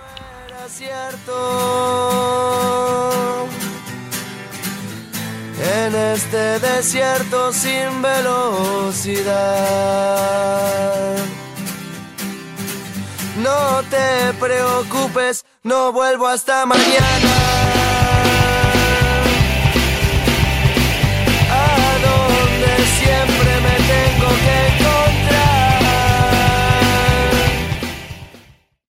Este 6.17 6.59
desierto 6.59 7.53
sin 7.53 8.01
velocidad. 8.01 9.27
No 13.37 13.83
te 13.91 14.33
preocupes, 14.39 15.45
no 15.61 15.91
vuelvo 15.91 16.27
hasta 16.27 16.65
mañana. 16.65 17.56